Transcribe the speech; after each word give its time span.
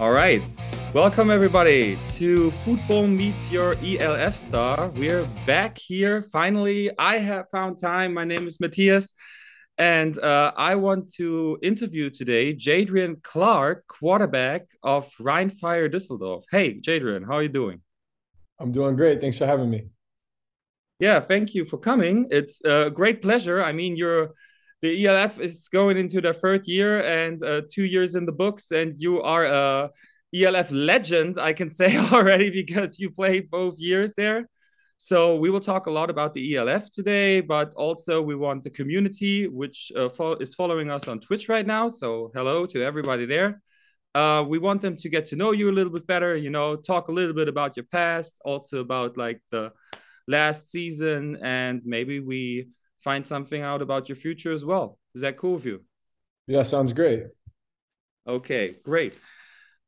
All 0.00 0.12
right. 0.12 0.40
Welcome, 0.94 1.30
everybody, 1.30 1.98
to 2.14 2.50
Football 2.64 3.06
Meets 3.06 3.50
Your 3.50 3.74
ELF 3.84 4.34
Star. 4.34 4.88
We're 4.96 5.26
back 5.44 5.76
here. 5.76 6.22
Finally, 6.22 6.90
I 6.98 7.18
have 7.18 7.50
found 7.50 7.78
time. 7.78 8.14
My 8.14 8.24
name 8.24 8.46
is 8.46 8.60
Matthias, 8.60 9.12
and 9.76 10.18
uh, 10.18 10.52
I 10.56 10.76
want 10.76 11.12
to 11.16 11.58
interview 11.62 12.08
today 12.08 12.54
Jadrian 12.54 13.22
Clark, 13.22 13.86
quarterback 13.88 14.68
of 14.82 15.12
Rhein-Fire 15.20 15.90
Düsseldorf. 15.90 16.44
Hey, 16.50 16.80
Jadrian, 16.80 17.26
how 17.26 17.34
are 17.34 17.42
you 17.42 17.50
doing? 17.50 17.82
I'm 18.58 18.72
doing 18.72 18.96
great. 18.96 19.20
Thanks 19.20 19.36
for 19.36 19.44
having 19.44 19.68
me. 19.68 19.88
Yeah, 20.98 21.20
thank 21.20 21.54
you 21.54 21.66
for 21.66 21.76
coming. 21.76 22.26
It's 22.30 22.64
a 22.64 22.90
great 22.90 23.20
pleasure. 23.20 23.62
I 23.62 23.72
mean, 23.72 23.96
you're 23.96 24.30
the 24.82 25.06
ELF 25.06 25.38
is 25.38 25.68
going 25.68 25.98
into 25.98 26.20
their 26.20 26.32
third 26.34 26.66
year 26.66 27.00
and 27.00 27.42
uh, 27.42 27.62
two 27.70 27.84
years 27.84 28.14
in 28.14 28.24
the 28.24 28.32
books, 28.32 28.70
and 28.70 28.96
you 28.96 29.20
are 29.22 29.44
a 29.44 29.90
ELF 30.34 30.70
legend, 30.70 31.38
I 31.38 31.52
can 31.52 31.70
say 31.80 31.96
already, 31.96 32.50
because 32.50 32.98
you 32.98 33.10
played 33.10 33.50
both 33.50 33.78
years 33.78 34.14
there. 34.14 34.48
So 35.02 35.36
we 35.36 35.48
will 35.48 35.60
talk 35.60 35.86
a 35.86 35.90
lot 35.90 36.10
about 36.10 36.34
the 36.34 36.56
ELF 36.56 36.90
today, 36.90 37.40
but 37.40 37.72
also 37.74 38.20
we 38.20 38.34
want 38.34 38.62
the 38.64 38.70
community, 38.70 39.48
which 39.48 39.90
uh, 39.96 40.10
fo 40.10 40.32
is 40.34 40.54
following 40.54 40.90
us 40.90 41.08
on 41.08 41.20
Twitch 41.20 41.48
right 41.48 41.66
now. 41.66 41.88
So 41.88 42.30
hello 42.34 42.66
to 42.66 42.84
everybody 42.84 43.24
there. 43.24 43.62
Uh, 44.14 44.44
we 44.46 44.58
want 44.58 44.82
them 44.82 44.96
to 44.96 45.08
get 45.08 45.24
to 45.26 45.36
know 45.36 45.52
you 45.52 45.70
a 45.70 45.72
little 45.72 45.92
bit 45.92 46.06
better, 46.06 46.36
you 46.36 46.50
know, 46.50 46.76
talk 46.76 47.08
a 47.08 47.12
little 47.12 47.32
bit 47.32 47.48
about 47.48 47.76
your 47.76 47.86
past, 47.86 48.40
also 48.44 48.80
about 48.80 49.16
like 49.16 49.40
the 49.50 49.72
last 50.28 50.70
season, 50.70 51.38
and 51.42 51.80
maybe 51.84 52.20
we 52.20 52.68
find 53.00 53.24
something 53.24 53.62
out 53.62 53.82
about 53.82 54.08
your 54.08 54.16
future 54.16 54.52
as 54.52 54.64
well. 54.64 54.98
Is 55.14 55.22
that 55.22 55.36
cool 55.36 55.54
with 55.54 55.64
you? 55.64 55.84
Yeah, 56.46 56.62
sounds 56.62 56.92
great. 56.92 57.24
Okay, 58.26 58.74
great. 58.84 59.14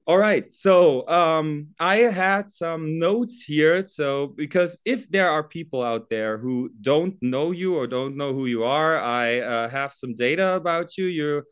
All 0.04 0.18
right. 0.18 0.52
So 0.52 1.08
um, 1.08 1.68
I 1.78 1.98
had 1.98 2.50
some 2.50 2.98
notes 2.98 3.42
here. 3.42 3.86
So 3.86 4.26
because 4.26 4.76
if 4.84 5.08
there 5.08 5.30
are 5.30 5.44
people 5.44 5.82
out 5.82 6.10
there 6.10 6.38
who 6.38 6.70
don't 6.80 7.16
know 7.22 7.52
you 7.52 7.76
or 7.76 7.86
don't 7.86 8.16
know 8.16 8.32
who 8.32 8.46
you 8.46 8.64
are, 8.64 8.98
I 8.98 9.40
uh, 9.40 9.68
have 9.68 9.92
some 9.92 10.16
data 10.16 10.54
about 10.54 10.98
you. 10.98 11.06
You 11.06 11.42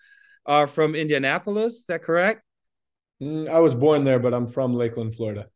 are 0.47 0.67
from 0.67 0.97
Indianapolis. 0.97 1.75
Is 1.75 1.87
that 1.87 2.03
correct? 2.03 2.43
Mm, 3.23 3.49
I 3.49 3.61
was 3.61 3.75
born 3.75 4.03
there, 4.03 4.19
but 4.19 4.35
I'm 4.35 4.49
from 4.49 4.75
Lakeland, 4.75 5.15
Florida. 5.15 5.47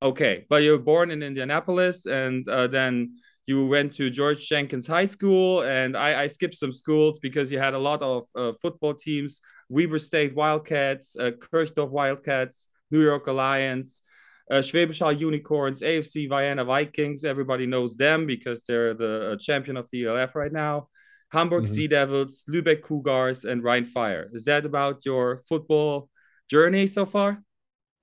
Okay, 0.00 0.46
but 0.48 0.62
you 0.62 0.72
were 0.72 0.78
born 0.78 1.10
in 1.10 1.22
Indianapolis, 1.22 2.06
and 2.06 2.48
uh, 2.48 2.68
then 2.68 3.18
you 3.48 3.64
went 3.64 3.92
to 3.92 4.10
George 4.10 4.46
Jenkins 4.46 4.86
High 4.86 5.06
School, 5.06 5.62
and 5.62 5.96
I, 5.96 6.24
I 6.24 6.26
skipped 6.26 6.54
some 6.54 6.70
schools 6.70 7.18
because 7.18 7.50
you 7.50 7.58
had 7.58 7.72
a 7.72 7.78
lot 7.78 8.02
of 8.02 8.26
uh, 8.36 8.52
football 8.60 8.92
teams: 8.92 9.40
Weber 9.70 9.98
State 9.98 10.34
Wildcats, 10.34 11.16
uh, 11.16 11.30
Kirchdorf 11.30 11.88
Wildcats, 11.88 12.68
New 12.90 13.02
York 13.02 13.26
Alliance, 13.26 14.02
uh, 14.50 14.56
Schwäbisch 14.56 14.98
Hall 14.98 15.12
Unicorns, 15.12 15.80
AFC 15.80 16.28
Vienna 16.28 16.62
Vikings. 16.62 17.24
Everybody 17.24 17.64
knows 17.64 17.96
them 17.96 18.26
because 18.26 18.64
they're 18.64 18.92
the 18.92 19.32
uh, 19.32 19.36
champion 19.36 19.78
of 19.78 19.88
the 19.90 20.04
ELF 20.04 20.34
right 20.34 20.52
now. 20.52 20.88
Hamburg 21.32 21.64
mm-hmm. 21.64 21.74
Sea 21.74 21.88
Devils, 21.88 22.44
Lübeck 22.50 22.82
Cougars, 22.82 23.46
and 23.46 23.64
Rhein 23.64 23.86
Fire. 23.86 24.28
Is 24.34 24.44
that 24.44 24.66
about 24.66 25.06
your 25.06 25.38
football 25.48 26.10
journey 26.50 26.86
so 26.86 27.06
far? 27.06 27.42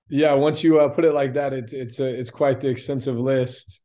Yeah, 0.08 0.32
once 0.32 0.64
you 0.64 0.80
uh, 0.80 0.88
put 0.88 1.04
it 1.04 1.12
like 1.12 1.34
that, 1.34 1.52
it's 1.52 1.72
it's 1.72 2.00
a, 2.00 2.06
it's 2.06 2.30
quite 2.30 2.60
the 2.60 2.68
extensive 2.68 3.16
list. 3.16 3.80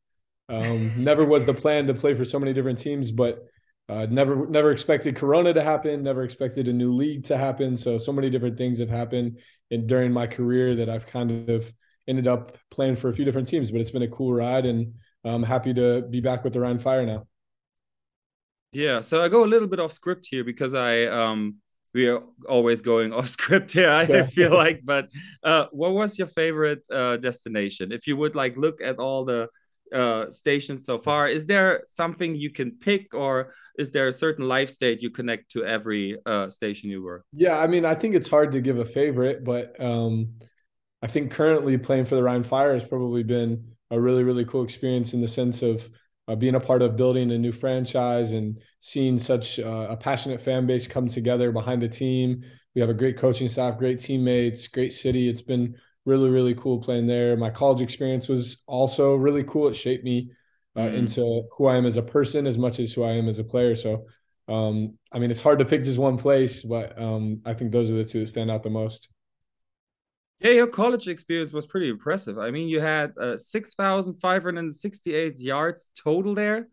Um, 0.51 0.91
never 1.01 1.23
was 1.23 1.45
the 1.45 1.53
plan 1.53 1.87
to 1.87 1.93
play 1.93 2.13
for 2.13 2.25
so 2.25 2.37
many 2.37 2.51
different 2.51 2.77
teams, 2.77 3.09
but 3.09 3.47
uh, 3.87 4.05
never 4.09 4.45
never 4.47 4.71
expected 4.71 5.15
Corona 5.15 5.53
to 5.53 5.63
happen. 5.63 6.03
Never 6.03 6.23
expected 6.23 6.67
a 6.67 6.73
new 6.73 6.93
league 6.93 7.23
to 7.25 7.37
happen. 7.37 7.77
So 7.77 7.97
so 7.97 8.11
many 8.11 8.29
different 8.29 8.57
things 8.57 8.79
have 8.79 8.89
happened 8.89 9.39
in, 9.69 9.87
during 9.87 10.11
my 10.11 10.27
career 10.27 10.75
that 10.75 10.89
I've 10.89 11.07
kind 11.07 11.49
of 11.49 11.73
ended 12.07 12.27
up 12.27 12.57
playing 12.69 12.97
for 12.97 13.07
a 13.07 13.13
few 13.13 13.23
different 13.23 13.47
teams. 13.47 13.71
But 13.71 13.79
it's 13.79 13.91
been 13.91 14.01
a 14.01 14.09
cool 14.09 14.33
ride, 14.33 14.65
and 14.65 14.93
I'm 15.23 15.43
happy 15.43 15.73
to 15.73 16.01
be 16.01 16.19
back 16.19 16.43
with 16.43 16.53
the 16.53 16.59
Rhein 16.59 16.79
Fire 16.79 17.05
now. 17.05 17.27
Yeah, 18.73 19.01
so 19.01 19.23
I 19.23 19.29
go 19.29 19.45
a 19.45 19.47
little 19.47 19.67
bit 19.67 19.79
off 19.79 19.93
script 19.93 20.27
here 20.29 20.43
because 20.43 20.73
I 20.73 21.05
um 21.05 21.55
we 21.93 22.07
are 22.07 22.23
always 22.47 22.81
going 22.81 23.11
off 23.17 23.27
script 23.27 23.73
here 23.73 23.89
i 23.89 24.03
yeah. 24.03 24.25
feel 24.25 24.53
like 24.53 24.79
but 24.81 25.09
uh 25.43 25.65
what 25.71 25.93
was 25.93 26.17
your 26.17 26.27
favorite 26.27 26.81
uh 26.89 27.17
destination 27.17 27.91
if 27.91 28.07
you 28.07 28.15
would 28.15 28.33
like 28.33 28.55
look 28.55 28.81
at 28.81 28.97
all 28.97 29.25
the 29.25 29.49
uh, 29.93 30.29
stations 30.31 30.85
so 30.85 30.97
far. 30.97 31.27
Is 31.27 31.45
there 31.45 31.83
something 31.85 32.35
you 32.35 32.51
can 32.51 32.71
pick, 32.71 33.13
or 33.13 33.53
is 33.77 33.91
there 33.91 34.07
a 34.07 34.13
certain 34.13 34.47
life 34.47 34.69
state 34.69 35.01
you 35.01 35.09
connect 35.09 35.51
to 35.51 35.65
every 35.65 36.17
uh, 36.25 36.49
station 36.49 36.89
you 36.89 37.01
were? 37.01 37.23
Yeah, 37.33 37.59
I 37.59 37.67
mean, 37.67 37.85
I 37.85 37.95
think 37.95 38.15
it's 38.15 38.29
hard 38.29 38.51
to 38.53 38.61
give 38.61 38.79
a 38.79 38.85
favorite, 38.85 39.43
but 39.43 39.79
um, 39.79 40.33
I 41.01 41.07
think 41.07 41.31
currently 41.31 41.77
playing 41.77 42.05
for 42.05 42.15
the 42.15 42.23
Rhein 42.23 42.43
Fire 42.43 42.73
has 42.73 42.83
probably 42.83 43.23
been 43.23 43.73
a 43.89 43.99
really, 43.99 44.23
really 44.23 44.45
cool 44.45 44.63
experience 44.63 45.13
in 45.13 45.21
the 45.21 45.27
sense 45.27 45.61
of 45.61 45.89
uh, 46.27 46.35
being 46.35 46.55
a 46.55 46.59
part 46.59 46.81
of 46.81 46.95
building 46.95 47.31
a 47.31 47.37
new 47.37 47.51
franchise 47.51 48.31
and 48.31 48.61
seeing 48.79 49.17
such 49.17 49.59
uh, 49.59 49.87
a 49.89 49.97
passionate 49.97 50.39
fan 50.39 50.65
base 50.65 50.87
come 50.87 51.07
together 51.07 51.51
behind 51.51 51.81
the 51.81 51.89
team. 51.89 52.43
We 52.73 52.81
have 52.81 52.89
a 52.89 52.93
great 52.93 53.17
coaching 53.17 53.49
staff, 53.49 53.77
great 53.77 53.99
teammates, 53.99 54.67
great 54.67 54.93
city. 54.93 55.27
It's 55.27 55.41
been 55.41 55.75
really 56.05 56.29
really 56.29 56.55
cool 56.55 56.79
playing 56.79 57.07
there. 57.07 57.37
My 57.37 57.49
college 57.49 57.81
experience 57.81 58.27
was 58.27 58.63
also 58.67 59.15
really 59.15 59.43
cool. 59.43 59.67
It 59.67 59.75
shaped 59.75 60.03
me 60.03 60.31
uh, 60.75 60.81
mm. 60.81 60.93
into 60.93 61.43
who 61.57 61.67
I 61.67 61.77
am 61.77 61.85
as 61.85 61.97
a 61.97 62.01
person 62.01 62.47
as 62.47 62.57
much 62.57 62.79
as 62.79 62.93
who 62.93 63.03
I 63.03 63.11
am 63.11 63.27
as 63.27 63.39
a 63.39 63.43
player. 63.43 63.75
So 63.75 64.05
um, 64.47 64.97
I 65.11 65.19
mean, 65.19 65.31
it's 65.31 65.41
hard 65.41 65.59
to 65.59 65.65
pick 65.65 65.83
just 65.83 65.97
one 65.97 66.17
place, 66.17 66.63
but 66.63 66.99
um, 67.01 67.41
I 67.45 67.53
think 67.53 67.71
those 67.71 67.89
are 67.89 67.95
the 67.95 68.03
two 68.03 68.21
that 68.21 68.27
stand 68.27 68.51
out 68.51 68.63
the 68.63 68.69
most. 68.69 69.09
Yeah, 70.39 70.51
your 70.51 70.67
college 70.67 71.07
experience 71.07 71.53
was 71.53 71.67
pretty 71.67 71.89
impressive. 71.89 72.39
I 72.39 72.49
mean, 72.49 72.67
you 72.67 72.81
had 72.81 73.13
uh, 73.17 73.37
6,568 73.37 75.39
yards 75.39 75.91
total 75.95 76.33
there 76.33 76.67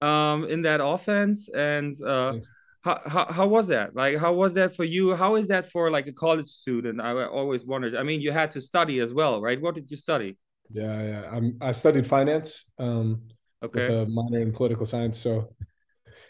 um, 0.00 0.44
in 0.44 0.62
that 0.62 0.82
offense. 0.82 1.48
And 1.48 2.00
uh, 2.00 2.34
how, 2.82 3.00
how, 3.06 3.26
how 3.32 3.46
was 3.46 3.68
that? 3.68 3.94
Like 3.94 4.18
how 4.18 4.32
was 4.32 4.54
that 4.54 4.74
for 4.74 4.84
you? 4.84 5.14
How 5.14 5.36
is 5.36 5.48
that 5.48 5.70
for 5.70 5.90
like 5.90 6.06
a 6.08 6.12
college 6.12 6.46
student? 6.46 7.00
I 7.00 7.24
always 7.24 7.64
wondered. 7.64 7.94
I 7.94 8.02
mean 8.02 8.20
you 8.20 8.32
had 8.32 8.52
to 8.52 8.60
study 8.60 8.98
as 8.98 9.12
well 9.12 9.40
right? 9.40 9.60
What 9.60 9.74
did 9.74 9.90
you 9.90 9.96
study? 9.96 10.36
Yeah 10.70 11.02
yeah. 11.02 11.30
I'm, 11.30 11.58
i 11.60 11.72
studied 11.72 12.06
finance 12.06 12.64
um 12.78 13.22
okay. 13.62 13.82
with 13.82 13.90
a 13.90 14.06
minor 14.06 14.40
in 14.40 14.52
political 14.52 14.86
science 14.86 15.18
so 15.18 15.54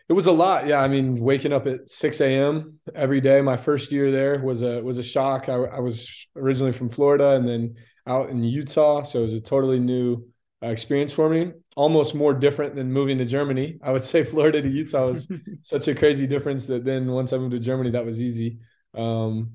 it 0.08 0.14
was 0.14 0.26
a 0.26 0.32
lot. 0.32 0.66
Yeah 0.66 0.80
i 0.80 0.88
mean 0.88 1.16
waking 1.16 1.52
up 1.52 1.66
at 1.66 1.91
6 1.91 2.20
a.m 2.20 2.78
every 2.94 3.20
day 3.20 3.41
my 3.41 3.56
first 3.56 3.92
year 3.92 4.10
there 4.10 4.41
was 4.41 4.62
a 4.62 4.82
was 4.82 4.98
a 4.98 5.02
shock. 5.02 5.48
I, 5.48 5.54
I 5.54 5.80
was 5.80 6.26
originally 6.36 6.72
from 6.72 6.88
florida 6.88 7.30
and 7.30 7.48
then 7.48 7.76
out 8.06 8.30
in 8.30 8.42
utah 8.42 9.02
so 9.02 9.20
it 9.20 9.22
was 9.22 9.34
a 9.34 9.41
totally 9.41 9.78
new 9.78 10.31
experience 10.70 11.12
for 11.12 11.28
me. 11.28 11.52
Almost 11.76 12.14
more 12.14 12.34
different 12.34 12.74
than 12.74 12.92
moving 12.92 13.18
to 13.18 13.24
Germany. 13.24 13.78
I 13.82 13.92
would 13.92 14.04
say 14.12 14.24
Florida 14.24 14.62
to 14.62 14.68
Utah 14.68 15.06
was 15.06 15.28
such 15.60 15.88
a 15.88 15.94
crazy 15.94 16.26
difference 16.26 16.66
that 16.66 16.84
then 16.84 17.10
once 17.10 17.32
I 17.32 17.38
moved 17.38 17.52
to 17.52 17.58
Germany, 17.58 17.90
that 17.90 18.04
was 18.04 18.20
easy. 18.20 18.58
Um, 18.96 19.52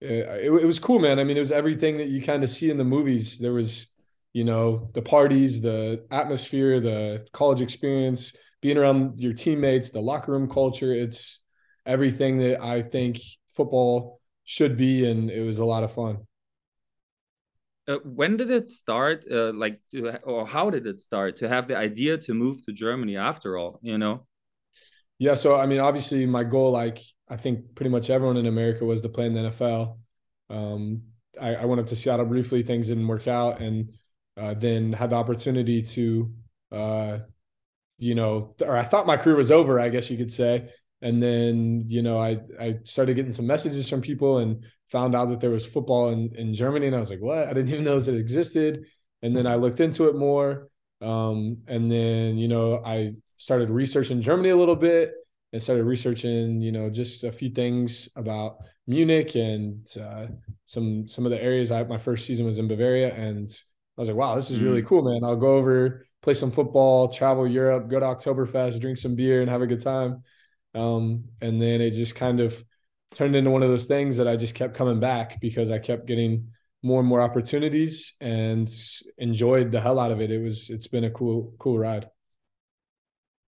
it, 0.00 0.46
it, 0.46 0.52
it 0.52 0.66
was 0.66 0.78
cool, 0.78 0.98
man. 0.98 1.18
I 1.18 1.24
mean, 1.24 1.36
it 1.36 1.40
was 1.40 1.50
everything 1.50 1.98
that 1.98 2.08
you 2.08 2.22
kind 2.22 2.44
of 2.44 2.50
see 2.50 2.70
in 2.70 2.78
the 2.78 2.84
movies. 2.84 3.38
There 3.38 3.52
was, 3.52 3.88
you 4.32 4.44
know, 4.44 4.88
the 4.94 5.02
parties, 5.02 5.60
the 5.60 6.04
atmosphere, 6.10 6.80
the 6.80 7.26
college 7.32 7.60
experience, 7.60 8.32
being 8.60 8.78
around 8.78 9.20
your 9.20 9.32
teammates, 9.32 9.90
the 9.90 10.00
locker 10.00 10.32
room 10.32 10.48
culture. 10.48 10.92
It's 10.92 11.40
everything 11.86 12.38
that 12.38 12.62
I 12.62 12.82
think 12.82 13.18
football 13.54 14.20
should 14.44 14.76
be, 14.76 15.08
and 15.10 15.30
it 15.30 15.42
was 15.42 15.58
a 15.58 15.64
lot 15.64 15.84
of 15.84 15.92
fun. 15.92 16.26
Uh, 17.88 17.96
when 18.04 18.36
did 18.36 18.50
it 18.50 18.68
start? 18.68 19.24
Uh, 19.30 19.52
like, 19.54 19.80
to, 19.90 20.18
or 20.22 20.46
how 20.46 20.68
did 20.68 20.86
it 20.86 21.00
start 21.00 21.38
to 21.38 21.48
have 21.48 21.66
the 21.66 21.76
idea 21.76 22.18
to 22.18 22.34
move 22.34 22.62
to 22.66 22.72
Germany? 22.72 23.16
After 23.16 23.56
all, 23.56 23.80
you 23.82 23.96
know. 23.96 24.26
Yeah, 25.18 25.34
so 25.34 25.56
I 25.56 25.66
mean, 25.66 25.80
obviously, 25.80 26.26
my 26.26 26.44
goal, 26.44 26.70
like 26.70 27.00
I 27.28 27.36
think 27.36 27.74
pretty 27.74 27.90
much 27.90 28.10
everyone 28.10 28.36
in 28.36 28.46
America, 28.46 28.84
was 28.84 29.00
to 29.00 29.08
play 29.08 29.26
in 29.26 29.32
the 29.32 29.40
NFL. 29.40 29.98
Um, 30.50 31.02
I, 31.40 31.56
I, 31.56 31.64
went 31.64 31.80
up 31.80 31.86
to 31.88 31.96
Seattle 31.96 32.26
briefly. 32.26 32.62
Things 32.62 32.88
didn't 32.88 33.08
work 33.08 33.26
out, 33.26 33.60
and 33.60 33.94
uh, 34.36 34.54
then 34.54 34.92
had 34.92 35.10
the 35.10 35.16
opportunity 35.16 35.82
to, 35.82 36.32
uh, 36.70 37.18
you 37.98 38.14
know, 38.14 38.54
or 38.60 38.76
I 38.76 38.84
thought 38.84 39.06
my 39.06 39.16
career 39.16 39.36
was 39.36 39.50
over. 39.50 39.80
I 39.80 39.88
guess 39.88 40.10
you 40.10 40.16
could 40.16 40.32
say. 40.32 40.70
And 41.00 41.22
then, 41.22 41.84
you 41.86 42.02
know, 42.02 42.20
I 42.20 42.38
I 42.60 42.78
started 42.84 43.14
getting 43.14 43.32
some 43.32 43.46
messages 43.46 43.88
from 43.88 44.02
people 44.02 44.38
and 44.38 44.64
found 44.90 45.14
out 45.14 45.28
that 45.28 45.40
there 45.40 45.50
was 45.50 45.66
football 45.66 46.10
in, 46.10 46.34
in 46.36 46.54
Germany. 46.54 46.86
And 46.86 46.96
I 46.96 46.98
was 46.98 47.10
like, 47.10 47.20
what? 47.20 47.46
I 47.46 47.52
didn't 47.52 47.70
even 47.70 47.84
know 47.84 47.98
that 47.98 48.14
it 48.14 48.20
existed. 48.20 48.84
And 49.22 49.36
then 49.36 49.46
I 49.46 49.56
looked 49.56 49.80
into 49.80 50.08
it 50.08 50.16
more. 50.16 50.68
Um, 51.00 51.58
and 51.66 51.90
then, 51.90 52.38
you 52.38 52.48
know, 52.48 52.82
I 52.84 53.12
started 53.36 53.70
researching 53.70 54.20
Germany 54.20 54.50
a 54.50 54.56
little 54.56 54.76
bit 54.76 55.12
and 55.52 55.62
started 55.62 55.84
researching, 55.84 56.60
you 56.60 56.72
know, 56.72 56.90
just 56.90 57.24
a 57.24 57.32
few 57.32 57.50
things 57.50 58.08
about 58.16 58.58
Munich 58.86 59.34
and 59.34 59.86
uh, 60.00 60.26
some 60.66 61.08
some 61.08 61.24
of 61.24 61.30
the 61.30 61.42
areas. 61.42 61.70
I 61.70 61.82
my 61.84 61.98
first 61.98 62.26
season 62.26 62.46
was 62.46 62.58
in 62.58 62.68
Bavaria, 62.68 63.14
and 63.14 63.48
I 63.96 64.00
was 64.00 64.08
like, 64.08 64.16
wow, 64.16 64.34
this 64.34 64.50
is 64.50 64.60
really 64.60 64.82
mm. 64.82 64.86
cool, 64.86 65.02
man. 65.02 65.24
I'll 65.24 65.36
go 65.36 65.56
over, 65.56 66.06
play 66.22 66.34
some 66.34 66.50
football, 66.50 67.08
travel 67.08 67.46
Europe, 67.46 67.88
go 67.88 68.00
to 68.00 68.06
Oktoberfest, 68.06 68.80
drink 68.80 68.98
some 68.98 69.14
beer, 69.14 69.40
and 69.40 69.50
have 69.50 69.62
a 69.62 69.66
good 69.66 69.80
time. 69.80 70.22
Um, 70.74 71.24
and 71.40 71.60
then 71.60 71.80
it 71.80 71.92
just 71.92 72.14
kind 72.14 72.40
of 72.40 72.62
turned 73.12 73.34
into 73.34 73.50
one 73.50 73.62
of 73.62 73.70
those 73.70 73.86
things 73.86 74.16
that 74.18 74.28
I 74.28 74.36
just 74.36 74.54
kept 74.54 74.74
coming 74.74 75.00
back 75.00 75.40
because 75.40 75.70
I 75.70 75.78
kept 75.78 76.06
getting 76.06 76.48
more 76.82 77.00
and 77.00 77.08
more 77.08 77.20
opportunities 77.20 78.14
and 78.20 78.72
enjoyed 79.18 79.72
the 79.72 79.80
hell 79.80 79.98
out 79.98 80.12
of 80.12 80.20
it. 80.20 80.30
It 80.30 80.42
was 80.42 80.70
it's 80.70 80.86
been 80.86 81.04
a 81.04 81.10
cool 81.10 81.54
cool 81.58 81.78
ride. 81.78 82.08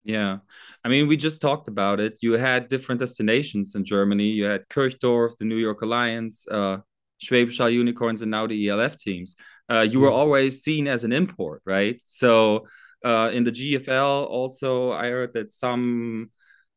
Yeah. 0.03 0.39
I 0.83 0.89
mean, 0.89 1.09
we 1.09 1.17
just 1.17 1.43
talked 1.43 1.69
about 1.69 2.01
it. 2.01 2.19
You 2.23 2.33
had 2.33 2.69
different 2.69 3.01
destinations 3.01 3.75
in 3.75 3.85
Germany. 3.85 4.25
You 4.25 4.45
had 4.45 4.69
Kirchdorf, 4.69 5.37
the 5.37 5.45
New 5.45 5.59
York 5.59 5.83
Alliance, 5.83 6.47
uh, 6.51 6.79
Schwäbisch 7.23 7.61
Unicorns, 7.73 8.23
and 8.23 8.31
now 8.31 8.47
the 8.47 8.69
ELF 8.69 8.97
teams. 8.97 9.37
Uh, 9.71 9.83
you 9.83 10.01
were 10.01 10.11
always 10.11 10.63
seen 10.63 10.89
as 10.89 11.05
an 11.05 11.13
import, 11.13 11.63
right? 11.67 12.01
So 12.07 12.67
uh, 13.05 13.31
in 13.33 13.45
the 13.45 13.53
GFL, 13.53 14.27
also, 14.29 14.91
I 14.93 15.09
heard 15.11 15.35
that 15.35 15.53
some 15.53 16.31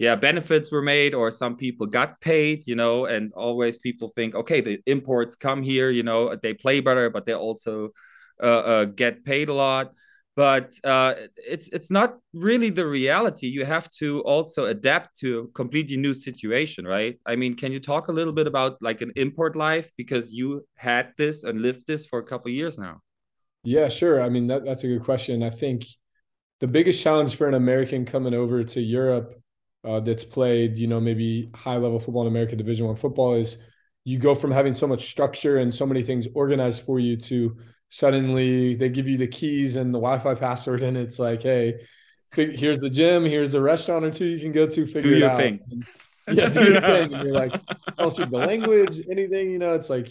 yeah 0.04 0.16
benefits 0.16 0.68
were 0.70 0.82
made 0.82 1.14
or 1.14 1.32
some 1.32 1.56
people 1.56 1.86
got 1.88 2.20
paid 2.20 2.68
you 2.68 2.76
know 2.76 3.06
and 3.06 3.32
always 3.46 3.78
people 3.78 4.08
think 4.10 4.36
okay 4.36 4.60
the 4.60 4.78
imports 4.86 5.34
come 5.36 5.64
here 5.64 5.90
you 5.90 6.04
know 6.04 6.36
they 6.44 6.54
play 6.54 6.78
better 6.82 7.10
but 7.10 7.24
they 7.26 7.36
also 7.48 7.90
uh, 8.42 8.64
uh, 8.74 8.86
get 8.86 9.24
paid 9.24 9.48
a 9.48 9.54
lot 9.54 9.86
but 10.36 10.74
uh, 10.84 11.14
it's 11.38 11.68
it's 11.70 11.92
not 11.92 12.18
really 12.34 12.72
the 12.72 12.88
reality. 12.88 13.46
You 13.46 13.66
have 13.66 13.88
to 14.02 14.22
also 14.22 14.66
adapt 14.66 15.16
to 15.18 15.30
a 15.40 15.48
completely 15.50 15.96
new 15.96 16.12
situation, 16.12 16.88
right? 16.88 17.20
I 17.32 17.36
mean, 17.36 17.54
can 17.56 17.72
you 17.72 17.80
talk 17.80 18.08
a 18.08 18.12
little 18.12 18.34
bit 18.34 18.48
about 18.48 18.82
like 18.82 19.02
an 19.02 19.12
import 19.16 19.56
life 19.56 19.92
because 19.96 20.34
you 20.34 20.66
had 20.76 21.14
this 21.20 21.44
and 21.44 21.62
lived 21.62 21.86
this 21.86 22.08
for 22.08 22.18
a 22.18 22.24
couple 22.24 22.50
years 22.50 22.80
now? 22.80 23.02
Yeah, 23.64 23.90
sure. 23.90 24.24
I 24.24 24.30
mean, 24.30 24.48
that, 24.48 24.66
that's 24.66 24.84
a 24.84 24.88
good 24.88 25.04
question. 25.04 25.44
I 25.44 25.52
think 25.52 25.86
the 26.62 26.68
biggest 26.68 27.04
challenge 27.04 27.36
for 27.36 27.48
an 27.48 27.54
American 27.54 28.04
coming 28.04 28.34
over 28.34 28.64
to 28.64 28.82
Europe 28.82 29.43
uh, 29.84 30.00
that's 30.00 30.24
played, 30.24 30.78
you 30.78 30.88
know, 30.88 31.00
maybe 31.00 31.50
high 31.54 31.78
level 31.78 32.00
football 32.00 32.22
in 32.24 32.28
American 32.28 32.58
Division 32.58 32.88
One 32.88 32.96
football 32.96 33.34
is 33.34 33.58
you 34.06 34.18
go 34.18 34.36
from 34.36 34.52
having 34.52 34.74
so 34.74 34.88
much 34.88 35.10
structure 35.10 35.58
and 35.58 35.74
so 35.74 35.86
many 35.86 36.04
things 36.04 36.28
organized 36.34 36.86
for 36.86 37.00
you 37.00 37.18
to 37.18 37.58
suddenly 37.90 38.76
they 38.76 38.90
give 38.90 39.08
you 39.08 39.18
the 39.18 39.28
keys 39.28 39.76
and 39.76 39.94
the 39.94 40.00
Wi-Fi 40.00 40.36
password, 40.36 40.82
and 40.82 40.98
it's 40.98 41.20
like, 41.20 41.44
hey, 41.44 41.80
here's 42.34 42.80
the 42.80 42.90
gym, 42.90 43.24
here's 43.24 43.54
a 43.54 43.62
restaurant 43.62 44.04
or 44.04 44.12
two 44.12 44.26
you 44.26 44.40
can 44.40 44.52
go 44.52 44.66
to. 44.66 44.86
Figure 44.86 45.02
do 45.02 45.18
your 45.18 45.30
out. 45.30 45.38
thing. 45.38 45.60
And, 46.26 46.38
yeah, 46.38 46.50
do 46.50 46.64
your 46.64 46.82
thing. 46.82 47.14
And 47.14 47.24
you're 47.24 47.34
like, 47.34 47.54
I'll 47.98 48.12
speak 48.12 48.32
the 48.32 48.38
language, 48.38 49.02
anything. 49.10 49.52
You 49.52 49.60
know, 49.60 49.76
it's 49.76 49.90
like 49.90 50.10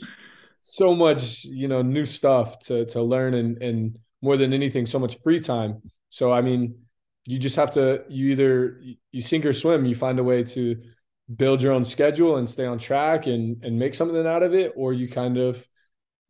so 0.62 0.94
much, 0.94 1.44
you 1.44 1.68
know, 1.68 1.82
new 1.82 2.06
stuff 2.06 2.60
to 2.60 2.86
to 2.86 3.02
learn, 3.02 3.34
and 3.34 3.60
and 3.62 3.98
more 4.20 4.36
than 4.36 4.52
anything, 4.52 4.86
so 4.86 4.98
much 4.98 5.18
free 5.22 5.40
time. 5.40 5.82
So 6.10 6.32
I 6.32 6.40
mean, 6.40 6.76
you 7.24 7.38
just 7.38 7.56
have 7.56 7.72
to 7.72 8.04
you 8.08 8.30
either 8.30 8.82
you 9.12 9.22
sink 9.22 9.44
or 9.46 9.52
swim. 9.52 9.84
You 9.84 9.94
find 9.94 10.18
a 10.18 10.24
way 10.24 10.42
to 10.44 10.82
build 11.34 11.62
your 11.62 11.72
own 11.72 11.84
schedule 11.84 12.36
and 12.36 12.48
stay 12.50 12.66
on 12.66 12.78
track 12.78 13.26
and 13.26 13.62
and 13.64 13.78
make 13.78 13.94
something 13.94 14.26
out 14.26 14.42
of 14.42 14.54
it, 14.54 14.72
or 14.76 14.92
you 14.92 15.08
kind 15.08 15.38
of 15.38 15.66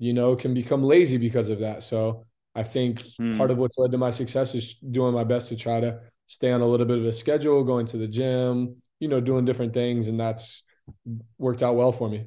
you 0.02 0.12
know, 0.12 0.34
can 0.34 0.52
become 0.52 0.82
lazy 0.82 1.16
because 1.16 1.48
of 1.48 1.60
that. 1.60 1.84
So 1.84 2.26
I 2.56 2.64
think 2.64 3.04
mm. 3.20 3.36
part 3.38 3.52
of 3.52 3.58
what's 3.58 3.78
led 3.78 3.92
to 3.92 3.98
my 3.98 4.10
success 4.10 4.52
is 4.52 4.74
doing 4.74 5.14
my 5.14 5.22
best 5.22 5.48
to 5.50 5.56
try 5.56 5.78
to 5.78 6.00
stay 6.26 6.50
on 6.50 6.60
a 6.60 6.66
little 6.66 6.86
bit 6.86 6.98
of 6.98 7.04
a 7.04 7.12
schedule, 7.12 7.62
going 7.62 7.86
to 7.86 7.98
the 7.98 8.08
gym, 8.08 8.82
you 8.98 9.06
know, 9.06 9.20
doing 9.20 9.44
different 9.44 9.74
things. 9.74 10.08
And 10.08 10.18
that's 10.18 10.64
worked 11.38 11.62
out 11.62 11.76
well 11.76 11.92
for 11.92 12.08
me. 12.08 12.26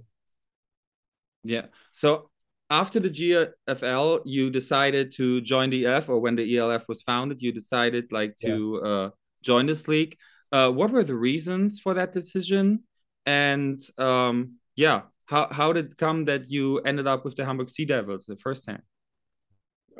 Yeah. 1.44 1.66
So 1.92 2.30
after 2.70 3.00
the 3.00 3.10
GFL, 3.10 4.22
you 4.26 4.50
decided 4.50 5.12
to 5.14 5.42
join 5.42 5.70
the 5.70 5.86
ELF, 5.86 6.10
or 6.10 6.20
when 6.20 6.36
the 6.36 6.58
ELF 6.58 6.88
was 6.88 7.02
founded, 7.02 7.42
you 7.42 7.52
decided 7.52 8.12
like 8.12 8.36
to 8.38 8.82
yeah. 8.84 8.90
uh, 8.90 9.10
join 9.44 9.68
this 9.68 9.88
league. 9.88 10.18
Uh, 10.52 10.70
what 10.72 10.92
were 10.92 11.04
the 11.04 11.16
reasons 11.16 11.80
for 11.80 11.94
that 11.94 12.12
decision? 12.12 12.84
And 13.26 13.80
um, 13.98 14.56
yeah, 14.76 15.02
how 15.26 15.48
how 15.52 15.74
did 15.74 15.92
it 15.92 15.98
come 15.98 16.26
that 16.26 16.50
you 16.50 16.80
ended 16.80 17.08
up 17.08 17.24
with 17.26 17.36
the 17.36 17.46
Hamburg 17.46 17.70
Sea 17.70 17.86
Devils 17.86 18.26
the 18.26 18.36
first 18.36 18.66
time? 18.66 18.82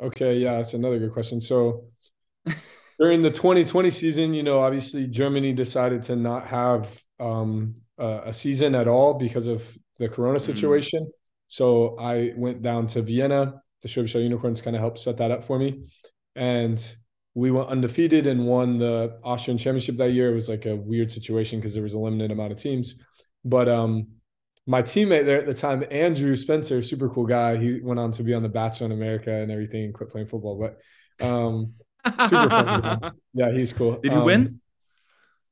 Okay, 0.00 0.38
yeah, 0.38 0.56
that's 0.56 0.74
another 0.74 0.98
good 0.98 1.12
question. 1.12 1.40
So 1.40 1.86
during 2.98 3.22
the 3.22 3.30
2020 3.30 3.90
season, 3.90 4.34
you 4.34 4.42
know, 4.42 4.60
obviously 4.60 5.06
Germany 5.06 5.52
decided 5.52 6.02
to 6.04 6.16
not 6.16 6.46
have 6.46 7.00
um, 7.18 7.76
a 7.98 8.32
season 8.32 8.74
at 8.74 8.88
all 8.88 9.14
because 9.14 9.46
of 9.46 9.62
the 9.98 10.08
Corona 10.08 10.38
mm-hmm. 10.38 10.52
situation. 10.52 11.04
Mm. 11.04 11.15
So 11.48 11.98
I 11.98 12.32
went 12.36 12.62
down 12.62 12.86
to 12.88 13.02
Vienna. 13.02 13.62
The 13.82 13.92
Hall 13.92 14.20
Unicorns 14.20 14.60
kind 14.60 14.74
of 14.74 14.80
helped 14.80 14.98
set 14.98 15.18
that 15.18 15.30
up 15.30 15.44
for 15.44 15.58
me, 15.58 15.86
and 16.34 16.96
we 17.34 17.50
went 17.50 17.68
undefeated 17.68 18.26
and 18.26 18.46
won 18.46 18.78
the 18.78 19.18
Austrian 19.22 19.58
Championship 19.58 19.96
that 19.98 20.12
year. 20.12 20.30
It 20.32 20.34
was 20.34 20.48
like 20.48 20.66
a 20.66 20.74
weird 20.74 21.10
situation 21.10 21.60
because 21.60 21.74
there 21.74 21.82
was 21.82 21.94
a 21.94 21.98
limited 21.98 22.32
amount 22.32 22.52
of 22.52 22.58
teams, 22.58 22.96
but 23.44 23.68
um, 23.68 24.08
my 24.66 24.82
teammate 24.82 25.24
there 25.24 25.38
at 25.38 25.46
the 25.46 25.54
time, 25.54 25.84
Andrew 25.90 26.34
Spencer, 26.34 26.82
super 26.82 27.08
cool 27.08 27.26
guy. 27.26 27.56
He 27.56 27.80
went 27.80 28.00
on 28.00 28.10
to 28.12 28.22
be 28.24 28.34
on 28.34 28.42
The 28.42 28.48
Bachelor 28.48 28.86
in 28.86 28.92
America 28.92 29.32
and 29.32 29.50
everything 29.50 29.84
and 29.84 29.94
quit 29.94 30.10
playing 30.10 30.26
football. 30.26 30.58
But 30.58 31.24
um, 31.24 31.74
super 32.26 32.48
fun. 32.48 33.12
Yeah, 33.34 33.52
he's 33.52 33.72
cool. 33.72 34.00
Did 34.00 34.12
he 34.12 34.18
um, 34.18 34.24
win? 34.24 34.60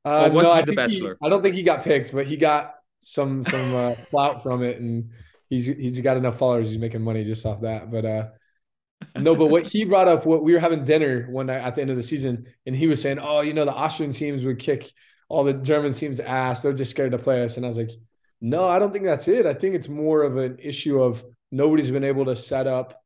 Uh, 0.04 0.28
no, 0.32 0.50
I 0.50 0.62
The 0.62 0.74
Bachelor? 0.74 1.16
He, 1.20 1.26
I 1.26 1.30
don't 1.30 1.42
think 1.42 1.54
he 1.54 1.62
got 1.62 1.84
picked, 1.84 2.12
but 2.12 2.26
he 2.26 2.36
got 2.36 2.74
some 3.00 3.44
some 3.44 3.74
uh, 3.74 3.94
clout 4.10 4.42
from 4.42 4.62
it, 4.62 4.80
and 4.80 5.10
he's 5.48 5.66
he's 5.66 6.00
got 6.00 6.16
enough 6.16 6.38
followers. 6.38 6.68
He's 6.68 6.78
making 6.78 7.02
money 7.02 7.24
just 7.24 7.46
off 7.46 7.60
that. 7.62 7.90
But 7.90 8.04
uh, 8.04 8.28
no, 9.16 9.34
but 9.34 9.46
what 9.46 9.66
he 9.66 9.84
brought 9.84 10.08
up, 10.08 10.26
what 10.26 10.42
we 10.42 10.52
were 10.52 10.60
having 10.60 10.84
dinner 10.84 11.26
one 11.30 11.46
night 11.46 11.60
at 11.60 11.74
the 11.74 11.80
end 11.80 11.90
of 11.90 11.96
the 11.96 12.02
season, 12.02 12.46
and 12.66 12.74
he 12.76 12.86
was 12.86 13.00
saying, 13.00 13.18
"Oh, 13.18 13.40
you 13.40 13.54
know, 13.54 13.64
the 13.64 13.74
Austrian 13.74 14.12
teams 14.12 14.44
would 14.44 14.58
kick 14.58 14.90
all 15.28 15.44
the 15.44 15.54
German 15.54 15.92
teams' 15.92 16.20
ass. 16.20 16.62
They're 16.62 16.72
just 16.72 16.90
scared 16.90 17.12
to 17.12 17.18
play 17.18 17.44
us." 17.44 17.56
And 17.56 17.64
I 17.64 17.68
was 17.68 17.76
like 17.76 17.90
no, 18.44 18.68
I 18.68 18.78
don't 18.78 18.92
think 18.92 19.06
that's 19.06 19.26
it. 19.26 19.46
I 19.46 19.54
think 19.54 19.74
it's 19.74 19.88
more 19.88 20.22
of 20.22 20.36
an 20.36 20.58
issue 20.58 21.02
of 21.02 21.24
nobody's 21.50 21.90
been 21.90 22.04
able 22.04 22.26
to 22.26 22.36
set 22.36 22.66
up, 22.66 23.02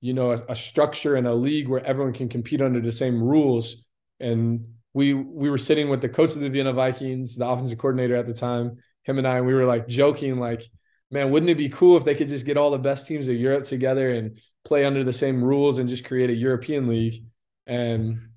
you 0.00 0.12
know, 0.12 0.32
a, 0.32 0.42
a 0.48 0.56
structure 0.56 1.14
and 1.14 1.24
a 1.24 1.34
league 1.34 1.68
where 1.68 1.86
everyone 1.86 2.12
can 2.12 2.28
compete 2.28 2.60
under 2.60 2.80
the 2.80 2.90
same 2.90 3.22
rules. 3.22 3.84
And 4.18 4.66
we 4.92 5.14
we 5.14 5.50
were 5.50 5.58
sitting 5.58 5.88
with 5.88 6.00
the 6.00 6.08
coach 6.08 6.34
of 6.34 6.40
the 6.40 6.50
Vienna 6.50 6.72
Vikings, 6.72 7.36
the 7.36 7.48
offensive 7.48 7.78
coordinator 7.78 8.16
at 8.16 8.26
the 8.26 8.32
time, 8.32 8.78
him 9.04 9.18
and 9.18 9.28
I, 9.28 9.36
and 9.36 9.46
we 9.46 9.54
were 9.54 9.66
like 9.66 9.86
joking, 9.86 10.40
like, 10.40 10.64
man, 11.12 11.30
wouldn't 11.30 11.50
it 11.50 11.56
be 11.56 11.68
cool 11.68 11.96
if 11.96 12.04
they 12.04 12.14
could 12.14 12.28
just 12.28 12.46
get 12.46 12.56
all 12.56 12.70
the 12.70 12.78
best 12.78 13.06
teams 13.06 13.28
of 13.28 13.36
Europe 13.36 13.64
together 13.64 14.10
and 14.10 14.40
play 14.64 14.84
under 14.84 15.04
the 15.04 15.12
same 15.12 15.44
rules 15.44 15.78
and 15.78 15.88
just 15.88 16.04
create 16.04 16.30
a 16.30 16.34
European 16.34 16.88
league? 16.88 17.24
And 17.66 18.30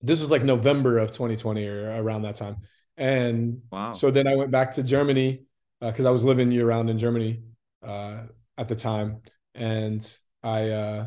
this 0.00 0.20
was 0.20 0.30
like 0.30 0.44
November 0.44 0.98
of 0.98 1.12
2020 1.12 1.66
or 1.66 2.02
around 2.02 2.22
that 2.22 2.36
time. 2.36 2.58
And 2.96 3.60
wow. 3.70 3.92
so 3.92 4.10
then 4.10 4.26
I 4.26 4.36
went 4.36 4.50
back 4.50 4.72
to 4.72 4.82
Germany 4.82 5.42
because 5.80 6.06
uh, 6.06 6.08
I 6.08 6.12
was 6.12 6.24
living 6.24 6.50
year 6.50 6.66
round 6.66 6.88
in 6.88 6.96
Germany 6.96 7.42
uh, 7.86 8.22
at 8.56 8.68
the 8.68 8.74
time, 8.74 9.20
and 9.54 10.18
I 10.42 10.70
uh, 10.70 11.06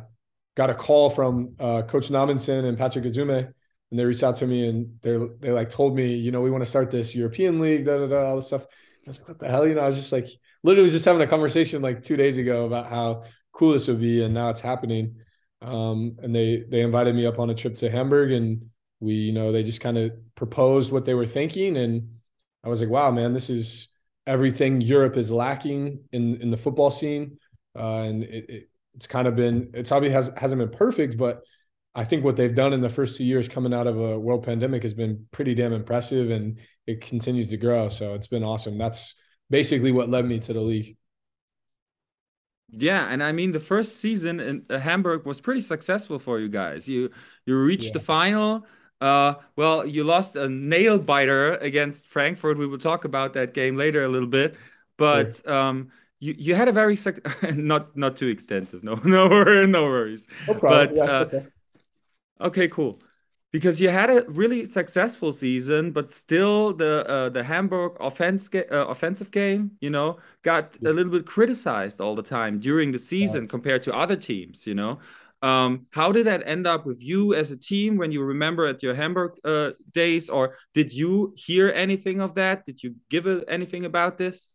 got 0.56 0.70
a 0.70 0.75
call 0.75 1.10
from 1.10 1.56
uh, 1.60 1.82
Coach 1.84 2.10
Namensson 2.10 2.65
and 2.65 2.77
Patrick 2.77 3.06
Esume, 3.06 3.51
and 3.89 4.00
they 4.00 4.06
reached 4.06 4.22
out 4.22 4.36
to 4.38 4.48
me 4.48 4.68
and 4.68 5.00
they 5.01 5.18
they 5.39 5.51
like 5.51 5.72
told 5.72 5.96
me, 5.96 6.13
you 6.13 6.32
know, 6.32 6.41
we 6.41 6.51
want 6.51 6.62
to 6.62 6.70
start 6.70 6.91
this 6.91 7.15
European 7.15 7.60
league, 7.60 7.86
da 7.86 7.98
da 7.98 8.08
da, 8.08 8.25
all 8.29 8.36
this 8.36 8.48
stuff. 8.48 8.63
I 8.63 9.08
was 9.08 9.20
like, 9.20 9.27
what 9.29 9.39
the 9.39 9.48
hell, 9.48 9.68
you 9.68 9.74
know? 9.74 9.82
I 9.82 9.88
was 9.88 9.96
just 9.96 10.12
like, 10.12 10.27
literally 10.63 10.89
just 10.89 11.06
having 11.06 11.22
a 11.22 11.28
conversation 11.28 11.82
like 11.82 12.04
two 12.04 12.18
days 12.18 12.38
ago 12.38 12.66
about 12.66 12.88
how 12.88 13.24
cool 13.51 13.74
this 13.74 13.88
would 13.88 14.00
be, 14.00 14.24
and 14.24 14.34
now 14.34 14.50
it's 14.50 14.62
happening. 14.62 15.16
Um, 15.62 16.18
and 16.22 16.34
they 16.34 16.63
they 16.70 16.82
invited 16.82 17.16
me 17.16 17.25
up 17.25 17.39
on 17.39 17.50
a 17.50 17.56
trip 17.56 17.75
to 17.78 17.89
Hamburg, 17.89 18.32
and 18.32 18.70
we, 19.00 19.13
you 19.13 19.34
know, 19.34 19.51
they 19.51 19.63
just 19.63 19.82
kind 19.82 19.98
of 19.98 20.12
proposed 20.36 20.92
what 20.92 21.06
they 21.06 21.13
were 21.13 21.25
thinking, 21.25 21.78
and 21.78 22.08
I 22.63 22.70
was 22.70 22.82
like, 22.82 22.89
wow, 22.89 23.12
man, 23.12 23.34
this 23.34 23.50
is 23.50 23.89
everything 24.28 24.82
Europe 24.82 25.18
is 25.18 25.32
lacking 25.32 26.00
in 26.12 26.42
in 26.42 26.51
the 26.51 26.58
football 26.58 26.89
scene, 26.89 27.38
uh, 27.78 28.01
and 28.01 28.24
it, 28.24 28.50
it, 28.50 28.70
it's 28.96 29.08
kind 29.08 29.28
of 29.28 29.36
been 29.36 29.72
it's 29.74 29.92
obviously 29.92 30.13
has 30.13 30.32
hasn't 30.38 30.60
been 30.60 30.78
perfect, 30.78 31.18
but 31.18 31.42
I 31.96 32.04
think 32.04 32.24
what 32.24 32.36
they've 32.36 32.54
done 32.54 32.74
in 32.74 32.82
the 32.82 32.89
first 32.89 33.18
two 33.18 33.25
years 33.25 33.48
coming 33.50 33.74
out 33.74 33.88
of 33.88 34.00
a 34.00 34.20
world 34.20 34.46
pandemic 34.46 34.84
has 34.84 34.94
been 34.94 35.25
pretty 35.32 35.56
damn 35.56 35.74
impressive, 35.74 36.30
and 36.30 36.60
it 36.86 37.01
continues 37.01 37.50
to 37.50 37.58
grow. 37.58 37.89
So 37.89 38.13
it's 38.13 38.28
been 38.28 38.44
awesome. 38.44 38.78
That's 38.78 39.16
basically 39.50 39.91
what 39.91 40.10
led 40.10 40.25
me 40.25 40.39
to 40.39 40.53
the 40.53 40.62
league. 40.62 40.96
Yeah, 42.72 43.08
and 43.10 43.24
I 43.24 43.32
mean 43.32 43.51
the 43.51 43.60
first 43.60 43.98
season 43.98 44.39
in 44.39 44.65
uh, 44.70 44.79
Hamburg 44.79 45.25
was 45.25 45.41
pretty 45.41 45.62
successful 45.62 46.20
for 46.20 46.39
you 46.39 46.50
guys. 46.50 46.88
You 46.88 47.10
you 47.46 47.60
reached 47.60 47.88
yeah. 47.88 47.94
the 47.94 48.00
final. 48.00 48.65
Uh, 49.01 49.36
well, 49.56 49.86
you 49.86 50.03
lost 50.03 50.36
a 50.36 50.50
nail 50.50 51.00
biter 51.00 51.56
against 51.56 52.08
Frankfurt. 52.08 52.58
We 52.58 52.68
will 52.68 52.77
talk 52.77 53.06
about 53.06 53.34
that 53.34 53.53
game 53.53 53.75
later 53.75 54.03
a 54.03 54.10
little 54.10 54.27
bit, 54.27 54.56
but 54.98 55.38
sure. 55.38 55.53
um, 55.53 55.91
you 56.20 56.36
you 56.38 56.56
had 56.56 56.68
a 56.68 56.72
very 56.72 56.96
sec- 56.96 57.25
not 57.56 57.98
not 57.98 58.18
too 58.18 58.27
extensive. 58.27 58.84
No, 58.84 58.96
no, 59.03 59.65
no 59.65 59.84
worries. 59.84 60.27
No 60.48 60.53
but 60.53 60.96
yeah, 60.96 61.03
uh, 61.03 61.20
okay. 61.25 61.48
okay, 62.41 62.68
cool. 62.68 63.01
Because 63.51 63.82
you 63.82 63.89
had 63.89 64.12
a 64.12 64.25
really 64.27 64.63
successful 64.63 65.34
season, 65.34 65.91
but 65.91 66.12
still 66.12 66.72
the 66.72 67.08
uh, 67.10 67.29
the 67.29 67.44
Hamburg 67.44 67.98
offense 68.00 68.48
ga- 68.48 68.68
uh, 68.70 68.86
offensive 68.86 69.32
game, 69.32 69.72
you 69.82 69.89
know, 69.89 70.20
got 70.44 70.77
yeah. 70.79 70.89
a 70.89 70.94
little 70.94 71.12
bit 71.12 71.25
criticized 71.25 72.00
all 72.00 72.15
the 72.15 72.22
time 72.22 72.60
during 72.60 72.91
the 72.91 73.00
season 73.00 73.44
yeah. 73.44 73.48
compared 73.48 73.82
to 73.84 73.96
other 73.96 74.15
teams. 74.15 74.68
You 74.68 74.75
know, 74.75 75.00
um, 75.41 75.88
how 75.91 76.12
did 76.12 76.27
that 76.27 76.44
end 76.46 76.68
up 76.68 76.86
with 76.86 77.01
you 77.01 77.34
as 77.34 77.50
a 77.50 77.58
team 77.58 77.98
when 77.98 78.12
you 78.12 78.22
remember 78.22 78.68
at 78.68 78.84
your 78.84 78.94
Hamburg 78.94 79.32
uh, 79.44 79.72
days, 79.91 80.29
or 80.29 80.56
did 80.74 80.94
you 80.94 81.34
hear 81.36 81.72
anything 81.72 82.22
of 82.22 82.36
that? 82.36 82.65
Did 82.65 82.84
you 82.84 82.96
give 83.10 83.25
it 83.25 83.46
anything 83.48 83.86
about 83.86 84.18
this? 84.18 84.48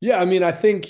Yeah, 0.00 0.20
I 0.20 0.24
mean, 0.24 0.42
I 0.42 0.52
think 0.52 0.88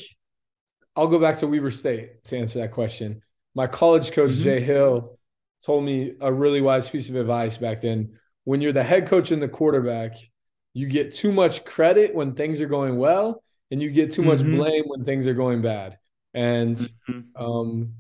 I'll 0.95 1.09
go 1.09 1.19
back 1.19 1.37
to 1.39 1.47
Weber 1.47 1.71
State 1.71 2.25
to 2.25 2.39
answer 2.39 2.61
that 2.61 2.73
question. 2.73 3.23
My 3.55 3.67
college 3.67 4.13
coach 4.13 4.33
mm-hmm. 4.33 4.43
Jay 4.43 4.61
Hill 4.61 5.18
told 5.65 5.85
me 5.85 6.15
a 6.21 6.33
really 6.33 6.61
wise 6.61 6.89
piece 6.89 7.09
of 7.09 7.17
advice 7.17 7.59
back 7.59 7.81
then. 7.81 8.19
When 8.45 8.61
you're 8.61 8.73
the 8.73 8.85
head 8.85 9.07
coach 9.07 9.31
and 9.31 9.43
the 9.43 9.49
quarterback, 9.49 10.17
you 10.73 10.87
get 10.87 11.13
too 11.15 11.33
much 11.33 11.65
credit 11.65 12.15
when 12.15 12.35
things 12.35 12.61
are 12.61 12.67
going 12.69 12.99
well, 12.99 13.43
and 13.71 13.83
you 13.83 13.91
get 13.91 14.13
too 14.13 14.23
much 14.23 14.39
mm-hmm. 14.39 14.57
blame 14.57 14.85
when 14.87 15.05
things 15.05 15.27
are 15.27 15.35
going 15.35 15.61
bad. 15.61 15.99
And 16.35 16.77
mm-hmm. 16.77 17.43
um, 17.43 17.95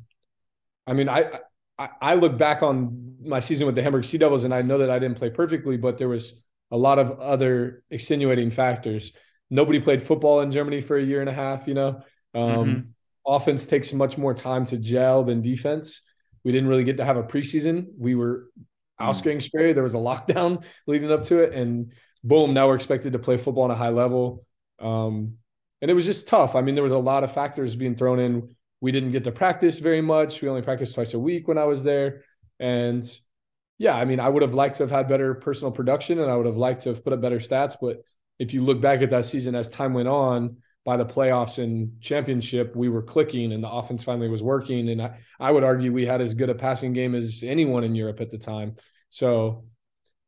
I 0.86 0.92
mean, 0.92 1.08
I, 1.08 1.40
I, 1.78 1.88
I 2.00 2.14
look 2.14 2.38
back 2.38 2.62
on 2.62 3.16
my 3.22 3.40
season 3.40 3.66
with 3.66 3.74
the 3.74 3.82
Hamburg 3.82 4.04
Sea 4.04 4.18
Devils, 4.18 4.44
and 4.44 4.54
I 4.54 4.62
know 4.62 4.78
that 4.78 4.90
I 4.90 4.98
didn't 4.98 5.18
play 5.18 5.30
perfectly, 5.30 5.76
but 5.76 5.98
there 5.98 6.08
was 6.08 6.34
a 6.70 6.76
lot 6.76 6.98
of 6.98 7.20
other 7.20 7.82
extenuating 7.90 8.50
factors. 8.50 9.12
Nobody 9.50 9.80
played 9.80 10.02
football 10.02 10.40
in 10.40 10.50
Germany 10.50 10.80
for 10.80 10.96
a 10.96 11.02
year 11.02 11.20
and 11.20 11.28
a 11.28 11.32
half. 11.32 11.66
You 11.66 11.74
know, 11.74 11.88
um, 12.34 12.42
mm-hmm. 12.42 12.80
offense 13.26 13.66
takes 13.66 13.92
much 13.92 14.16
more 14.16 14.34
time 14.34 14.64
to 14.66 14.76
gel 14.76 15.24
than 15.24 15.42
defense. 15.42 16.02
We 16.44 16.52
didn't 16.52 16.68
really 16.68 16.84
get 16.84 16.96
to 16.98 17.04
have 17.04 17.16
a 17.16 17.22
preseason. 17.22 17.86
We 17.98 18.14
were 18.14 18.48
mm-hmm. 19.00 19.10
Ausgangssperre. 19.10 19.74
There 19.74 19.82
was 19.82 19.94
a 19.94 19.98
lockdown 19.98 20.64
leading 20.86 21.10
up 21.10 21.22
to 21.24 21.40
it, 21.40 21.52
and 21.52 21.92
boom, 22.24 22.54
now 22.54 22.68
we're 22.68 22.76
expected 22.76 23.12
to 23.12 23.18
play 23.18 23.36
football 23.36 23.64
on 23.64 23.70
a 23.70 23.76
high 23.76 23.90
level. 23.90 24.44
Um, 24.78 25.38
and 25.80 25.90
it 25.90 25.94
was 25.94 26.06
just 26.06 26.26
tough. 26.26 26.54
I 26.54 26.60
mean, 26.60 26.74
there 26.74 26.82
was 26.84 26.92
a 26.92 26.98
lot 26.98 27.24
of 27.24 27.32
factors 27.32 27.76
being 27.76 27.94
thrown 27.94 28.18
in. 28.18 28.54
We 28.80 28.92
didn't 28.92 29.12
get 29.12 29.24
to 29.24 29.32
practice 29.32 29.78
very 29.78 30.00
much. 30.00 30.40
We 30.40 30.48
only 30.48 30.62
practiced 30.62 30.94
twice 30.94 31.14
a 31.14 31.18
week 31.18 31.48
when 31.48 31.58
I 31.58 31.64
was 31.64 31.82
there. 31.82 32.24
And 32.58 33.04
yeah, 33.78 33.94
I 33.94 34.04
mean, 34.04 34.20
I 34.20 34.28
would 34.28 34.42
have 34.42 34.54
liked 34.54 34.76
to 34.76 34.82
have 34.84 34.90
had 34.90 35.08
better 35.08 35.34
personal 35.34 35.70
production 35.70 36.18
and 36.18 36.30
I 36.30 36.36
would 36.36 36.46
have 36.46 36.56
liked 36.56 36.82
to 36.82 36.90
have 36.90 37.04
put 37.04 37.12
up 37.12 37.20
better 37.20 37.38
stats. 37.38 37.76
But 37.80 38.02
if 38.38 38.54
you 38.54 38.62
look 38.62 38.80
back 38.80 39.02
at 39.02 39.10
that 39.10 39.24
season 39.24 39.54
as 39.54 39.68
time 39.68 39.94
went 39.94 40.08
on, 40.08 40.58
by 40.88 40.96
the 40.96 41.04
playoffs 41.04 41.62
and 41.62 42.00
championship, 42.00 42.74
we 42.74 42.88
were 42.88 43.02
clicking 43.02 43.52
and 43.52 43.62
the 43.62 43.68
offense 43.68 44.02
finally 44.02 44.26
was 44.26 44.42
working. 44.42 44.88
And 44.88 45.02
I, 45.02 45.18
I 45.38 45.50
would 45.50 45.62
argue 45.62 45.92
we 45.92 46.06
had 46.06 46.22
as 46.22 46.32
good 46.32 46.48
a 46.48 46.54
passing 46.54 46.94
game 46.94 47.14
as 47.14 47.44
anyone 47.46 47.84
in 47.84 47.94
Europe 47.94 48.22
at 48.22 48.30
the 48.30 48.38
time. 48.38 48.76
So 49.10 49.64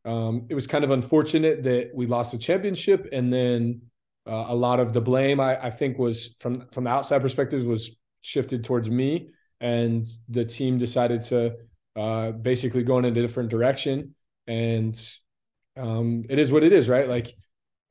um, 0.05 0.45
it 0.51 0.55
was 0.55 0.67
kind 0.67 0.85
of 0.85 0.91
unfortunate 0.91 1.63
that 1.63 1.93
we 1.95 2.05
lost 2.05 2.33
the 2.33 2.37
championship 2.37 3.09
and 3.11 3.33
then 3.33 3.81
uh, 4.27 4.45
a 4.49 4.55
lot 4.55 4.81
of 4.81 4.93
the 4.93 5.01
blame 5.01 5.41
I, 5.41 5.69
I, 5.69 5.71
think 5.71 5.99
was 5.99 6.37
from 6.41 6.67
from 6.73 6.85
the 6.85 6.91
outside 6.91 7.23
perspective 7.23 7.65
was 7.65 7.97
shifted 8.21 8.63
towards 8.63 8.91
me 8.91 9.31
and 9.63 10.07
the 10.29 10.45
team 10.45 10.77
decided 10.77 11.23
to 11.23 11.55
uh, 11.97 12.33
basically 12.33 12.83
go 12.83 12.99
in 12.99 13.07
a 13.07 13.11
different 13.11 13.49
direction 13.49 14.15
and 14.47 14.95
um, 15.79 16.25
it 16.29 16.39
is 16.39 16.53
what 16.53 16.65
it 16.65 16.73
is 16.75 16.87
right 16.87 17.09
like 17.09 17.35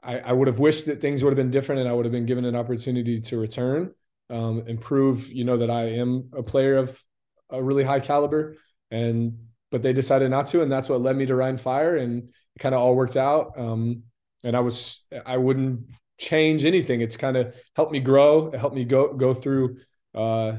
I, 0.02 0.20
I, 0.20 0.32
would 0.32 0.48
have 0.48 0.60
wished 0.60 0.86
that 0.86 1.02
things 1.02 1.24
would 1.24 1.32
have 1.32 1.38
been 1.38 1.52
different 1.52 1.82
and 1.82 1.90
I 1.90 1.94
would 1.94 2.06
have 2.06 2.12
been 2.12 2.26
given 2.26 2.46
an 2.46 2.56
opportunity 2.56 3.20
to 3.22 3.38
return 3.38 3.94
um, 4.30 4.64
and 4.68 4.80
prove 4.80 5.30
you 5.32 5.44
know 5.44 5.58
that 5.58 5.70
I 5.70 5.90
am 5.96 6.30
a 6.36 6.44
player 6.44 6.78
of 6.78 7.04
a 7.50 7.62
really 7.62 7.84
high 7.84 8.00
caliber 8.00 8.56
and 8.92 9.38
but 9.72 9.84
they 9.84 9.94
decided 9.94 10.32
not 10.32 10.48
to 10.48 10.62
and 10.62 10.72
that's 10.72 10.90
what 10.90 11.02
led 11.02 11.16
me 11.16 11.26
to 11.26 11.36
Rhein 11.36 11.58
Fire 11.58 11.98
and 11.98 12.24
it 12.24 12.60
kind 12.60 12.74
of 12.74 12.82
all 12.82 12.96
worked 12.96 13.18
out 13.18 13.58
um, 13.58 14.04
and 14.44 14.56
I 14.56 14.62
was 14.62 15.00
I 15.26 15.38
wouldn't 15.38 15.82
change 16.20 16.66
anything. 16.66 17.02
It's 17.02 17.18
kind 17.18 17.38
of 17.38 17.56
helped 17.76 17.92
me 17.92 18.00
grow. 18.00 18.50
It 18.50 18.60
helped 18.60 18.76
me 18.76 18.86
go 18.86 19.14
go 19.14 19.34
through 19.34 19.78
uh, 20.14 20.58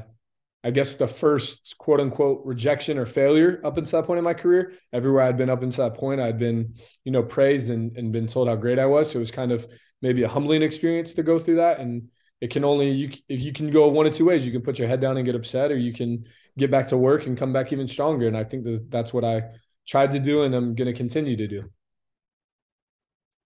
I 0.63 0.69
guess 0.71 0.95
the 0.95 1.07
first 1.07 1.75
quote 1.79 1.99
unquote 1.99 2.41
rejection 2.45 2.97
or 2.97 3.05
failure 3.05 3.59
up 3.63 3.77
until 3.77 3.99
that 3.99 4.07
point 4.07 4.19
in 4.19 4.23
my 4.23 4.33
career. 4.35 4.73
Everywhere 4.93 5.23
I'd 5.23 5.37
been 5.37 5.49
up 5.49 5.63
until 5.63 5.89
that 5.89 5.97
point, 5.97 6.21
I'd 6.21 6.37
been, 6.37 6.75
you 7.03 7.11
know, 7.11 7.23
praised 7.23 7.69
and, 7.69 7.97
and 7.97 8.11
been 8.11 8.27
told 8.27 8.47
how 8.47 8.55
great 8.55 8.77
I 8.77 8.85
was. 8.85 9.11
So 9.11 9.17
it 9.17 9.21
was 9.21 9.31
kind 9.31 9.51
of 9.51 9.67
maybe 10.01 10.23
a 10.23 10.27
humbling 10.27 10.61
experience 10.61 11.13
to 11.13 11.23
go 11.23 11.39
through 11.39 11.55
that. 11.55 11.79
And 11.79 12.09
it 12.41 12.51
can 12.51 12.63
only 12.63 12.91
you 12.91 13.11
if 13.27 13.41
you 13.41 13.53
can 13.53 13.71
go 13.71 13.87
one 13.87 14.05
of 14.05 14.13
two 14.13 14.25
ways. 14.25 14.45
You 14.45 14.51
can 14.51 14.61
put 14.61 14.77
your 14.77 14.87
head 14.87 14.99
down 14.99 15.17
and 15.17 15.25
get 15.25 15.35
upset, 15.35 15.71
or 15.71 15.77
you 15.77 15.93
can 15.93 16.25
get 16.57 16.69
back 16.69 16.87
to 16.87 16.97
work 16.97 17.25
and 17.25 17.37
come 17.37 17.53
back 17.53 17.71
even 17.73 17.87
stronger. 17.87 18.27
And 18.27 18.37
I 18.37 18.43
think 18.43 18.63
that 18.65 18.89
that's 18.89 19.13
what 19.13 19.23
I 19.23 19.43
tried 19.87 20.11
to 20.11 20.19
do, 20.19 20.43
and 20.43 20.53
I'm 20.53 20.75
going 20.75 20.87
to 20.87 20.93
continue 20.93 21.37
to 21.37 21.47
do. 21.47 21.63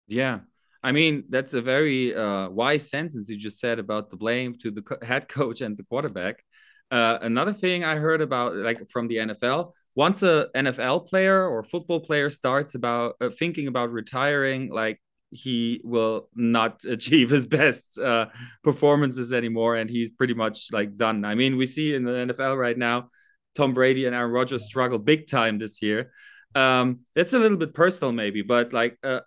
Yeah, 0.07 0.39
I 0.83 0.91
mean, 0.91 1.23
that's 1.29 1.53
a 1.53 1.61
very 1.61 2.13
uh, 2.15 2.49
wise 2.49 2.89
sentence 2.89 3.27
you 3.27 3.37
just 3.37 3.59
said 3.59 3.79
about 3.79 4.09
the 4.09 4.17
blame 4.17 4.55
to 4.59 4.69
the 4.69 4.83
head 5.01 5.27
coach 5.27 5.61
and 5.61 5.75
the 5.75 5.83
quarterback. 5.83 6.43
Uh, 6.91 7.17
another 7.21 7.53
thing 7.53 7.83
I 7.83 7.95
heard 7.95 8.21
about, 8.21 8.55
like 8.55 8.89
from 8.89 9.07
the 9.07 9.17
NFL, 9.17 9.71
once 9.95 10.23
a 10.23 10.47
NFL 10.55 11.07
player 11.07 11.47
or 11.47 11.63
football 11.63 11.99
player 11.99 12.29
starts 12.29 12.75
about 12.75 13.15
uh, 13.21 13.29
thinking 13.29 13.67
about 13.67 13.91
retiring, 13.91 14.69
like 14.71 15.01
he 15.31 15.81
will 15.83 16.29
not 16.35 16.83
achieve 16.89 17.29
his 17.29 17.47
best 17.47 17.97
uh, 17.97 18.27
performances 18.63 19.33
anymore, 19.33 19.75
and 19.75 19.89
he's 19.89 20.11
pretty 20.11 20.33
much 20.33 20.71
like 20.71 20.97
done. 20.97 21.25
I 21.25 21.35
mean, 21.35 21.57
we 21.57 21.65
see 21.65 21.93
in 21.93 22.03
the 22.03 22.11
NFL 22.11 22.57
right 22.57 22.77
now, 22.77 23.09
Tom 23.55 23.73
Brady 23.73 24.05
and 24.05 24.15
Aaron 24.15 24.31
Rodgers 24.31 24.65
struggle 24.65 24.99
big 24.99 25.27
time 25.27 25.57
this 25.57 25.81
year. 25.81 26.11
Um, 26.53 27.01
it's 27.15 27.33
a 27.33 27.39
little 27.39 27.57
bit 27.57 27.73
personal, 27.73 28.11
maybe, 28.11 28.41
but 28.41 28.73
like 28.73 28.97
uh, 29.03 29.21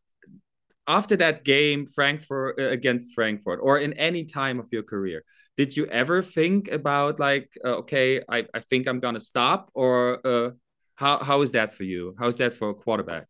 after 0.88 1.16
that 1.16 1.44
game 1.44 1.86
frankfurt 1.86 2.58
uh, 2.58 2.68
against 2.68 3.12
frankfurt 3.12 3.60
or 3.62 3.78
in 3.78 3.92
any 3.92 4.24
time 4.24 4.58
of 4.58 4.66
your 4.72 4.82
career 4.82 5.22
did 5.56 5.76
you 5.76 5.86
ever 5.86 6.22
think 6.22 6.68
about 6.68 7.20
like 7.20 7.56
uh, 7.64 7.76
okay 7.82 8.22
I, 8.28 8.46
I 8.52 8.60
think 8.60 8.88
i'm 8.88 8.98
gonna 8.98 9.20
stop 9.20 9.70
or 9.74 10.26
uh, 10.26 10.50
how, 10.98 11.18
how 11.18 11.42
is 11.42 11.52
that 11.52 11.74
for 11.74 11.84
you? 11.84 12.16
How 12.18 12.26
is 12.26 12.38
that 12.38 12.54
for 12.54 12.70
a 12.70 12.74
quarterback? 12.74 13.26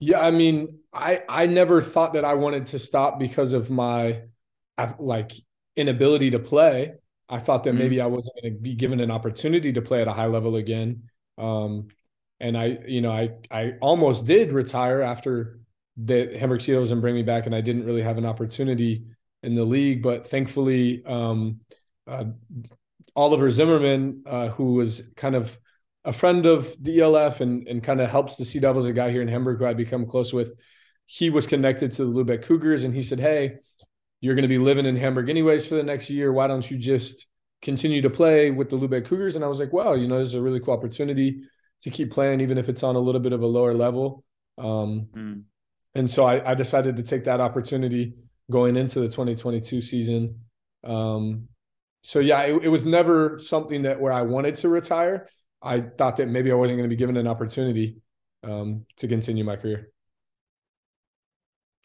Yeah 0.00 0.20
i 0.20 0.30
mean 0.30 0.78
i 0.92 1.22
i 1.28 1.46
never 1.46 1.82
thought 1.82 2.12
that 2.12 2.24
i 2.24 2.34
wanted 2.34 2.66
to 2.66 2.78
stop 2.78 3.18
because 3.18 3.52
of 3.52 3.68
my 3.68 4.22
like 4.98 5.32
inability 5.76 6.30
to 6.30 6.38
play. 6.38 6.94
I 7.28 7.38
thought 7.40 7.64
that 7.64 7.72
mm 7.72 7.76
-hmm. 7.76 7.82
maybe 7.82 8.00
i 8.00 8.06
wasn't 8.06 8.34
going 8.40 8.54
to 8.54 8.60
be 8.60 8.74
given 8.74 9.00
an 9.00 9.10
opportunity 9.10 9.72
to 9.72 9.82
play 9.82 10.00
at 10.00 10.08
a 10.08 10.16
high 10.20 10.30
level 10.36 10.54
again. 10.56 11.10
Um 11.36 11.88
and 12.40 12.56
i 12.56 12.66
you 12.96 13.00
know 13.04 13.12
i 13.22 13.24
i 13.50 13.62
almost 13.80 14.26
did 14.26 14.52
retire 14.52 15.00
after 15.02 15.58
that 16.04 16.36
Hamburg 16.36 16.60
Sea 16.60 16.72
Devils 16.72 16.92
and 16.92 17.00
bring 17.00 17.14
me 17.14 17.22
back, 17.22 17.46
and 17.46 17.54
I 17.54 17.60
didn't 17.60 17.84
really 17.84 18.02
have 18.02 18.18
an 18.18 18.26
opportunity 18.26 19.04
in 19.42 19.54
the 19.54 19.64
league. 19.64 20.02
But 20.02 20.26
thankfully, 20.26 21.02
um, 21.04 21.60
uh, 22.06 22.24
Oliver 23.16 23.50
Zimmerman, 23.50 24.22
uh, 24.26 24.48
who 24.48 24.74
was 24.74 25.02
kind 25.16 25.34
of 25.34 25.58
a 26.04 26.12
friend 26.12 26.46
of 26.46 26.74
the 26.80 27.00
ELF 27.00 27.40
and 27.40 27.66
and 27.66 27.82
kind 27.82 28.00
of 28.00 28.10
helps 28.10 28.36
the 28.36 28.44
Sea 28.44 28.60
Devils, 28.60 28.86
a 28.86 28.92
guy 28.92 29.10
here 29.10 29.22
in 29.22 29.28
Hamburg 29.28 29.58
who 29.58 29.66
I 29.66 29.74
become 29.74 30.06
close 30.06 30.32
with, 30.32 30.54
he 31.06 31.30
was 31.30 31.46
connected 31.46 31.92
to 31.92 32.04
the 32.04 32.12
Lubeck 32.12 32.44
Cougars, 32.44 32.84
and 32.84 32.94
he 32.94 33.02
said, 33.02 33.18
"Hey, 33.18 33.56
you're 34.20 34.36
going 34.36 34.42
to 34.42 34.48
be 34.48 34.58
living 34.58 34.86
in 34.86 34.96
Hamburg 34.96 35.28
anyways 35.28 35.66
for 35.66 35.74
the 35.74 35.82
next 35.82 36.10
year. 36.10 36.32
Why 36.32 36.46
don't 36.46 36.68
you 36.70 36.78
just 36.78 37.26
continue 37.60 38.02
to 38.02 38.10
play 38.10 38.52
with 38.52 38.70
the 38.70 38.78
Lubeck 38.78 39.06
Cougars?" 39.06 39.34
And 39.34 39.44
I 39.44 39.48
was 39.48 39.58
like, 39.58 39.72
"Well, 39.72 39.96
you 39.96 40.06
know, 40.06 40.20
this 40.20 40.28
is 40.28 40.34
a 40.34 40.42
really 40.42 40.60
cool 40.60 40.74
opportunity 40.74 41.42
to 41.80 41.90
keep 41.90 42.12
playing, 42.12 42.40
even 42.40 42.56
if 42.56 42.68
it's 42.68 42.84
on 42.84 42.94
a 42.94 43.00
little 43.00 43.20
bit 43.20 43.32
of 43.32 43.42
a 43.42 43.46
lower 43.46 43.74
level." 43.74 44.24
Um, 44.58 45.08
mm 45.12 45.42
and 45.94 46.10
so 46.10 46.24
I, 46.24 46.50
I, 46.50 46.54
decided 46.54 46.96
to 46.96 47.02
take 47.02 47.24
that 47.24 47.40
opportunity 47.40 48.14
going 48.50 48.76
into 48.76 49.00
the 49.00 49.08
2022 49.08 49.80
season. 49.80 50.40
Um, 50.84 51.48
so 52.02 52.20
yeah, 52.20 52.42
it, 52.42 52.64
it, 52.64 52.68
was 52.68 52.84
never 52.84 53.38
something 53.38 53.82
that 53.82 54.00
where 54.00 54.12
I 54.12 54.22
wanted 54.22 54.56
to 54.56 54.68
retire. 54.68 55.28
I 55.62 55.80
thought 55.80 56.18
that 56.18 56.28
maybe 56.28 56.52
I 56.52 56.54
wasn't 56.54 56.78
going 56.78 56.88
to 56.88 56.94
be 56.94 56.98
given 56.98 57.16
an 57.16 57.26
opportunity 57.26 57.96
um, 58.44 58.86
to 58.98 59.08
continue 59.08 59.44
my 59.44 59.56
career. 59.56 59.90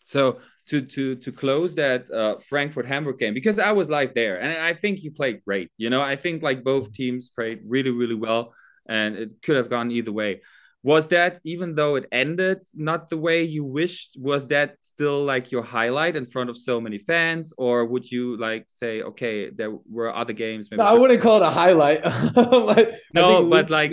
So 0.05 0.39
to 0.67 0.81
to 0.81 1.15
to 1.15 1.31
close 1.31 1.75
that 1.75 2.10
uh, 2.12 2.39
Frankfurt 2.39 2.86
Hamburg 2.86 3.17
game 3.17 3.33
because 3.33 3.57
I 3.57 3.72
was 3.72 3.89
live 3.89 4.13
there 4.13 4.39
and 4.39 4.62
I 4.62 4.74
think 4.74 5.00
he 5.00 5.10
played 5.10 5.43
great. 5.43 5.72
You 5.77 5.89
know, 5.89 6.01
I 6.01 6.15
think 6.15 6.43
like 6.43 6.63
both 6.63 6.93
teams 6.93 7.29
played 7.29 7.62
really 7.65 7.89
really 7.89 8.15
well 8.15 8.53
and 8.88 9.15
it 9.15 9.41
could 9.41 9.55
have 9.55 9.69
gone 9.69 9.91
either 9.91 10.12
way 10.12 10.41
was 10.83 11.07
that 11.07 11.39
even 11.45 11.75
though 11.75 11.95
it 11.95 12.05
ended 12.11 12.59
not 12.75 13.07
the 13.07 13.15
way 13.17 13.41
you 13.43 13.63
wished 13.63 14.17
was 14.19 14.49
that 14.49 14.75
still 14.81 15.23
like 15.23 15.49
your 15.49 15.63
highlight 15.63 16.17
in 16.17 16.25
front 16.25 16.49
of 16.49 16.57
so 16.57 16.81
many 16.81 16.97
fans? 16.97 17.53
Or 17.57 17.85
would 17.85 18.11
you 18.11 18.37
like 18.37 18.65
say 18.67 19.01
okay 19.01 19.49
there 19.49 19.71
were 19.89 20.13
other 20.13 20.33
games 20.33 20.69
no, 20.71 20.83
i 20.83 20.93
wouldn't 20.93 21.21
call 21.21 21.37
it 21.37 21.43
a 21.43 21.49
highlight. 21.49 22.03
No 23.13 23.49
but 23.49 23.69
like 23.69 23.91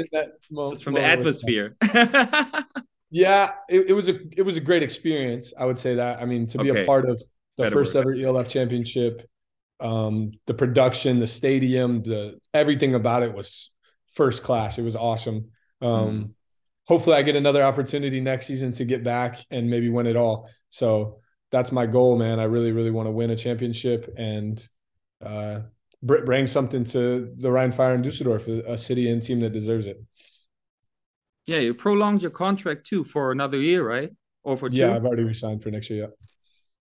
just 0.68 0.84
from 0.84 0.94
the 0.94 1.02
atmosphere. 1.02 1.76
Yeah 3.12 3.54
it, 3.68 3.90
it, 3.90 3.92
was 3.92 4.08
a 4.08 4.20
it 4.38 4.42
was 4.42 4.56
a 4.56 4.60
great 4.60 4.84
experience 4.84 5.52
i 5.58 5.64
would 5.64 5.80
say 5.80 5.96
that. 5.96 6.20
I 6.20 6.26
mean 6.26 6.46
to 6.48 6.58
be 6.58 6.70
okay. 6.70 6.82
a 6.82 6.86
part 6.86 7.08
of 7.10 7.18
the 7.56 7.64
Better 7.64 7.74
first 7.74 7.94
word. 7.94 8.18
ever 8.18 8.38
elf 8.38 8.46
championship 8.46 9.28
um 9.80 10.30
the 10.46 10.54
production 10.54 11.18
the 11.18 11.26
stadium 11.26 12.02
the 12.02 12.38
everything 12.54 12.94
about 12.94 13.22
it 13.22 13.32
was 13.32 13.70
first 14.14 14.42
class. 14.42 14.78
It 14.78 14.82
was 14.82 14.96
awesome. 14.96 15.50
Um 15.80 15.88
mm 15.90 16.30
hopefully 16.90 17.14
I 17.14 17.22
get 17.22 17.36
another 17.36 17.62
opportunity 17.62 18.20
next 18.20 18.46
season 18.46 18.72
to 18.72 18.84
get 18.84 19.04
back 19.04 19.38
and 19.52 19.70
maybe 19.70 19.88
win 19.88 20.08
it 20.08 20.16
all. 20.16 20.50
So 20.70 21.20
that's 21.52 21.70
my 21.70 21.86
goal, 21.86 22.18
man. 22.18 22.40
I 22.40 22.44
really, 22.44 22.72
really 22.72 22.90
want 22.90 23.06
to 23.06 23.12
win 23.12 23.30
a 23.30 23.36
championship 23.36 24.12
and 24.18 24.60
uh, 25.24 25.60
bring 26.02 26.48
something 26.48 26.82
to 26.86 27.32
the 27.38 27.48
Rhein 27.48 27.70
Fire 27.70 27.94
in 27.94 28.02
Dusseldorf, 28.02 28.48
a 28.48 28.76
city 28.76 29.08
and 29.08 29.22
team 29.22 29.38
that 29.38 29.52
deserves 29.52 29.86
it. 29.86 30.02
Yeah, 31.46 31.58
you 31.58 31.74
prolonged 31.74 32.22
your 32.22 32.32
contract 32.32 32.86
too 32.86 33.04
for 33.04 33.30
another 33.30 33.58
year, 33.58 33.86
right? 33.86 34.10
Or 34.42 34.56
for 34.56 34.68
two? 34.68 34.78
Yeah, 34.78 34.96
I've 34.96 35.06
already 35.06 35.22
resigned 35.22 35.62
for 35.62 35.70
next 35.70 35.90
year. 35.90 36.00
Yeah. 36.02 36.26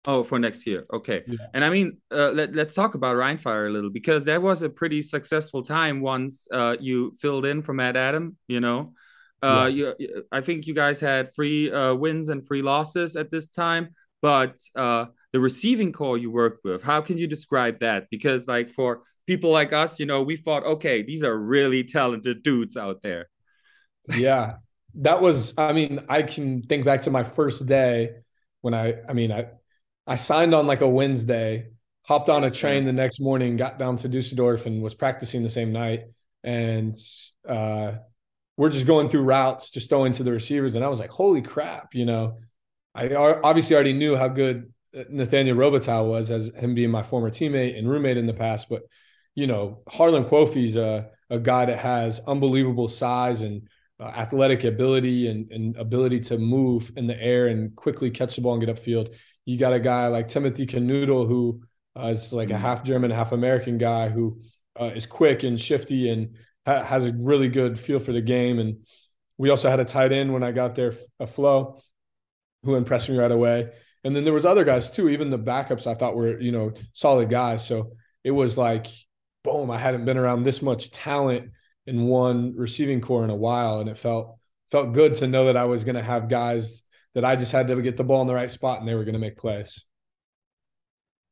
Oh, 0.06 0.24
for 0.24 0.40
next 0.40 0.66
year. 0.66 0.86
Okay. 0.92 1.22
Yeah. 1.28 1.38
And 1.54 1.64
I 1.64 1.70
mean, 1.70 1.98
uh, 2.12 2.32
let, 2.32 2.56
let's 2.56 2.74
talk 2.74 2.96
about 2.96 3.16
Rheinfire 3.16 3.68
a 3.68 3.72
little 3.72 3.92
because 3.92 4.26
that 4.26 4.42
was 4.42 4.64
a 4.64 4.70
pretty 4.70 5.04
successful 5.04 5.62
time 5.62 6.02
once 6.02 6.48
uh, 6.52 6.78
you 6.80 7.16
filled 7.20 7.46
in 7.46 7.62
for 7.62 7.74
Matt 7.74 7.96
Adam, 7.96 8.38
you 8.48 8.60
know. 8.60 8.94
Uh, 9.42 9.70
yeah. 9.72 9.92
you, 9.98 10.24
I 10.32 10.42
think 10.42 10.68
you 10.68 10.74
guys 10.74 11.00
had 11.00 11.34
three 11.34 11.72
uh, 11.72 11.94
wins 11.94 12.30
and 12.30 12.46
three 12.46 12.62
losses 12.62 13.16
at 13.16 13.32
this 13.32 13.50
time, 13.50 13.90
but 14.22 14.58
uh, 14.76 15.06
the 15.32 15.40
receiving 15.40 15.92
call 15.92 16.18
you 16.18 16.32
worked 16.32 16.64
with, 16.64 16.84
how 16.84 17.02
can 17.02 17.18
you 17.18 17.28
describe 17.28 17.80
that? 17.80 18.08
Because, 18.10 18.48
like, 18.48 18.70
for 18.70 19.04
people 19.28 19.52
like 19.52 19.74
us, 19.74 20.00
you 20.00 20.06
know, 20.06 20.24
we 20.24 20.36
thought, 20.36 20.64
okay, 20.64 21.04
these 21.04 21.24
are 21.24 21.38
really 21.38 21.84
talented 21.84 22.44
dudes 22.44 22.76
out 22.78 23.02
there. 23.02 23.30
Yeah. 24.10 24.56
That 24.96 25.22
was, 25.22 25.54
I 25.56 25.72
mean, 25.72 26.04
I 26.10 26.24
can 26.24 26.64
think 26.64 26.84
back 26.84 27.04
to 27.04 27.12
my 27.12 27.24
first 27.24 27.68
day 27.68 28.10
when 28.62 28.74
I, 28.74 28.96
I 29.08 29.14
mean, 29.14 29.32
I, 29.32 29.46
I 30.08 30.16
signed 30.16 30.56
on 30.56 30.66
like 30.66 30.82
a 30.82 30.90
Wednesday, 30.90 31.68
hopped 32.02 32.28
on 32.28 32.44
a 32.44 32.50
train 32.50 32.86
the 32.86 32.92
next 32.92 33.20
morning, 33.20 33.56
got 33.56 33.78
down 33.78 33.98
to 33.98 34.08
Dusseldorf 34.08 34.66
and 34.66 34.82
was 34.82 34.96
practicing 34.96 35.44
the 35.44 35.50
same 35.52 35.72
night. 35.72 36.06
And 36.44 36.96
uh, 37.48 37.98
we're 38.60 38.70
just 38.70 38.86
going 38.86 39.08
through 39.08 39.22
routes, 39.22 39.70
just 39.70 39.88
throwing 39.88 40.12
to 40.12 40.22
the 40.22 40.34
receivers. 40.34 40.76
And 40.76 40.84
I 40.84 40.90
was 40.90 41.00
like, 41.00 41.12
holy 41.12 41.42
crap, 41.42 41.96
you 41.96 42.06
know, 42.06 42.40
I 42.94 43.08
obviously 43.16 43.74
already 43.74 43.94
knew 43.94 44.18
how 44.18 44.28
good 44.28 44.74
Nathaniel 45.10 45.56
Robitaille 45.56 46.06
was 46.06 46.30
as 46.30 46.52
him 46.54 46.76
being 46.76 46.92
my 46.92 47.02
former 47.02 47.30
teammate 47.30 47.80
and 47.80 47.90
roommate 47.90 48.18
in 48.18 48.28
the 48.28 48.34
past. 48.34 48.68
But, 48.68 48.82
you 49.34 49.48
know, 49.48 49.82
Harlan 49.88 50.26
Kofi's 50.26 50.76
a, 50.76 51.10
a 51.30 51.40
guy 51.40 51.68
that 51.68 51.80
has 51.80 52.20
unbelievable 52.28 52.90
size 52.90 53.44
and 53.44 53.70
uh, 53.98 54.08
athletic 54.08 54.66
ability 54.66 55.30
and, 55.30 55.50
and 55.54 55.78
ability 55.78 56.20
to 56.20 56.38
move 56.38 56.92
in 56.98 57.08
the 57.08 57.18
air 57.18 57.48
and 57.48 57.74
quickly 57.78 58.12
catch 58.12 58.36
the 58.36 58.42
ball 58.42 58.56
and 58.56 58.66
get 58.66 58.76
upfield. 58.76 59.16
You 59.46 59.58
got 59.58 59.72
a 59.72 59.80
guy 59.80 60.08
like 60.10 60.28
Timothy 60.28 60.66
Knüttel, 60.66 61.26
who 61.30 61.62
uh, 61.98 62.08
is 62.08 62.34
like 62.34 62.50
a 62.50 62.56
mm-hmm. 62.56 62.62
half 62.62 62.84
German, 62.84 63.10
half 63.10 63.32
American 63.32 63.78
guy 63.78 64.10
who 64.10 64.42
uh, 64.78 64.92
is 64.94 65.06
quick 65.06 65.44
and 65.44 65.62
shifty 65.62 66.10
and 66.10 66.36
ha- 66.66 66.84
has 66.84 67.06
a 67.06 67.14
really 67.14 67.50
good 67.50 67.80
feel 67.80 68.00
for 68.00 68.12
the 68.12 68.22
game. 68.22 68.60
And 68.60 68.86
we 69.38 69.50
also 69.50 69.70
had 69.70 69.80
a 69.80 69.86
tight 69.86 70.12
end 70.12 70.34
when 70.34 70.44
I 70.44 70.52
got 70.52 70.76
there, 70.76 70.94
a 71.20 71.28
Flo, 71.28 71.82
who 72.64 72.76
impressed 72.76 73.10
me 73.10 73.18
right 73.18 73.32
away. 73.32 73.70
And 74.04 74.16
then 74.16 74.24
there 74.24 74.34
was 74.34 74.46
other 74.46 74.64
guys 74.64 74.92
too. 74.92 75.10
Even 75.10 75.30
the 75.30 75.40
backups 75.40 75.88
I 75.88 75.94
thought 75.96 76.16
were 76.16 76.40
you 76.40 76.52
know 76.52 76.74
solid 76.94 77.30
guys. 77.30 77.66
So 77.66 77.94
it 78.24 78.32
was 78.32 78.58
like, 78.58 78.88
boom! 79.44 79.70
I 79.72 79.78
hadn't 79.78 80.06
been 80.06 80.18
around 80.18 80.44
this 80.44 80.62
much 80.62 80.92
talent 80.92 81.52
in 81.86 82.06
one 82.06 82.56
receiving 82.56 83.02
core 83.02 83.24
in 83.24 83.30
a 83.30 83.36
while, 83.36 83.80
and 83.80 83.90
it 83.90 83.98
felt 83.98 84.38
felt 84.72 84.94
good 84.94 85.16
to 85.16 85.28
know 85.28 85.46
that 85.46 85.58
I 85.58 85.66
was 85.66 85.84
going 85.84 85.96
to 85.96 86.04
have 86.04 86.30
guys 86.30 86.84
that 87.16 87.26
I 87.26 87.36
just 87.36 87.52
had 87.52 87.68
to 87.68 87.82
get 87.82 87.98
the 87.98 88.04
ball 88.04 88.22
in 88.22 88.28
the 88.28 88.36
right 88.36 88.50
spot 88.50 88.80
and 88.80 88.88
they 88.88 88.94
were 88.94 89.04
going 89.04 89.14
to 89.14 89.20
make 89.20 89.38
plays. 89.38 89.84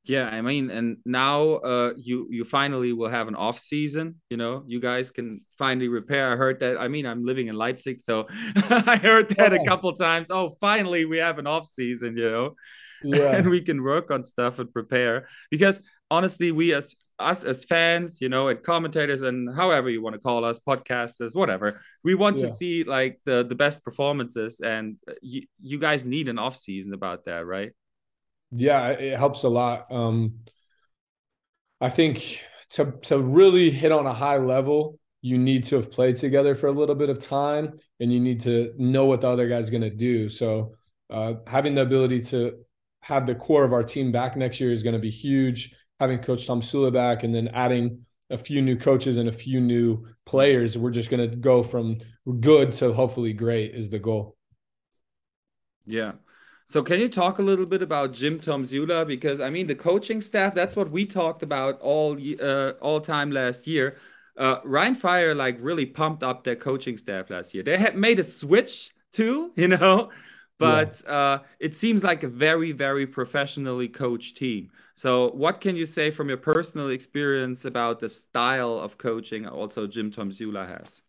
Yeah, 0.08 0.28
I 0.28 0.42
mean, 0.42 0.70
and 0.70 0.98
now 1.06 1.56
uh, 1.56 1.94
you 1.96 2.28
you 2.30 2.46
finally 2.46 2.94
will 2.94 3.10
have 3.10 3.28
an 3.28 3.36
off 3.36 3.60
season. 3.60 4.16
You 4.30 4.38
know, 4.38 4.64
you 4.68 4.80
guys 4.80 5.12
can 5.12 5.42
finally 5.58 5.88
repair. 5.88 6.32
I 6.32 6.36
heard 6.36 6.60
that. 6.60 6.78
I 6.78 6.88
mean, 6.88 7.06
I'm 7.06 7.26
living 7.26 7.48
in 7.48 7.56
Leipzig, 7.56 8.00
so 8.00 8.28
I 8.56 8.98
heard 8.98 9.30
that 9.38 9.54
a 9.54 9.64
couple 9.66 9.92
times. 9.94 10.32
Oh, 10.32 10.50
finally, 10.62 11.06
we 11.06 11.18
have 11.18 11.40
an 11.40 11.48
off 11.48 11.66
season. 11.66 12.18
You 12.18 12.32
know, 12.32 12.56
yeah. 13.04 13.36
and 13.36 13.50
we 13.50 13.62
can 13.62 13.84
work 13.84 14.12
on 14.12 14.24
stuff 14.24 14.60
and 14.60 14.72
prepare. 14.72 15.28
Because 15.52 15.82
honestly, 16.10 16.52
we 16.52 16.74
as 16.74 16.96
us 17.20 17.44
as 17.44 17.66
fans, 17.66 18.22
you 18.22 18.30
know, 18.30 18.48
and 18.48 18.62
commentators 18.62 19.24
and 19.24 19.54
however 19.56 19.90
you 19.90 20.02
want 20.02 20.14
to 20.14 20.20
call 20.20 20.46
us, 20.46 20.60
podcasters, 20.60 21.36
whatever, 21.36 21.82
we 22.04 22.16
want 22.16 22.38
yeah. 22.38 22.46
to 22.46 22.52
see 22.52 22.84
like 22.84 23.20
the 23.26 23.44
the 23.44 23.56
best 23.56 23.84
performances, 23.84 24.60
and 24.60 24.98
you 25.22 25.44
you 25.62 25.80
guys 25.80 26.06
need 26.06 26.28
an 26.28 26.40
off 26.40 26.56
season 26.56 26.94
about 26.94 27.26
that, 27.26 27.46
right? 27.46 27.72
Yeah, 28.52 28.90
it 28.90 29.18
helps 29.18 29.44
a 29.44 29.50
lot. 29.50 29.92
Um, 29.92 30.40
I 31.82 31.90
think 31.90 32.42
to 32.72 32.94
to 33.04 33.20
really 33.20 33.70
hit 33.72 33.92
on 33.92 34.06
a 34.06 34.14
high 34.14 34.38
level, 34.38 35.00
you 35.22 35.38
need 35.38 35.64
to 35.66 35.76
have 35.76 35.92
played 35.92 36.16
together 36.16 36.56
for 36.56 36.68
a 36.68 36.72
little 36.72 36.96
bit 36.96 37.10
of 37.10 37.20
time, 37.20 37.80
and 38.00 38.12
you 38.12 38.20
need 38.20 38.42
to 38.42 38.74
know 38.78 39.06
what 39.06 39.22
the 39.22 39.28
other 39.28 39.48
guy's 39.48 39.70
going 39.70 39.82
to 39.82 39.90
do. 39.90 40.30
So, 40.30 40.74
uh, 41.10 41.34
having 41.46 41.76
the 41.76 41.82
ability 41.82 42.22
to 42.22 42.60
have 43.02 43.26
the 43.26 43.36
core 43.36 43.64
of 43.64 43.74
our 43.74 43.84
team 43.84 44.12
back 44.12 44.36
next 44.36 44.60
year 44.60 44.72
is 44.72 44.84
going 44.84 44.96
to 44.96 45.00
be 45.00 45.10
huge. 45.10 45.74
Having 46.00 46.20
Coach 46.20 46.48
Tomsula 46.48 46.94
back, 46.94 47.24
and 47.24 47.34
then 47.34 47.48
adding 47.50 48.06
a 48.30 48.38
few 48.38 48.62
new 48.62 48.78
coaches 48.78 49.18
and 49.18 49.30
a 49.30 49.32
few 49.32 49.60
new 49.62 50.06
players, 50.26 50.78
we're 50.78 50.92
just 50.92 51.10
going 51.10 51.30
to 51.30 51.36
go 51.36 51.64
from 51.64 51.98
good 52.40 52.74
to 52.74 52.94
hopefully 52.94 53.34
great 53.34 53.74
is 53.74 53.90
the 53.90 54.00
goal. 54.00 54.36
Yeah. 55.86 56.14
So 56.70 56.84
can 56.84 57.00
you 57.00 57.08
talk 57.08 57.40
a 57.40 57.42
little 57.42 57.66
bit 57.66 57.82
about 57.82 58.12
Jim 58.12 58.40
Tomsula? 58.40 59.08
Because 59.08 59.40
I 59.40 59.50
mean, 59.50 59.68
the 59.68 59.76
coaching 59.76 60.22
staff, 60.22 60.54
that's 60.54 60.76
what 60.76 60.92
we 60.92 61.06
talked 61.06 61.42
about 61.42 61.80
all 61.80 62.18
uh, 62.42 62.72
all 62.82 63.00
time 63.00 63.32
last 63.32 63.68
year. 63.68 63.98
Uh, 64.38 64.60
Rheinfire 64.62 65.36
like 65.36 65.58
really 65.62 65.86
pumped 65.86 66.24
up 66.24 66.44
their 66.44 66.58
coaching 66.58 66.98
staff 66.98 67.30
last 67.30 67.54
year. 67.54 67.64
They 67.64 67.78
had 67.78 67.96
made 67.96 68.20
a 68.20 68.24
switch 68.24 68.92
too, 69.14 69.54
you 69.56 69.70
know, 69.70 70.12
but 70.60 71.02
yeah. 71.06 71.12
uh, 71.12 71.40
it 71.60 71.74
seems 71.74 72.04
like 72.04 72.24
a 72.24 72.28
very, 72.28 72.74
very 72.74 73.08
professionally 73.08 73.88
coached 73.88 74.36
team. 74.36 74.70
So 74.94 75.32
what 75.32 75.62
can 75.62 75.78
you 75.78 75.86
say 75.86 76.12
from 76.12 76.28
your 76.28 76.38
personal 76.38 76.90
experience 76.90 77.64
about 77.64 78.02
the 78.02 78.10
style 78.10 78.78
of 78.78 78.98
coaching 78.98 79.48
also 79.48 79.88
Jim 79.88 80.12
Tomsula 80.12 80.68
has? 80.68 81.02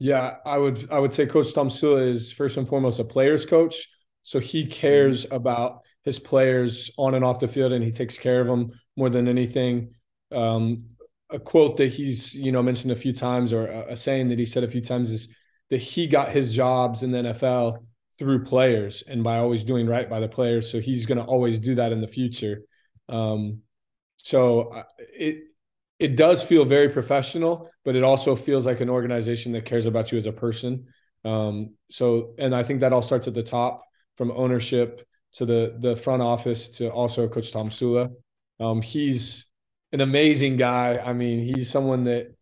Yeah, 0.00 0.38
I 0.44 0.58
would 0.58 0.90
I 0.90 0.98
would 0.98 1.12
say 1.12 1.26
Coach 1.26 1.54
Tomsula 1.54 2.10
is 2.10 2.32
first 2.32 2.56
and 2.56 2.66
foremost 2.66 2.98
a 2.98 3.04
player's 3.04 3.46
coach 3.46 3.86
so 4.22 4.38
he 4.38 4.66
cares 4.66 5.26
about 5.30 5.80
his 6.04 6.18
players 6.18 6.90
on 6.96 7.14
and 7.14 7.24
off 7.24 7.40
the 7.40 7.48
field, 7.48 7.72
and 7.72 7.84
he 7.84 7.90
takes 7.90 8.18
care 8.18 8.40
of 8.40 8.46
them 8.46 8.70
more 8.96 9.10
than 9.10 9.28
anything. 9.28 9.94
Um, 10.32 10.84
a 11.30 11.38
quote 11.38 11.76
that 11.76 11.88
he's 11.88 12.34
you 12.34 12.52
know 12.52 12.62
mentioned 12.62 12.92
a 12.92 12.96
few 12.96 13.12
times, 13.12 13.52
or 13.52 13.66
a, 13.66 13.92
a 13.92 13.96
saying 13.96 14.28
that 14.28 14.38
he 14.38 14.46
said 14.46 14.64
a 14.64 14.68
few 14.68 14.80
times, 14.80 15.10
is 15.10 15.28
that 15.70 15.80
he 15.80 16.06
got 16.06 16.30
his 16.30 16.54
jobs 16.54 17.02
in 17.02 17.12
the 17.12 17.18
NFL 17.18 17.78
through 18.18 18.44
players 18.44 19.02
and 19.06 19.24
by 19.24 19.38
always 19.38 19.64
doing 19.64 19.86
right 19.86 20.10
by 20.10 20.20
the 20.20 20.28
players. 20.28 20.70
So 20.70 20.78
he's 20.78 21.06
going 21.06 21.18
to 21.18 21.24
always 21.24 21.58
do 21.58 21.76
that 21.76 21.92
in 21.92 22.02
the 22.02 22.06
future. 22.06 22.62
Um, 23.08 23.60
so 24.18 24.74
uh, 24.74 24.82
it 24.98 25.44
it 25.98 26.16
does 26.16 26.42
feel 26.42 26.64
very 26.64 26.88
professional, 26.88 27.70
but 27.84 27.94
it 27.94 28.02
also 28.02 28.34
feels 28.34 28.66
like 28.66 28.80
an 28.80 28.88
organization 28.90 29.52
that 29.52 29.66
cares 29.66 29.86
about 29.86 30.10
you 30.12 30.18
as 30.18 30.26
a 30.26 30.32
person. 30.32 30.86
Um, 31.24 31.74
so, 31.90 32.34
and 32.38 32.54
I 32.54 32.62
think 32.62 32.80
that 32.80 32.92
all 32.92 33.02
starts 33.02 33.28
at 33.28 33.34
the 33.34 33.42
top 33.42 33.82
from 34.20 34.32
ownership 34.32 35.08
to 35.32 35.46
the 35.46 35.76
the 35.78 35.96
front 35.96 36.20
office 36.20 36.68
to 36.68 36.90
also 36.90 37.26
Coach 37.26 37.54
Tomsula. 37.54 38.12
Um, 38.60 38.82
he's 38.82 39.46
an 39.92 40.02
amazing 40.02 40.58
guy. 40.58 40.98
I 40.98 41.14
mean, 41.14 41.42
he's 41.42 41.70
someone 41.70 42.04
that 42.04 42.34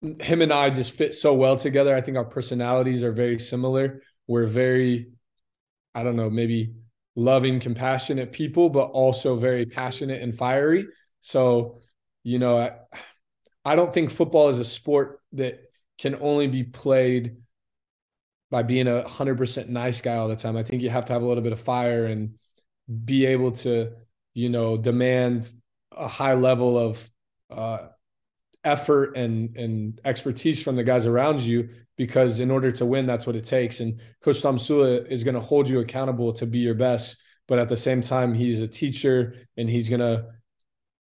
him 0.00 0.40
and 0.40 0.50
I 0.50 0.70
just 0.70 0.92
fit 0.92 1.14
so 1.14 1.34
well 1.34 1.58
together. 1.58 1.94
I 1.94 2.00
think 2.00 2.16
our 2.16 2.24
personalities 2.24 3.02
are 3.02 3.12
very 3.12 3.38
similar. 3.38 4.00
We're 4.26 4.46
very, 4.46 5.10
I 5.94 6.02
don't 6.02 6.16
know, 6.16 6.30
maybe 6.30 6.72
loving, 7.14 7.60
compassionate 7.60 8.32
people, 8.32 8.70
but 8.70 8.86
also 8.86 9.36
very 9.36 9.66
passionate 9.66 10.22
and 10.22 10.34
fiery. 10.34 10.86
So, 11.20 11.82
you 12.24 12.38
know, 12.38 12.56
I, 12.56 12.70
I 13.66 13.76
don't 13.76 13.92
think 13.92 14.10
football 14.10 14.48
is 14.48 14.58
a 14.58 14.64
sport 14.64 15.20
that 15.32 15.60
can 15.98 16.16
only 16.22 16.46
be 16.46 16.64
played 16.64 17.36
by 18.52 18.62
being 18.62 18.86
a 18.86 19.08
hundred 19.08 19.38
percent 19.38 19.70
nice 19.70 20.02
guy 20.02 20.14
all 20.14 20.28
the 20.28 20.36
time. 20.36 20.58
I 20.58 20.62
think 20.62 20.82
you 20.82 20.90
have 20.90 21.06
to 21.06 21.14
have 21.14 21.22
a 21.22 21.26
little 21.26 21.42
bit 21.42 21.54
of 21.54 21.60
fire 21.60 22.04
and 22.04 22.34
be 23.04 23.24
able 23.24 23.52
to, 23.52 23.92
you 24.34 24.50
know, 24.50 24.76
demand 24.76 25.50
a 25.90 26.06
high 26.06 26.34
level 26.34 26.78
of 26.78 27.10
uh, 27.50 27.88
effort 28.62 29.16
and 29.16 29.56
and 29.56 30.00
expertise 30.04 30.62
from 30.62 30.76
the 30.76 30.84
guys 30.84 31.06
around 31.06 31.40
you 31.40 31.70
because 31.96 32.40
in 32.40 32.50
order 32.50 32.70
to 32.70 32.84
win, 32.84 33.06
that's 33.06 33.26
what 33.26 33.36
it 33.36 33.44
takes. 33.44 33.80
And 33.80 34.00
Coach 34.22 34.42
Tomsula 34.42 35.10
is 35.10 35.24
going 35.24 35.34
to 35.34 35.40
hold 35.40 35.66
you 35.66 35.80
accountable 35.80 36.34
to 36.34 36.46
be 36.46 36.58
your 36.58 36.74
best, 36.74 37.16
but 37.48 37.58
at 37.58 37.70
the 37.70 37.76
same 37.76 38.02
time, 38.02 38.34
he's 38.34 38.60
a 38.60 38.68
teacher 38.68 39.34
and 39.56 39.68
he's 39.68 39.88
going 39.88 40.00
to 40.00 40.26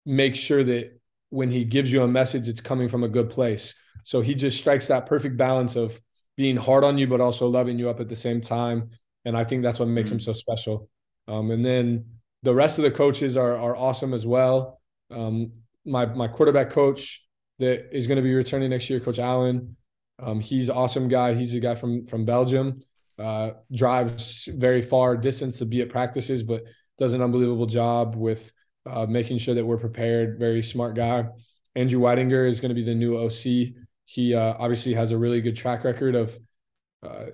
make 0.04 0.34
sure 0.34 0.64
that 0.64 1.00
when 1.30 1.50
he 1.50 1.64
gives 1.64 1.92
you 1.92 2.02
a 2.02 2.08
message, 2.08 2.48
it's 2.48 2.60
coming 2.60 2.88
from 2.88 3.04
a 3.04 3.08
good 3.08 3.30
place. 3.30 3.74
So 4.04 4.20
he 4.20 4.34
just 4.34 4.58
strikes 4.58 4.88
that 4.88 5.06
perfect 5.06 5.36
balance 5.36 5.76
of 5.76 6.00
being 6.36 6.56
hard 6.56 6.84
on 6.84 6.98
you, 6.98 7.06
but 7.06 7.20
also 7.20 7.48
loving 7.48 7.78
you 7.78 7.88
up 7.88 8.00
at 8.00 8.08
the 8.08 8.16
same 8.16 8.40
time. 8.40 8.90
And 9.24 9.36
I 9.36 9.44
think 9.44 9.62
that's 9.62 9.78
what 9.78 9.88
makes 9.88 10.10
mm-hmm. 10.10 10.16
him 10.16 10.20
so 10.20 10.32
special. 10.32 10.88
Um, 11.28 11.50
and 11.50 11.64
then 11.64 12.04
the 12.42 12.54
rest 12.54 12.78
of 12.78 12.84
the 12.84 12.90
coaches 12.90 13.36
are 13.36 13.56
are 13.56 13.76
awesome 13.76 14.14
as 14.14 14.26
well. 14.26 14.80
Um, 15.10 15.52
my 15.84 16.06
my 16.06 16.28
quarterback 16.28 16.70
coach 16.70 17.22
that 17.58 17.96
is 17.96 18.06
going 18.06 18.16
to 18.16 18.22
be 18.22 18.34
returning 18.34 18.70
next 18.70 18.88
year, 18.90 19.00
Coach 19.00 19.18
Allen. 19.18 19.76
Um, 20.18 20.40
he's 20.40 20.70
awesome 20.70 21.08
guy. 21.08 21.34
He's 21.34 21.54
a 21.54 21.60
guy 21.60 21.74
from 21.74 22.06
from 22.06 22.24
Belgium. 22.24 22.80
Uh, 23.18 23.52
drives 23.72 24.46
very 24.52 24.82
far 24.82 25.16
distance 25.16 25.58
to 25.58 25.64
be 25.64 25.80
at 25.80 25.88
practices, 25.88 26.42
but 26.42 26.64
does 26.98 27.14
an 27.14 27.22
unbelievable 27.22 27.66
job 27.66 28.14
with 28.14 28.52
uh, 28.84 29.06
making 29.06 29.38
sure 29.38 29.54
that 29.54 29.64
we're 29.64 29.78
prepared. 29.78 30.38
Very 30.38 30.62
smart 30.62 30.94
guy. 30.94 31.26
Andrew 31.74 32.00
Weidinger 32.00 32.48
is 32.48 32.60
going 32.60 32.70
to 32.70 32.74
be 32.74 32.84
the 32.84 32.94
new 32.94 33.18
OC 33.18 33.74
he 34.06 34.34
uh, 34.34 34.54
obviously 34.58 34.94
has 34.94 35.10
a 35.10 35.18
really 35.18 35.40
good 35.40 35.56
track 35.56 35.84
record 35.84 36.14
of 36.14 36.38
uh, 37.02 37.26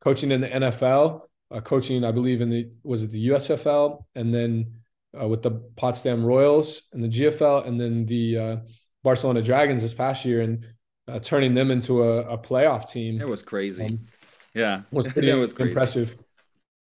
coaching 0.00 0.30
in 0.30 0.40
the 0.40 0.48
NFL. 0.48 1.22
uh, 1.50 1.60
coaching, 1.60 2.04
I 2.04 2.12
believe, 2.12 2.40
in 2.40 2.50
the 2.50 2.70
was 2.82 3.02
it 3.02 3.10
the 3.10 3.28
USFL, 3.28 4.04
and 4.14 4.32
then 4.32 4.74
uh, 5.20 5.26
with 5.26 5.42
the 5.42 5.50
Potsdam 5.76 6.24
Royals 6.24 6.82
and 6.92 7.02
the 7.02 7.08
GFL, 7.08 7.66
and 7.66 7.80
then 7.80 8.06
the 8.06 8.38
uh, 8.38 8.56
Barcelona 9.02 9.42
Dragons 9.42 9.82
this 9.82 9.92
past 9.92 10.24
year, 10.24 10.40
and 10.40 10.66
uh, 11.08 11.18
turning 11.18 11.54
them 11.54 11.70
into 11.70 12.02
a, 12.04 12.34
a 12.34 12.38
playoff 12.38 12.90
team. 12.90 13.20
It 13.20 13.28
was 13.28 13.42
crazy. 13.42 13.84
Um, 13.84 14.06
yeah, 14.54 14.82
was 14.92 15.08
pretty 15.12 15.32
was 15.32 15.52
impressive. 15.52 16.16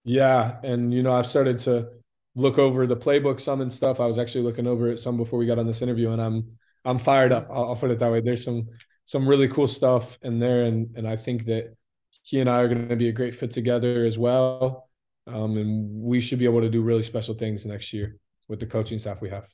Yeah, 0.05 0.59
and 0.63 0.95
you 0.95 1.03
know 1.03 1.13
I've 1.13 1.27
started 1.27 1.59
to 1.61 1.89
look 2.37 2.57
over 2.57 2.87
the 2.87 2.97
playbook 2.97 3.41
some 3.41 3.61
and 3.61 3.73
stuff. 3.73 3.99
I 3.99 4.07
was 4.07 4.19
actually 4.19 4.45
looking 4.45 4.69
over 4.69 4.93
it 4.93 5.01
some 5.01 5.17
before 5.17 5.41
we 5.41 5.47
got 5.47 5.59
on 5.59 5.67
this 5.67 5.83
interview, 5.83 6.13
and 6.13 6.23
I'm 6.23 6.57
I'm 6.85 6.99
fired 6.99 7.33
up. 7.33 7.49
I'll, 7.51 7.71
I'll 7.71 7.77
put 7.77 7.91
it 7.91 7.99
that 7.99 8.13
way. 8.13 8.21
There's 8.21 8.45
some 8.45 8.69
some 9.09 9.27
really 9.27 9.49
cool 9.49 9.67
stuff 9.67 10.19
in 10.21 10.39
there, 10.39 10.65
and 10.65 10.95
and 10.95 11.09
I 11.09 11.17
think 11.17 11.47
that 11.47 11.75
he 12.25 12.41
and 12.41 12.51
I 12.51 12.61
are 12.61 12.69
going 12.69 12.89
to 12.91 12.97
be 12.97 13.09
a 13.09 13.13
great 13.13 13.35
fit 13.35 13.51
together 13.51 14.05
as 14.05 14.19
well. 14.19 14.91
Um, 15.27 15.57
and 15.57 16.03
we 16.03 16.21
should 16.21 16.39
be 16.39 16.45
able 16.45 16.61
to 16.61 16.69
do 16.69 16.83
really 16.83 17.03
special 17.03 17.35
things 17.35 17.65
next 17.65 17.93
year 17.95 18.19
with 18.49 18.61
the 18.61 18.67
coaching 18.67 18.99
staff 18.99 19.23
we 19.23 19.31
have. 19.31 19.47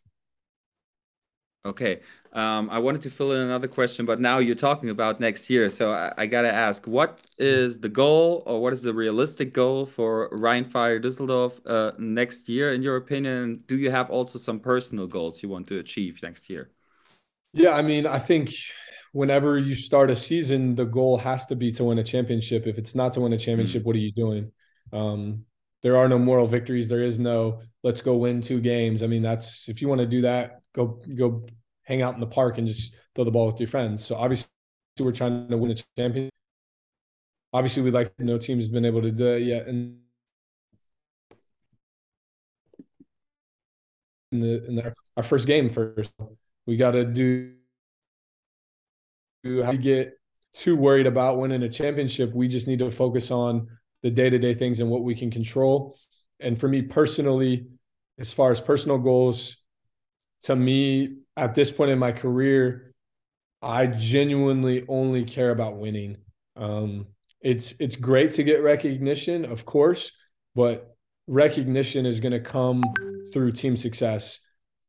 Okay. 1.67 2.01
Um, 2.33 2.69
I 2.69 2.79
wanted 2.81 3.03
to 3.03 3.11
fill 3.11 3.33
in 3.33 3.40
another 3.40 3.69
question, 3.69 4.05
but 4.05 4.19
now 4.19 4.38
you're 4.38 4.57
talking 4.57 4.90
about 4.90 5.21
next 5.21 5.49
year. 5.49 5.71
So 5.71 5.93
I, 5.93 6.12
I 6.19 6.27
got 6.27 6.43
to 6.43 6.53
ask 6.53 6.87
what 6.87 7.21
is 7.38 7.79
the 7.79 7.88
goal 7.88 8.43
or 8.45 8.61
what 8.61 8.73
is 8.73 8.83
the 8.83 8.93
realistic 8.93 9.55
goal 9.55 9.87
for 9.87 10.29
Rhein 10.33 10.64
Fire 10.64 11.01
Düsseldorf 11.01 11.61
uh, 11.64 11.93
next 11.99 12.49
year, 12.49 12.75
in 12.75 12.83
your 12.83 12.97
opinion? 12.97 13.62
Do 13.69 13.77
you 13.77 13.90
have 13.90 14.11
also 14.11 14.38
some 14.38 14.59
personal 14.59 15.07
goals 15.07 15.43
you 15.43 15.49
want 15.49 15.69
to 15.69 15.79
achieve 15.79 16.21
next 16.23 16.51
year? 16.51 16.71
Yeah, 17.53 17.75
I 17.77 17.83
mean, 17.83 18.05
I 18.05 18.19
think 18.19 18.51
whenever 19.14 19.57
you 19.57 19.77
start 19.77 20.11
a 20.11 20.16
season, 20.16 20.74
the 20.74 20.85
goal 20.85 21.16
has 21.16 21.46
to 21.46 21.55
be 21.55 21.70
to 21.70 21.85
win 21.85 21.98
a 21.98 22.05
championship. 22.05 22.66
If 22.66 22.79
it's 22.79 22.96
not 22.96 23.12
to 23.12 23.20
win 23.20 23.33
a 23.33 23.38
championship, 23.38 23.83
mm. 23.83 23.87
what 23.87 23.94
are 23.94 24.00
you 24.00 24.11
doing? 24.11 24.50
Um, 24.92 25.44
there 25.85 25.96
are 25.96 26.09
no 26.09 26.18
moral 26.18 26.48
victories. 26.48 26.88
There 26.88 27.00
is 27.00 27.18
no 27.18 27.61
let's 27.85 28.03
go 28.03 28.16
win 28.16 28.42
two 28.42 28.61
games. 28.61 29.05
I 29.05 29.07
mean, 29.07 29.22
that's 29.22 29.68
if 29.68 29.81
you 29.81 29.88
want 29.88 30.00
to 30.00 30.07
do 30.07 30.22
that, 30.22 30.62
go 30.74 31.00
go 31.16 31.46
hang 31.85 32.03
out 32.03 32.14
in 32.14 32.20
the 32.20 32.27
park 32.27 32.59
and 32.59 32.66
just 32.66 32.96
throw 33.14 33.24
the 33.24 33.31
ball 33.31 33.46
with 33.46 33.61
your 33.61 33.68
friends. 33.68 34.05
So 34.05 34.16
obviously, 34.16 34.50
we're 34.98 35.12
trying 35.12 35.48
to 35.48 35.57
win 35.57 35.70
a 35.70 35.77
championship. 35.96 36.33
Obviously, 37.53 37.83
we'd 37.83 37.94
like 37.94 38.12
no 38.18 38.37
team 38.37 38.59
has 38.59 38.68
been 38.68 38.85
able 38.85 39.03
to 39.03 39.12
do 39.12 39.27
it 39.29 39.42
yet. 39.42 39.68
And 39.68 40.00
in 44.33 44.40
the 44.40 44.66
in 44.66 44.74
the, 44.74 44.92
our 45.16 45.22
first 45.22 45.46
game 45.46 45.68
first, 45.68 46.12
we 46.66 46.77
got 46.77 46.92
to 46.92 47.05
do 47.05 47.53
how 49.44 49.72
to 49.72 49.78
get 49.78 50.14
too 50.52 50.76
worried 50.76 51.07
about 51.07 51.38
winning 51.38 51.62
a 51.62 51.68
championship. 51.68 52.33
We 52.33 52.48
just 52.48 52.66
need 52.66 52.78
to 52.78 52.90
focus 52.90 53.30
on 53.30 53.68
the 54.02 54.11
day 54.11 54.30
to 54.30 54.38
day 54.38 54.54
things 54.54 54.80
and 54.80 54.88
what 54.88 55.02
we 55.02 55.14
can 55.14 55.30
control. 55.30 55.98
And 56.40 56.59
for 56.59 56.68
me 56.68 56.83
personally, 56.83 57.66
as 58.18 58.33
far 58.33 58.50
as 58.50 58.61
personal 58.61 58.98
goals, 58.98 59.57
to 60.42 60.54
me, 60.54 61.16
at 61.37 61.54
this 61.54 61.70
point 61.70 61.90
in 61.90 61.98
my 61.98 62.12
career, 62.12 62.92
I 63.62 63.87
genuinely 63.87 64.85
only 64.88 65.24
care 65.24 65.50
about 65.50 65.78
winning. 65.78 66.18
Um, 66.57 67.07
it's 67.40 67.74
it's 67.80 67.96
great 67.96 68.33
to 68.33 68.42
get 68.42 68.62
recognition, 68.62 69.44
of 69.44 69.64
course, 69.64 70.12
but 70.54 70.94
recognition 71.26 72.07
is 72.07 72.20
going 72.20 72.33
to 72.33 72.40
come 72.40 72.83
through 73.33 73.52
team 73.52 73.76
success. 73.76 74.38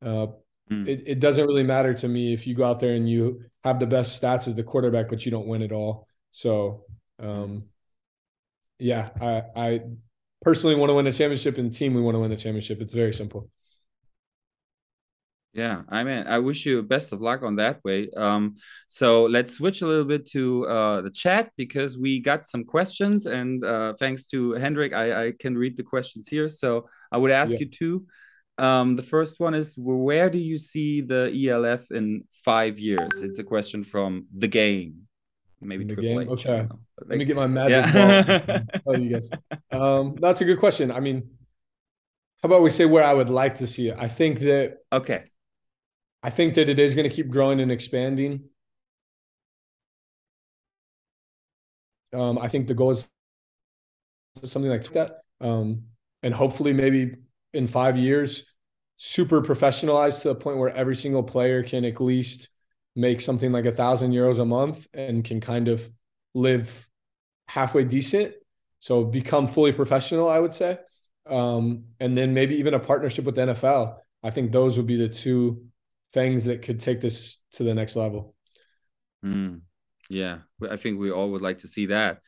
Uh, 0.05 0.27
Mm. 0.71 0.87
It, 0.87 1.03
it 1.05 1.19
doesn't 1.19 1.45
really 1.45 1.63
matter 1.63 1.93
to 1.93 2.07
me 2.07 2.33
if 2.33 2.47
you 2.47 2.55
go 2.55 2.63
out 2.63 2.79
there 2.79 2.93
and 2.93 3.07
you 3.07 3.43
have 3.63 3.79
the 3.79 3.85
best 3.85 4.21
stats 4.21 4.47
as 4.47 4.55
the 4.55 4.63
quarterback, 4.63 5.09
but 5.09 5.25
you 5.25 5.31
don't 5.31 5.47
win 5.47 5.61
it 5.61 5.71
all. 5.71 6.07
So, 6.31 6.85
um, 7.19 7.65
yeah, 8.79 9.09
I, 9.21 9.43
I 9.55 9.81
personally 10.41 10.75
want 10.75 10.89
to 10.89 10.95
win 10.95 11.07
a 11.07 11.13
championship, 11.13 11.57
and 11.57 11.71
team 11.71 11.93
we 11.93 12.01
want 12.01 12.15
to 12.15 12.19
win 12.19 12.29
the 12.29 12.35
championship. 12.35 12.81
It's 12.81 12.93
very 12.93 13.13
simple. 13.13 13.49
Yeah, 15.53 15.83
I 15.87 16.03
mean, 16.03 16.27
I 16.27 16.39
wish 16.39 16.65
you 16.65 16.83
best 16.83 17.13
of 17.13 17.21
luck 17.21 17.41
on 17.41 17.55
that 17.55 17.81
way. 17.85 18.09
Um, 18.17 18.57
so 18.89 19.23
let's 19.23 19.53
switch 19.53 19.81
a 19.81 19.87
little 19.87 20.03
bit 20.03 20.25
to 20.31 20.67
uh, 20.67 21.01
the 21.01 21.09
chat 21.09 21.51
because 21.55 21.97
we 21.97 22.19
got 22.19 22.45
some 22.45 22.65
questions, 22.65 23.25
and 23.25 23.63
uh, 23.63 23.93
thanks 23.97 24.27
to 24.27 24.51
Hendrik, 24.51 24.91
I, 24.91 25.27
I 25.27 25.31
can 25.31 25.57
read 25.57 25.77
the 25.77 25.83
questions 25.83 26.27
here. 26.27 26.49
So 26.49 26.89
I 27.09 27.17
would 27.17 27.31
ask 27.31 27.53
yeah. 27.53 27.59
you 27.59 27.65
two. 27.67 28.05
Um, 28.57 28.95
the 28.95 29.03
first 29.03 29.39
one 29.39 29.53
is 29.53 29.75
where 29.77 30.29
do 30.29 30.37
you 30.37 30.57
see 30.57 31.01
the 31.01 31.31
ELF 31.33 31.91
in 31.91 32.23
five 32.43 32.79
years? 32.79 33.21
It's 33.21 33.39
a 33.39 33.43
question 33.43 33.83
from 33.83 34.27
the 34.35 34.47
game. 34.47 35.07
Maybe 35.61 35.83
the 35.83 35.95
game. 35.95 36.21
H, 36.21 36.27
okay. 36.29 36.61
Like, 36.61 36.69
Let 37.07 37.17
me 37.17 37.25
get 37.25 37.35
my 37.35 37.47
magic 37.47 37.93
yeah. 37.93 38.61
ball. 38.85 38.99
you 38.99 39.09
guys. 39.09 39.29
Um, 39.71 40.15
that's 40.19 40.41
a 40.41 40.45
good 40.45 40.59
question. 40.59 40.91
I 40.91 40.99
mean, 40.99 41.29
how 42.41 42.47
about 42.47 42.61
we 42.61 42.69
say 42.69 42.85
where 42.85 43.03
I 43.03 43.13
would 43.13 43.29
like 43.29 43.57
to 43.57 43.67
see 43.67 43.89
it? 43.89 43.95
I 43.97 44.07
think 44.07 44.39
that 44.39 44.77
okay. 44.93 45.23
I 46.21 46.29
think 46.29 46.55
that 46.55 46.69
it 46.69 46.79
is 46.79 46.95
going 46.95 47.09
to 47.09 47.15
keep 47.15 47.29
growing 47.29 47.59
and 47.59 47.71
expanding. 47.71 48.45
Um, 52.13 52.37
I 52.39 52.47
think 52.47 52.67
the 52.67 52.73
goal 52.73 52.91
is 52.91 53.09
something 54.43 54.71
like 54.71 54.83
that. 54.93 55.21
Um, 55.41 55.83
and 56.23 56.33
hopefully 56.33 56.73
maybe 56.73 57.15
in 57.55 57.67
five 57.67 57.97
years 57.97 58.43
super 58.97 59.41
professionalized 59.41 60.21
to 60.21 60.29
the 60.29 60.35
point 60.35 60.57
where 60.57 60.69
every 60.69 60.95
single 60.95 61.23
player 61.23 61.63
can 61.63 61.83
at 61.83 61.99
least 61.99 62.49
make 62.95 63.19
something 63.19 63.51
like 63.51 63.65
a 63.65 63.71
thousand 63.71 64.11
euros 64.11 64.39
a 64.39 64.45
month 64.45 64.87
and 64.93 65.23
can 65.25 65.41
kind 65.41 65.67
of 65.67 65.89
live 66.33 66.87
halfway 67.47 67.83
decent. 67.83 68.33
So 68.79 69.03
become 69.03 69.47
fully 69.47 69.71
professional, 69.71 70.29
I 70.29 70.39
would 70.39 70.53
say. 70.53 70.77
Um, 71.25 71.85
and 71.99 72.17
then 72.17 72.33
maybe 72.33 72.55
even 72.55 72.73
a 72.73 72.79
partnership 72.79 73.25
with 73.25 73.35
the 73.35 73.41
NFL. 73.41 73.97
I 74.23 74.29
think 74.29 74.51
those 74.51 74.77
would 74.77 74.87
be 74.87 74.97
the 74.97 75.09
two 75.09 75.65
things 76.13 76.45
that 76.45 76.61
could 76.61 76.79
take 76.79 77.01
this 77.01 77.37
to 77.53 77.63
the 77.63 77.73
next 77.73 77.95
level. 77.95 78.35
Mm, 79.25 79.61
yeah, 80.09 80.39
I 80.69 80.75
think 80.75 80.99
we 80.99 81.11
all 81.11 81.31
would 81.31 81.41
like 81.41 81.59
to 81.59 81.67
see 81.67 81.87
that. 81.87 82.19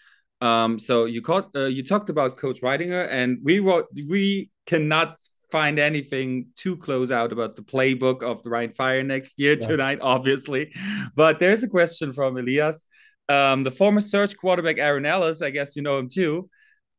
Um, 0.41 0.79
so 0.79 1.05
you 1.05 1.21
caught, 1.21 1.49
uh, 1.55 1.65
you 1.65 1.83
talked 1.83 2.09
about 2.09 2.37
Coach 2.37 2.61
Weidinger, 2.61 3.07
and 3.09 3.39
we 3.43 3.59
wrote 3.59 3.87
we 3.93 4.51
cannot 4.65 5.17
find 5.51 5.79
anything 5.79 6.47
too 6.55 6.75
close 6.77 7.11
out 7.11 7.31
about 7.31 7.55
the 7.55 7.61
playbook 7.61 8.21
of 8.21 8.43
the 8.43 8.49
Rhein 8.49 8.73
Fire 8.73 9.03
next 9.03 9.39
year 9.39 9.57
yeah. 9.59 9.67
tonight, 9.67 9.99
obviously. 10.01 10.73
But 11.15 11.39
there's 11.39 11.63
a 11.63 11.67
question 11.67 12.13
from 12.13 12.37
Elias. 12.37 12.83
Um, 13.29 13.63
the 13.63 13.71
former 13.71 14.01
Surge 14.01 14.37
quarterback 14.37 14.77
Aaron 14.77 15.05
Ellis, 15.05 15.41
I 15.41 15.49
guess 15.49 15.75
you 15.75 15.81
know 15.81 15.97
him 15.97 16.09
too, 16.09 16.49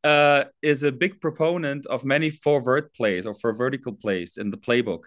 uh, 0.03 0.45
is 0.61 0.83
a 0.83 0.91
big 0.91 1.21
proponent 1.21 1.85
of 1.87 2.05
many 2.05 2.29
forward 2.29 2.93
plays 2.93 3.25
or 3.25 3.33
for 3.33 3.53
vertical 3.53 3.93
plays 3.93 4.37
in 4.37 4.51
the 4.51 4.57
playbook. 4.57 5.03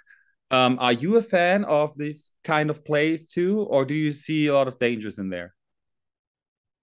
Um, 0.51 0.79
are 0.81 0.92
you 0.92 1.16
a 1.16 1.23
fan 1.23 1.64
of 1.64 1.97
these 1.97 2.31
kind 2.45 2.71
of 2.71 2.85
plays 2.85 3.29
too, 3.29 3.61
or 3.61 3.85
do 3.85 3.95
you 3.95 4.12
see 4.12 4.49
a 4.49 4.55
lot 4.55 4.68
of 4.68 4.79
dangers 4.79 5.18
in 5.18 5.31
there? 5.31 5.55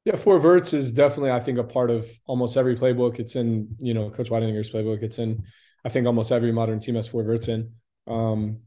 Yeah, 0.09 0.15
four 0.15 0.39
verts 0.39 0.73
is 0.73 0.91
definitely, 0.91 1.29
I 1.29 1.39
think, 1.39 1.59
a 1.59 1.63
part 1.63 1.91
of 1.91 2.09
almost 2.25 2.57
every 2.57 2.75
playbook. 2.75 3.19
It's 3.19 3.35
in, 3.35 3.75
you 3.79 3.93
know, 3.93 4.09
Coach 4.09 4.31
Weidinger's 4.31 4.71
playbook. 4.71 5.03
It's 5.03 5.19
in, 5.19 5.43
I 5.85 5.89
think, 5.89 6.07
almost 6.07 6.31
every 6.31 6.51
modern 6.51 6.79
team 6.79 6.95
has 6.95 7.07
four 7.07 7.21
verts 7.21 7.47
in. 7.47 7.73
Um, 8.07 8.61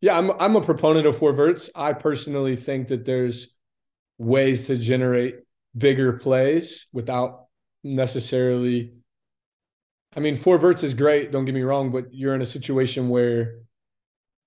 yeah, 0.00 0.18
I'm 0.18 0.32
I'm 0.40 0.56
a 0.56 0.60
proponent 0.60 1.06
of 1.06 1.16
four 1.16 1.32
verts. 1.32 1.70
I 1.76 1.92
personally 1.92 2.56
think 2.56 2.88
that 2.88 3.04
there's 3.04 3.54
ways 4.18 4.66
to 4.66 4.76
generate 4.76 5.36
bigger 5.78 6.14
plays 6.14 6.88
without 6.92 7.44
necessarily. 7.84 8.94
I 10.16 10.18
mean, 10.18 10.34
four 10.34 10.58
verts 10.58 10.82
is 10.82 10.92
great. 10.92 11.30
Don't 11.30 11.44
get 11.44 11.54
me 11.54 11.62
wrong, 11.62 11.92
but 11.92 12.12
you're 12.12 12.34
in 12.34 12.42
a 12.42 12.46
situation 12.46 13.10
where 13.10 13.60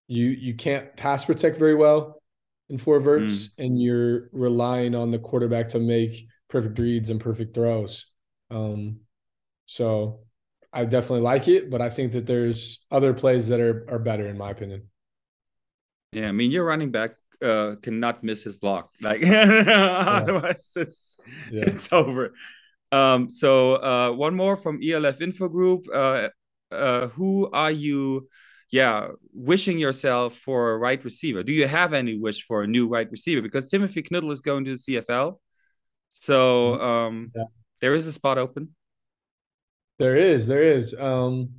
you 0.10 0.26
you 0.26 0.56
can't 0.56 0.94
pass 0.98 1.24
protect 1.24 1.58
very 1.58 1.74
well 1.74 2.22
in 2.70 2.78
four 2.78 3.00
verts, 3.00 3.50
mm. 3.50 3.66
and 3.66 3.82
you're 3.82 4.30
relying 4.32 4.96
on 4.96 5.12
the 5.12 5.20
quarterback 5.20 5.70
to 5.70 5.80
make 5.80 6.28
perfect 6.50 6.78
reads 6.80 7.10
and 7.10 7.20
perfect 7.20 7.54
throws. 7.54 8.06
Um, 8.50 9.02
so 9.66 10.22
I 10.74 10.86
definitely 10.86 11.22
like 11.22 11.48
it, 11.48 11.70
but 11.70 11.82
I 11.82 11.90
think 11.90 12.14
that 12.14 12.26
there's 12.26 12.86
other 12.92 13.14
plays 13.14 13.48
that 13.48 13.60
are 13.60 13.86
are 13.90 14.00
better 14.00 14.28
in 14.28 14.38
my 14.38 14.52
opinion. 14.52 14.90
Yeah, 16.12 16.30
I 16.30 16.32
mean 16.32 16.52
your 16.52 16.66
running 16.66 16.92
back 16.92 17.12
uh, 17.42 17.76
cannot 17.82 18.24
miss 18.24 18.44
his 18.44 18.58
block. 18.58 18.92
Like 19.02 19.22
otherwise 19.26 20.72
it's 20.76 21.18
yeah. 21.52 21.66
it's 21.68 21.92
over. 21.92 22.34
Um, 22.92 23.30
so 23.30 23.76
uh, 23.76 24.12
one 24.12 24.36
more 24.36 24.56
from 24.56 24.80
ELF 24.84 25.22
Info 25.22 25.48
Group. 25.48 25.88
Uh, 25.94 26.30
uh, 26.72 27.08
who 27.10 27.50
are 27.52 27.72
you 27.72 28.28
yeah, 28.70 29.10
wishing 29.34 29.78
yourself 29.78 30.36
for 30.36 30.72
a 30.72 30.78
right 30.78 31.04
receiver. 31.04 31.44
Do 31.44 31.54
you 31.54 31.68
have 31.68 31.94
any 31.94 32.18
wish 32.18 32.44
for 32.44 32.64
a 32.64 32.68
new 32.68 32.88
right 32.88 33.10
receiver? 33.10 33.42
Because 33.42 33.68
Timothy 33.68 34.04
Knüttel 34.04 34.32
is 34.32 34.42
going 34.42 34.66
to 34.66 34.72
the 34.72 34.78
CFL. 34.78 35.38
So 36.12 36.74
mm-hmm. 36.74 36.84
um, 36.84 37.32
yeah. 37.36 37.44
there 37.82 37.94
is 37.94 38.08
a 38.08 38.14
spot 38.14 38.38
open. 38.38 38.76
There 40.00 40.16
is, 40.16 40.48
there 40.48 40.64
is. 40.64 40.94
Um, 40.98 41.50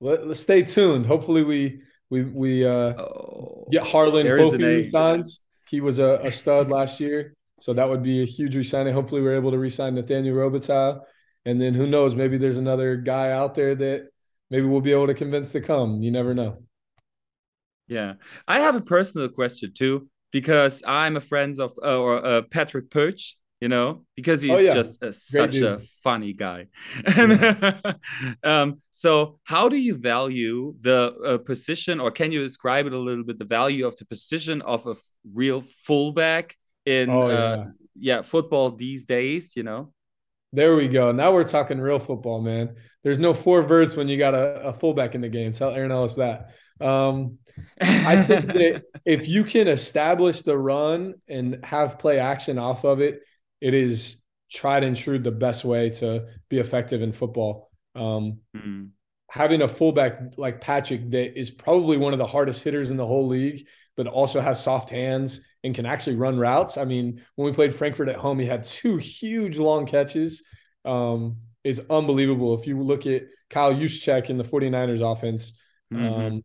let, 0.00 0.20
us 0.20 0.40
stay 0.40 0.62
tuned. 0.62 1.06
Hopefully, 1.06 1.42
we 1.42 1.82
we 2.08 2.22
we 2.22 2.66
uh, 2.66 2.94
oh, 2.94 3.66
get 3.70 3.86
Harlan 3.86 4.26
Kofi 4.26 4.90
signed. 4.90 5.26
He 5.68 5.80
was 5.80 5.98
a, 5.98 6.20
a, 6.24 6.32
stud 6.32 6.68
last 6.68 6.98
year, 6.98 7.34
so 7.60 7.74
that 7.74 7.88
would 7.88 8.02
be 8.02 8.22
a 8.22 8.26
huge 8.26 8.56
resigning. 8.56 8.94
Hopefully, 8.94 9.20
we're 9.20 9.36
able 9.36 9.50
to 9.50 9.58
resign 9.58 9.94
Nathaniel 9.94 10.36
Robitaille. 10.36 11.02
And 11.44 11.60
then 11.60 11.74
who 11.74 11.86
knows? 11.86 12.14
Maybe 12.14 12.38
there's 12.38 12.58
another 12.58 12.96
guy 12.96 13.30
out 13.30 13.54
there 13.54 13.74
that 13.74 14.08
maybe 14.50 14.66
we'll 14.66 14.80
be 14.80 14.92
able 14.92 15.06
to 15.06 15.14
convince 15.14 15.52
to 15.52 15.60
come. 15.60 16.02
You 16.02 16.10
never 16.10 16.34
know. 16.34 16.58
Yeah, 17.86 18.14
I 18.46 18.60
have 18.60 18.76
a 18.76 18.80
personal 18.80 19.28
question 19.28 19.72
too 19.74 20.08
because 20.32 20.82
I'm 20.86 21.16
a 21.16 21.20
friend 21.20 21.58
of 21.58 21.72
uh, 21.82 21.98
or 21.98 22.24
uh, 22.24 22.42
Patrick 22.42 22.90
Perch, 22.90 23.36
you 23.60 23.68
know, 23.68 24.04
because 24.14 24.42
he's 24.42 24.52
oh, 24.52 24.58
yeah. 24.58 24.74
just 24.74 25.02
a, 25.02 25.12
such 25.12 25.52
dude. 25.52 25.64
a 25.64 25.80
funny 26.02 26.32
guy. 26.32 26.66
Yeah. 27.04 27.80
um, 28.44 28.80
so, 28.90 29.38
how 29.44 29.68
do 29.68 29.76
you 29.76 29.96
value 29.96 30.74
the 30.80 31.14
uh, 31.24 31.38
position, 31.38 32.00
or 32.00 32.10
can 32.10 32.32
you 32.32 32.42
describe 32.42 32.86
it 32.86 32.92
a 32.92 32.98
little 32.98 33.24
bit? 33.24 33.38
The 33.38 33.44
value 33.44 33.86
of 33.86 33.96
the 33.96 34.06
position 34.06 34.62
of 34.62 34.86
a 34.86 34.94
real 35.32 35.62
fullback 35.62 36.56
in 36.86 37.10
oh, 37.10 37.22
uh, 37.22 37.28
yeah. 37.28 37.64
yeah 37.98 38.22
football 38.22 38.70
these 38.70 39.04
days, 39.04 39.54
you 39.56 39.62
know. 39.62 39.92
There 40.52 40.74
we 40.74 40.88
go. 40.88 41.12
Now 41.12 41.32
we're 41.32 41.44
talking 41.44 41.80
real 41.80 42.00
football, 42.00 42.40
man. 42.40 42.74
There's 43.02 43.18
no 43.18 43.32
four 43.34 43.62
verts 43.62 43.96
when 43.96 44.08
you 44.08 44.18
got 44.18 44.34
a, 44.34 44.68
a 44.68 44.72
fullback 44.72 45.14
in 45.14 45.20
the 45.20 45.28
game. 45.28 45.52
Tell 45.52 45.74
Aaron 45.74 45.90
Ellis 45.90 46.16
that. 46.16 46.54
Um, 46.80 47.38
I 47.80 48.22
think 48.22 48.46
that 48.52 48.82
if 49.04 49.28
you 49.28 49.44
can 49.44 49.68
establish 49.68 50.42
the 50.42 50.56
run 50.56 51.14
and 51.28 51.64
have 51.64 51.98
play 51.98 52.18
action 52.18 52.58
off 52.58 52.84
of 52.84 53.00
it, 53.00 53.20
it 53.60 53.74
is 53.74 54.16
tried 54.50 54.84
and 54.84 54.96
true 54.96 55.18
the 55.18 55.30
best 55.30 55.64
way 55.64 55.90
to 55.90 56.26
be 56.48 56.58
effective 56.58 57.02
in 57.02 57.12
football. 57.12 57.70
Um, 57.94 58.38
mm-hmm. 58.56 58.86
Having 59.30 59.62
a 59.62 59.68
fullback 59.68 60.34
like 60.36 60.60
Patrick 60.60 61.10
that 61.12 61.38
is 61.38 61.50
probably 61.50 61.96
one 61.96 62.12
of 62.12 62.18
the 62.18 62.26
hardest 62.26 62.62
hitters 62.64 62.90
in 62.90 62.96
the 62.96 63.06
whole 63.06 63.28
league, 63.28 63.66
but 63.96 64.08
also 64.08 64.40
has 64.40 64.62
soft 64.62 64.90
hands 64.90 65.40
and 65.62 65.74
can 65.74 65.86
actually 65.86 66.16
run 66.16 66.38
routes. 66.38 66.76
I 66.76 66.84
mean, 66.84 67.22
when 67.36 67.46
we 67.46 67.52
played 67.52 67.74
Frankfurt 67.74 68.08
at 68.08 68.16
home, 68.16 68.38
he 68.38 68.46
had 68.46 68.64
two 68.64 68.96
huge 68.96 69.56
long 69.56 69.86
catches. 69.86 70.42
Um, 70.84 71.36
is 71.64 71.82
unbelievable. 71.90 72.58
If 72.58 72.66
you 72.66 72.80
look 72.82 73.06
at 73.06 73.24
Kyle 73.50 73.74
Juszczyk 73.74 74.30
in 74.30 74.38
the 74.38 74.44
49ers 74.44 75.00
offense, 75.00 75.52
mm-hmm. 75.92 76.06
um, 76.06 76.42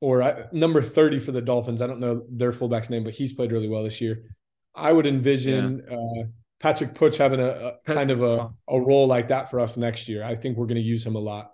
or 0.00 0.22
I, 0.22 0.44
number 0.52 0.82
30 0.82 1.18
for 1.18 1.32
the 1.32 1.40
Dolphins. 1.40 1.82
I 1.82 1.86
don't 1.86 2.00
know 2.00 2.24
their 2.30 2.52
fullback's 2.52 2.90
name, 2.90 3.04
but 3.04 3.14
he's 3.14 3.32
played 3.32 3.52
really 3.52 3.68
well 3.68 3.82
this 3.82 4.00
year. 4.00 4.22
I 4.74 4.92
would 4.92 5.06
envision 5.06 5.82
yeah. 5.88 5.96
uh, 5.96 6.24
Patrick 6.60 6.94
Puch 6.94 7.16
having 7.16 7.40
a, 7.40 7.46
a 7.46 7.74
kind 7.86 8.10
of 8.10 8.22
a, 8.22 8.50
a 8.68 8.80
role 8.80 9.06
like 9.06 9.28
that 9.28 9.50
for 9.50 9.60
us 9.60 9.76
next 9.76 10.08
year. 10.08 10.22
I 10.22 10.34
think 10.34 10.56
we're 10.56 10.66
going 10.66 10.76
to 10.76 10.82
use 10.82 11.04
him 11.04 11.16
a 11.16 11.20
lot. 11.20 11.52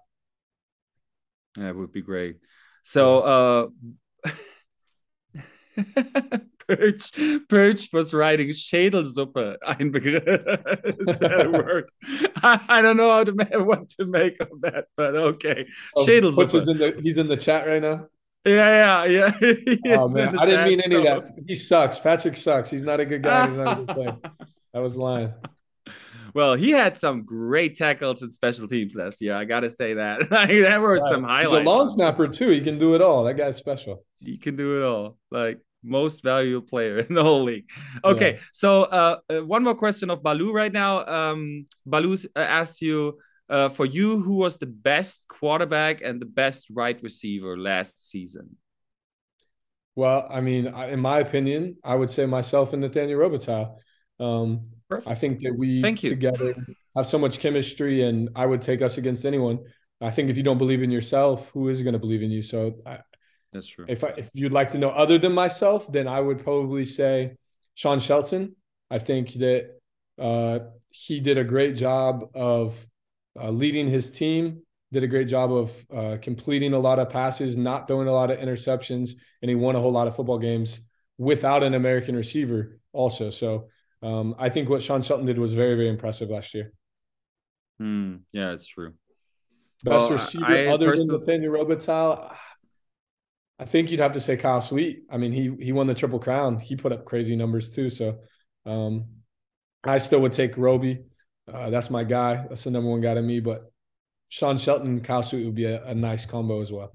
It 1.56 1.74
would 1.74 1.92
be 1.92 2.02
great. 2.02 2.36
So, 2.82 3.70
uh, 4.24 4.30
Perch, 6.76 7.12
Perch 7.48 7.92
was 7.92 8.14
writing 8.14 8.48
Schädelsuppe, 8.48 9.56
ein 9.66 9.90
Begriff. 9.90 10.24
Is 11.00 11.18
that 11.18 11.46
a 11.46 11.50
word? 11.52 11.90
I, 12.42 12.60
I, 12.68 12.82
don't 12.82 12.96
know 12.96 13.10
how 13.10 13.24
to 13.24 13.32
what 13.60 13.88
to 13.90 14.06
make 14.06 14.40
of 14.40 14.48
that, 14.62 14.86
but 14.96 15.14
okay. 15.14 15.66
Oh, 15.96 16.06
Schädelsuppe. 16.06 16.68
In 16.68 16.78
the, 16.78 17.00
he's 17.02 17.18
in 17.18 17.28
the 17.28 17.36
chat 17.36 17.66
right 17.66 17.82
now. 17.82 18.06
Yeah, 18.44 19.04
yeah, 19.04 19.32
yeah. 19.40 19.98
oh 20.00 20.08
man, 20.08 20.38
I 20.38 20.46
didn't 20.46 20.68
mean 20.68 20.80
any 20.80 20.94
so. 20.94 20.98
of 20.98 21.04
that. 21.04 21.34
He 21.46 21.54
sucks. 21.54 21.98
Patrick 21.98 22.36
sucks. 22.36 22.70
He's 22.70 22.82
not 22.82 22.98
a 23.00 23.06
good 23.06 23.22
guy. 23.22 23.48
He's 23.48 23.56
not 23.56 23.72
a 23.72 23.84
good 23.84 23.94
player. 23.94 24.16
That 24.72 24.80
was 24.80 24.96
lying. 24.96 25.32
Well, 26.34 26.54
he 26.54 26.70
had 26.70 26.96
some 26.96 27.24
great 27.24 27.76
tackles 27.76 28.22
and 28.22 28.32
special 28.32 28.66
teams 28.66 28.94
last 28.94 29.20
year. 29.20 29.36
I 29.36 29.44
gotta 29.44 29.70
say 29.70 29.94
that. 29.94 30.30
there 30.30 30.80
were 30.80 30.94
right. 30.94 31.10
some 31.10 31.24
highlights. 31.24 31.52
He's 31.52 31.60
a 31.60 31.70
long 31.70 31.88
snapper 31.88 32.26
too. 32.26 32.48
He 32.48 32.62
can 32.62 32.78
do 32.78 32.94
it 32.94 33.02
all. 33.02 33.24
That 33.24 33.34
guy's 33.34 33.58
special. 33.58 34.04
He 34.18 34.38
can 34.38 34.56
do 34.56 34.78
it 34.78 34.84
all. 34.84 35.18
Like 35.30 35.60
most 35.82 36.22
valuable 36.22 36.66
player 36.66 36.98
in 37.08 37.14
the 37.14 37.22
whole 37.22 37.44
league. 37.44 37.70
Okay, 38.04 38.34
yeah. 38.34 38.40
so 38.52 38.82
uh, 38.84 39.16
uh, 39.30 39.44
one 39.44 39.62
more 39.62 39.74
question 39.74 40.10
of 40.10 40.22
Balu 40.22 40.52
right 40.52 40.72
now. 40.72 41.04
Um, 41.06 41.66
Balu 41.86 42.16
uh, 42.36 42.38
asked 42.38 42.82
you 42.82 43.18
uh, 43.48 43.68
for 43.68 43.86
you, 43.86 44.20
who 44.20 44.36
was 44.36 44.58
the 44.58 44.66
best 44.66 45.28
quarterback 45.28 46.00
and 46.00 46.20
the 46.20 46.26
best 46.26 46.68
right 46.70 47.00
receiver 47.02 47.58
last 47.58 48.08
season? 48.08 48.56
Well, 49.94 50.26
I 50.30 50.40
mean, 50.40 50.66
in 50.66 51.00
my 51.00 51.18
opinion, 51.18 51.76
I 51.84 51.94
would 51.94 52.10
say 52.10 52.24
myself 52.24 52.72
and 52.72 52.80
Nathaniel 52.80 53.20
Robitaille. 53.20 53.76
Um, 54.18 54.68
I 55.06 55.14
think 55.14 55.40
that 55.42 55.54
we 55.56 55.82
Thank 55.82 56.02
you. 56.02 56.08
together 56.08 56.54
have 56.96 57.06
so 57.06 57.18
much 57.18 57.40
chemistry, 57.40 58.02
and 58.02 58.30
I 58.34 58.46
would 58.46 58.62
take 58.62 58.82
us 58.82 58.98
against 58.98 59.24
anyone. 59.24 59.58
I 60.00 60.10
think 60.10 60.30
if 60.30 60.36
you 60.36 60.42
don't 60.42 60.58
believe 60.58 60.82
in 60.82 60.90
yourself, 60.90 61.50
who 61.50 61.68
is 61.68 61.82
going 61.82 61.92
to 61.92 61.98
believe 61.98 62.22
in 62.22 62.30
you? 62.30 62.42
So 62.42 62.74
I, 62.86 62.98
that's 63.52 63.66
true. 63.66 63.84
If 63.88 64.04
I, 64.04 64.08
if 64.16 64.30
you'd 64.34 64.52
like 64.52 64.70
to 64.70 64.78
know 64.78 64.90
other 64.90 65.18
than 65.18 65.32
myself, 65.32 65.90
then 65.90 66.08
I 66.08 66.20
would 66.20 66.42
probably 66.42 66.84
say 66.84 67.36
Sean 67.74 68.00
Shelton. 68.00 68.56
I 68.90 68.98
think 68.98 69.34
that 69.34 69.78
uh, 70.18 70.60
he 70.90 71.20
did 71.20 71.38
a 71.38 71.44
great 71.44 71.76
job 71.76 72.30
of 72.34 72.86
uh, 73.38 73.50
leading 73.50 73.88
his 73.88 74.10
team. 74.10 74.62
Did 74.92 75.04
a 75.04 75.08
great 75.08 75.28
job 75.28 75.52
of 75.52 75.86
uh, 75.94 76.18
completing 76.20 76.74
a 76.74 76.78
lot 76.78 76.98
of 76.98 77.08
passes, 77.08 77.56
not 77.56 77.88
throwing 77.88 78.08
a 78.08 78.12
lot 78.12 78.30
of 78.30 78.38
interceptions, 78.38 79.14
and 79.40 79.48
he 79.48 79.54
won 79.54 79.74
a 79.74 79.80
whole 79.80 79.92
lot 79.92 80.06
of 80.06 80.14
football 80.14 80.38
games 80.38 80.80
without 81.16 81.62
an 81.62 81.72
American 81.72 82.14
receiver. 82.14 82.78
Also, 82.92 83.30
so 83.30 83.68
um, 84.02 84.34
I 84.38 84.50
think 84.50 84.68
what 84.68 84.82
Sean 84.82 85.00
Shelton 85.00 85.24
did 85.24 85.38
was 85.38 85.54
very, 85.54 85.76
very 85.76 85.88
impressive 85.88 86.28
last 86.28 86.52
year. 86.52 86.72
Mm, 87.80 88.20
yeah, 88.32 88.52
it's 88.52 88.66
true. 88.66 88.92
Best 89.82 90.10
well, 90.10 90.12
receiver 90.12 90.44
I, 90.44 90.66
other 90.66 90.94
than 90.94 91.06
Nathaniel 91.06 91.54
Robitaille, 91.54 92.34
I 93.62 93.64
think 93.64 93.92
you'd 93.92 94.00
have 94.00 94.14
to 94.14 94.20
say 94.20 94.36
Kyle 94.36 94.60
Sweet. 94.60 95.04
I 95.08 95.18
mean, 95.18 95.30
he 95.30 95.54
he 95.64 95.70
won 95.70 95.86
the 95.86 95.94
triple 95.94 96.18
crown. 96.18 96.58
He 96.58 96.74
put 96.74 96.90
up 96.90 97.04
crazy 97.04 97.36
numbers 97.36 97.70
too. 97.70 97.90
So 97.90 98.18
um, 98.66 99.06
I 99.84 99.98
still 99.98 100.20
would 100.22 100.32
take 100.32 100.58
Roby. 100.58 101.04
Uh, 101.46 101.70
that's 101.70 101.88
my 101.88 102.02
guy. 102.02 102.44
That's 102.48 102.64
the 102.64 102.72
number 102.72 102.90
one 102.90 103.00
guy 103.00 103.14
to 103.14 103.22
me. 103.22 103.38
But 103.38 103.70
Sean 104.30 104.58
Shelton 104.58 105.00
Kyle 105.00 105.22
Sweet 105.22 105.44
would 105.44 105.54
be 105.54 105.66
a, 105.66 105.84
a 105.84 105.94
nice 105.94 106.26
combo 106.26 106.60
as 106.60 106.72
well. 106.72 106.92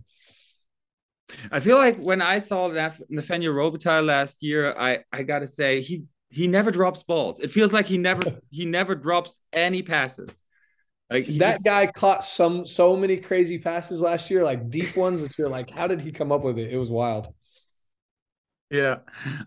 I 1.49 1.62
feel 1.62 1.77
like 1.77 1.99
when 1.99 2.21
I 2.21 2.39
saw 2.39 2.67
Nathaniel 2.67 3.53
Robitaille 3.53 4.06
last 4.06 4.43
year, 4.43 4.77
I 4.77 5.06
I 5.10 5.23
gotta 5.23 5.47
say 5.47 5.82
he 5.82 6.03
he 6.30 6.47
never 6.47 6.69
drops 6.69 7.01
balls. 7.01 7.39
It 7.39 7.49
feels 7.49 7.71
like 7.71 7.86
he 7.86 7.97
never 7.97 8.41
he 8.49 8.65
never 8.65 8.93
drops 8.93 9.39
any 9.53 9.84
passes. 9.84 10.41
Like 11.10 11.26
that 11.26 11.54
just, 11.54 11.63
guy 11.63 11.88
caught 11.88 12.24
some 12.24 12.65
so 12.65 12.96
many 12.98 13.17
crazy 13.17 13.58
passes 13.58 14.02
last 14.02 14.30
year, 14.30 14.43
like 14.43 14.70
deep 14.70 14.96
ones 14.98 15.22
that 15.22 15.38
you're 15.38 15.50
like, 15.50 15.70
how 15.70 15.88
did 15.88 16.02
he 16.02 16.12
come 16.12 16.32
up 16.32 16.43
with 16.43 16.58
it? 16.58 16.72
It 16.72 16.78
was 16.78 16.89
wild. 16.89 17.34
Yeah. 18.70 18.98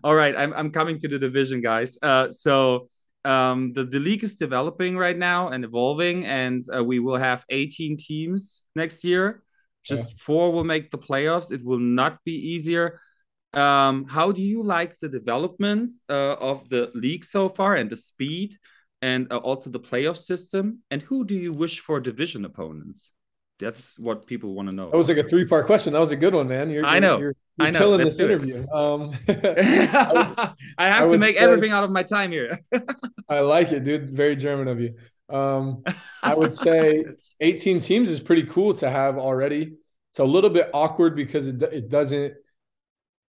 All 0.03 0.15
right. 0.15 0.35
I'm 0.35 0.53
I'm 0.53 0.71
coming 0.71 0.99
to 0.99 1.07
the 1.07 1.19
division, 1.19 1.61
guys. 1.61 1.97
Uh 2.01 2.31
so 2.31 2.89
um 3.23 3.73
the, 3.73 3.83
the 3.83 3.99
league 3.99 4.23
is 4.23 4.35
developing 4.35 4.97
right 4.97 5.17
now 5.17 5.49
and 5.49 5.63
evolving, 5.63 6.25
and 6.25 6.65
uh, 6.75 6.83
we 6.83 6.99
will 6.99 7.17
have 7.17 7.45
18 7.49 7.97
teams 7.97 8.63
next 8.75 9.03
year. 9.03 9.43
Just 9.83 10.11
yeah. 10.11 10.15
four 10.17 10.51
will 10.51 10.63
make 10.63 10.89
the 10.89 10.97
playoffs. 10.97 11.51
It 11.51 11.63
will 11.63 11.79
not 11.79 12.23
be 12.25 12.33
easier. 12.33 12.99
Um, 13.53 14.05
how 14.05 14.31
do 14.31 14.41
you 14.41 14.63
like 14.63 14.97
the 14.99 15.09
development 15.09 15.91
uh, 16.09 16.33
of 16.33 16.69
the 16.69 16.89
league 16.95 17.25
so 17.25 17.49
far 17.49 17.75
and 17.75 17.89
the 17.89 17.97
speed? 17.97 18.55
And 19.01 19.31
uh, 19.31 19.37
also 19.37 19.69
the 19.69 19.79
playoff 19.79 20.17
system? 20.17 20.79
And 20.89 21.01
who 21.01 21.25
do 21.25 21.35
you 21.35 21.51
wish 21.51 21.79
for 21.79 21.99
division 21.99 22.45
opponents? 22.45 23.11
That's 23.59 23.97
what 23.99 24.25
people 24.25 24.55
want 24.55 24.69
to 24.69 24.75
know. 24.75 24.89
That 24.89 24.97
was 24.97 25.07
like 25.07 25.19
a 25.19 25.23
three 25.23 25.45
part 25.45 25.67
question. 25.67 25.93
That 25.93 25.99
was 25.99 26.11
a 26.11 26.15
good 26.15 26.33
one, 26.33 26.47
man. 26.47 26.69
You're, 26.69 26.83
I 26.83 26.97
know. 26.99 27.19
You're, 27.19 27.35
you're 27.57 27.67
I 27.67 27.69
know. 27.69 27.79
killing 27.79 28.01
Let's 28.01 28.17
this 28.17 28.25
interview. 28.25 28.67
Um, 28.71 29.11
I, 29.27 30.53
I, 30.79 30.87
have 30.89 31.09
I 31.09 31.11
to 31.11 31.17
make 31.19 31.35
say, 31.35 31.39
everything 31.39 31.71
out 31.71 31.83
of 31.83 31.91
my 31.91 32.01
time 32.01 32.31
here. 32.31 32.59
I 33.29 33.41
like 33.41 33.71
it, 33.71 33.83
dude. 33.83 34.09
Very 34.09 34.35
German 34.35 34.67
of 34.67 34.79
you. 34.79 34.95
Um, 35.29 35.83
I 36.23 36.33
would 36.33 36.55
say 36.55 37.05
18 37.39 37.79
teams 37.79 38.09
is 38.09 38.19
pretty 38.19 38.43
cool 38.43 38.73
to 38.75 38.89
have 38.89 39.17
already. 39.17 39.73
It's 40.11 40.19
a 40.19 40.25
little 40.25 40.49
bit 40.49 40.69
awkward 40.73 41.15
because 41.15 41.47
it, 41.47 41.61
it 41.61 41.87
doesn't 41.87 42.33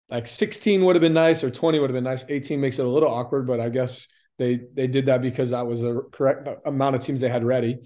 like 0.08 0.26
16 0.26 0.84
would 0.84 0.96
have 0.96 1.02
been 1.02 1.12
nice 1.12 1.44
or 1.44 1.50
20 1.50 1.78
would 1.80 1.90
have 1.90 1.94
been 1.94 2.04
nice. 2.04 2.24
18 2.28 2.60
makes 2.60 2.78
it 2.78 2.86
a 2.86 2.88
little 2.88 3.10
awkward, 3.10 3.46
but 3.46 3.60
I 3.60 3.68
guess 3.68 4.06
they 4.40 4.58
they 4.72 4.86
did 4.86 5.06
that 5.06 5.20
because 5.20 5.50
that 5.50 5.66
was 5.66 5.82
the 5.82 6.00
correct 6.12 6.48
amount 6.64 6.96
of 6.96 7.02
teams 7.02 7.20
they 7.20 7.28
had 7.28 7.44
ready. 7.44 7.78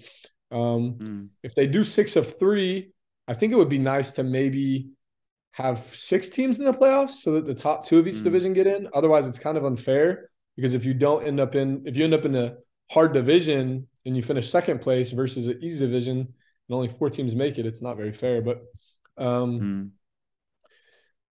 Um, 0.51 0.95
mm. 0.97 1.27
If 1.43 1.53
they 1.53 1.67
do 1.67 1.83
six 1.83 2.15
of 2.15 2.39
three, 2.39 2.91
I 3.27 3.33
think 3.33 3.51
it 3.51 3.57
would 3.57 3.69
be 3.69 3.77
nice 3.77 4.13
to 4.13 4.23
maybe 4.23 4.87
have 5.51 5.79
six 5.93 6.29
teams 6.29 6.57
in 6.57 6.63
the 6.63 6.73
playoffs 6.73 7.11
so 7.11 7.33
that 7.33 7.45
the 7.45 7.53
top 7.53 7.85
two 7.85 7.99
of 7.99 8.07
each 8.07 8.15
mm. 8.15 8.23
division 8.23 8.53
get 8.53 8.67
in. 8.67 8.87
Otherwise, 8.93 9.27
it's 9.27 9.37
kind 9.37 9.57
of 9.57 9.65
unfair 9.65 10.29
because 10.55 10.73
if 10.73 10.85
you 10.85 10.93
don't 10.93 11.25
end 11.25 11.41
up 11.41 11.55
in 11.55 11.83
if 11.85 11.97
you 11.97 12.05
end 12.05 12.13
up 12.13 12.23
in 12.23 12.35
a 12.35 12.55
hard 12.89 13.11
division 13.11 13.85
and 14.05 14.15
you 14.15 14.23
finish 14.23 14.49
second 14.49 14.79
place 14.79 15.11
versus 15.11 15.47
an 15.47 15.59
easy 15.61 15.85
division 15.85 16.19
and 16.19 16.71
only 16.71 16.87
four 16.87 17.09
teams 17.09 17.35
make 17.35 17.57
it, 17.57 17.65
it's 17.65 17.81
not 17.81 17.97
very 17.97 18.13
fair. 18.13 18.41
But 18.41 18.63
um, 19.17 19.59
mm 19.59 19.89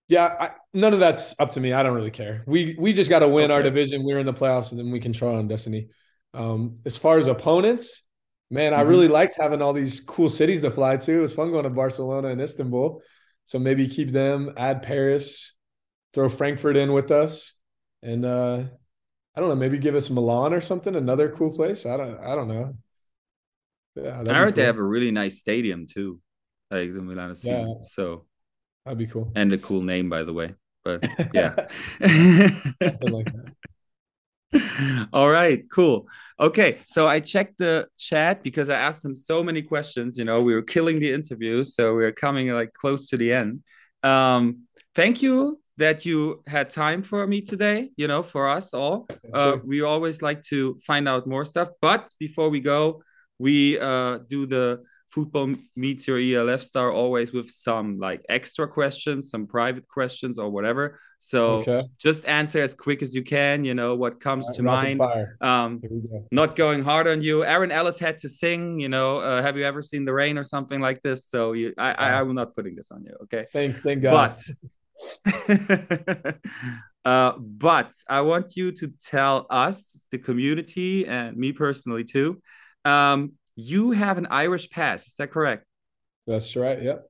yeah, 0.08 0.34
I, 0.38 0.50
none 0.72 0.92
of 0.92 1.00
that's 1.00 1.34
up 1.38 1.52
to 1.52 1.60
me. 1.60 1.72
I 1.72 1.82
don't 1.82 1.94
really 1.94 2.10
care. 2.10 2.44
We 2.46 2.76
we 2.78 2.92
just 2.92 3.10
got 3.10 3.20
to 3.20 3.28
win 3.28 3.46
okay. 3.46 3.54
our 3.54 3.62
division. 3.62 4.04
We're 4.04 4.18
in 4.18 4.26
the 4.26 4.34
playoffs, 4.34 4.70
and 4.70 4.78
then 4.78 4.90
we 4.90 5.00
control 5.00 5.36
on 5.36 5.48
destiny. 5.48 5.88
Um, 6.34 6.78
as 6.84 6.98
far 6.98 7.18
as 7.18 7.26
opponents, 7.26 8.02
man, 8.50 8.72
mm-hmm. 8.72 8.80
I 8.80 8.84
really 8.84 9.08
liked 9.08 9.36
having 9.38 9.62
all 9.62 9.72
these 9.72 10.00
cool 10.00 10.28
cities 10.28 10.60
to 10.60 10.70
fly 10.70 10.96
to. 10.96 11.12
It 11.12 11.20
was 11.20 11.34
fun 11.34 11.50
going 11.50 11.64
to 11.64 11.70
Barcelona 11.70 12.28
and 12.28 12.40
Istanbul. 12.40 13.00
So 13.44 13.58
maybe 13.58 13.86
keep 13.88 14.10
them, 14.10 14.54
add 14.56 14.82
Paris, 14.82 15.54
throw 16.14 16.28
Frankfurt 16.28 16.76
in 16.76 16.92
with 16.92 17.10
us, 17.10 17.52
and 18.02 18.24
uh, 18.24 18.64
I 19.34 19.40
don't 19.40 19.48
know, 19.48 19.56
maybe 19.56 19.78
give 19.78 19.94
us 19.94 20.08
Milan 20.10 20.54
or 20.54 20.60
something, 20.60 20.94
another 20.94 21.30
cool 21.30 21.50
place. 21.50 21.84
I 21.86 21.96
don't, 21.96 22.18
I 22.20 22.34
don't 22.34 22.48
know. 22.48 22.76
Yeah, 23.96 24.22
I 24.26 24.32
heard 24.32 24.46
cool. 24.46 24.52
they 24.52 24.64
have 24.64 24.78
a 24.78 24.82
really 24.82 25.10
nice 25.10 25.38
stadium 25.38 25.86
too, 25.86 26.20
like 26.70 26.92
the 26.92 27.02
Milano 27.02 27.34
Sea. 27.34 27.50
Yeah. 27.50 27.74
So 27.80 28.26
that'd 28.84 28.98
be 28.98 29.06
cool. 29.06 29.32
And 29.34 29.52
a 29.52 29.58
cool 29.58 29.82
name, 29.82 30.08
by 30.08 30.22
the 30.22 30.32
way. 30.32 30.54
But 30.84 31.06
yeah. 31.34 31.54
like 33.02 33.28
All 35.12 35.28
right, 35.28 35.64
cool. 35.70 36.06
Okay, 36.38 36.78
so 36.86 37.06
I 37.06 37.20
checked 37.20 37.58
the 37.58 37.86
chat 37.96 38.42
because 38.42 38.68
I 38.68 38.76
asked 38.76 39.04
him 39.04 39.16
so 39.16 39.42
many 39.42 39.62
questions. 39.62 40.18
You 40.18 40.24
know, 40.24 40.40
we 40.40 40.54
were 40.54 40.62
killing 40.62 40.98
the 40.98 41.12
interview, 41.12 41.64
so 41.64 41.94
we 41.94 42.04
are 42.04 42.12
coming 42.12 42.50
like 42.50 42.72
close 42.72 43.08
to 43.08 43.16
the 43.16 43.32
end. 43.32 43.62
Um, 44.02 44.62
thank 44.94 45.22
you 45.22 45.60
that 45.76 46.04
you 46.04 46.42
had 46.46 46.70
time 46.70 47.02
for 47.02 47.26
me 47.26 47.40
today. 47.40 47.90
You 47.96 48.08
know, 48.08 48.22
for 48.22 48.48
us 48.48 48.74
all, 48.74 49.08
uh, 49.32 49.56
we 49.64 49.82
always 49.82 50.22
like 50.22 50.42
to 50.44 50.78
find 50.86 51.08
out 51.08 51.26
more 51.26 51.44
stuff. 51.44 51.68
But 51.80 52.12
before 52.18 52.50
we 52.50 52.60
go, 52.60 53.02
we 53.38 53.78
uh, 53.78 54.18
do 54.28 54.46
the 54.46 54.82
football 55.14 55.54
meets 55.76 56.08
your 56.08 56.18
ELF 56.18 56.60
star 56.60 56.90
always 56.90 57.32
with 57.32 57.48
some 57.48 58.00
like 58.00 58.20
extra 58.28 58.66
questions, 58.66 59.30
some 59.30 59.46
private 59.46 59.86
questions 59.86 60.40
or 60.40 60.50
whatever. 60.50 60.98
So 61.18 61.58
okay. 61.58 61.82
just 61.98 62.26
answer 62.26 62.60
as 62.60 62.74
quick 62.74 63.00
as 63.00 63.14
you 63.14 63.22
can, 63.22 63.64
you 63.64 63.74
know, 63.74 63.94
what 63.94 64.18
comes 64.18 64.48
right, 64.48 64.56
to 64.56 64.62
mind. 64.64 65.00
Um, 65.40 65.80
go. 65.80 66.26
not 66.32 66.56
going 66.56 66.82
hard 66.82 67.06
on 67.06 67.22
you. 67.22 67.44
Aaron 67.44 67.70
Ellis 67.70 68.00
had 68.00 68.18
to 68.18 68.28
sing, 68.28 68.80
you 68.80 68.88
know, 68.88 69.18
uh, 69.18 69.40
have 69.40 69.56
you 69.56 69.64
ever 69.64 69.82
seen 69.82 70.04
the 70.04 70.12
rain 70.12 70.36
or 70.36 70.42
something 70.42 70.80
like 70.80 71.00
this? 71.02 71.26
So 71.26 71.52
you, 71.52 71.72
I, 71.78 71.92
I, 71.92 72.06
I 72.08 72.20
am 72.20 72.34
not 72.34 72.56
putting 72.56 72.74
this 72.74 72.90
on 72.90 73.04
you. 73.04 73.14
Okay. 73.22 73.46
Thank, 73.52 73.82
thank 73.82 74.02
God. 74.02 74.36
But, 75.24 76.36
uh, 77.04 77.32
but 77.38 77.92
I 78.08 78.20
want 78.22 78.56
you 78.56 78.72
to 78.72 78.92
tell 79.00 79.46
us, 79.48 80.02
the 80.10 80.18
community, 80.18 81.06
and 81.06 81.36
me 81.36 81.52
personally 81.52 82.02
too, 82.02 82.42
um, 82.84 83.34
you 83.56 83.92
have 83.92 84.18
an 84.18 84.26
Irish 84.30 84.70
pass. 84.70 85.06
Is 85.06 85.14
that 85.14 85.30
correct? 85.30 85.64
That's 86.26 86.54
right. 86.56 86.82
Yep. 86.82 87.06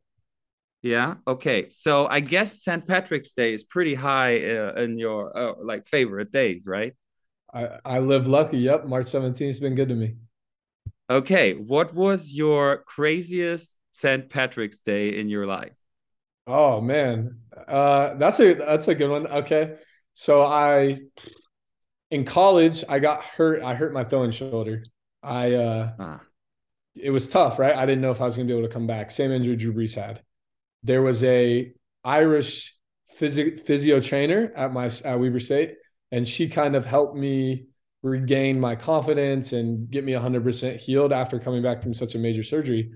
Yeah. 0.83 1.15
Okay. 1.27 1.71
So 1.71 2.07
I 2.07 2.21
guess 2.21 2.63
St. 2.63 2.87
Patrick's 2.87 3.33
Day 3.33 3.55
is 3.55 3.65
pretty 3.65 3.95
high 3.95 4.45
uh, 4.45 4.75
in 4.75 4.99
your 4.99 5.37
uh, 5.37 5.55
like 5.63 5.87
favorite 5.87 6.31
days, 6.31 6.67
right? 6.67 6.95
I 7.53 7.79
I 7.85 7.99
live 8.01 8.27
lucky. 8.27 8.59
Yep. 8.59 8.87
March 8.87 9.07
17th 9.07 9.47
has 9.47 9.61
been 9.61 9.75
good 9.75 9.89
to 9.89 9.95
me. 9.95 10.17
Okay. 11.09 11.55
What 11.55 11.95
was 11.95 12.35
your 12.35 12.79
craziest 12.85 13.77
St. 13.93 14.29
Patrick's 14.29 14.81
Day 14.81 15.19
in 15.19 15.29
your 15.29 15.47
life? 15.47 15.73
Oh 16.47 16.81
man, 16.81 17.39
uh, 17.67 18.15
that's 18.17 18.39
a 18.41 18.53
that's 18.53 18.89
a 18.89 18.95
good 18.95 19.09
one. 19.09 19.27
Okay, 19.27 19.77
so 20.13 20.43
I 20.45 20.99
in 22.11 22.27
college 22.27 22.85
I 22.87 22.99
got 22.99 23.25
hurt. 23.25 23.63
I 23.63 23.75
hurt 23.75 23.95
my 23.95 24.05
throwing 24.05 24.31
shoulder. 24.31 24.83
I 25.23 25.55
uh, 25.55 25.93
ah 25.99 26.21
it 26.95 27.11
was 27.11 27.29
tough, 27.29 27.59
right? 27.59 27.75
I 27.75 27.87
didn't 27.87 28.03
know 28.03 28.11
if 28.11 28.21
I 28.21 28.25
was 28.25 28.37
going 28.37 28.47
to 28.47 28.53
be 28.53 28.59
able 28.59 28.69
to 28.69 28.73
come 28.73 28.87
back. 28.87 29.11
Same 29.11 29.33
injury 29.33 29.57
Drew 29.57 29.73
Brees 29.73 29.95
had. 29.95 30.23
There 30.83 31.03
was 31.03 31.25
a 31.25 31.73
Irish 32.05 32.77
physio, 33.09 33.57
physio 33.57 34.01
trainer 34.01 34.53
at 34.55 34.73
my 34.73 34.87
at 35.05 35.19
Weber 35.19 35.41
State, 35.41 35.77
and 36.13 36.29
she 36.29 36.49
kind 36.49 36.77
of 36.77 36.87
helped 36.87 37.17
me 37.17 37.67
regain 38.03 38.61
my 38.61 38.77
confidence 38.77 39.53
and 39.53 39.91
get 39.91 40.05
me 40.05 40.13
100% 40.13 40.77
healed 40.77 41.13
after 41.13 41.39
coming 41.39 41.63
back 41.63 41.83
from 41.83 41.95
such 41.95 42.15
a 42.15 42.19
major 42.19 42.43
surgery. 42.43 42.93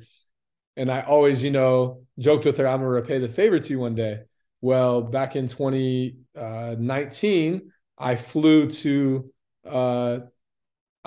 And 0.76 0.92
I 0.92 1.00
always, 1.00 1.42
you 1.42 1.50
know, 1.50 2.02
joked 2.18 2.44
with 2.44 2.58
her, 2.58 2.68
I'm 2.68 2.80
going 2.80 2.90
to 2.90 2.94
repay 2.94 3.18
the 3.18 3.28
favor 3.28 3.58
to 3.58 3.72
you 3.72 3.80
one 3.80 3.94
day. 3.94 4.20
Well, 4.60 5.00
back 5.02 5.34
in 5.34 5.48
2019, 5.48 7.54
uh, 7.54 7.58
I 7.96 8.16
flew 8.16 8.70
to 8.70 9.32
uh, 9.66 10.18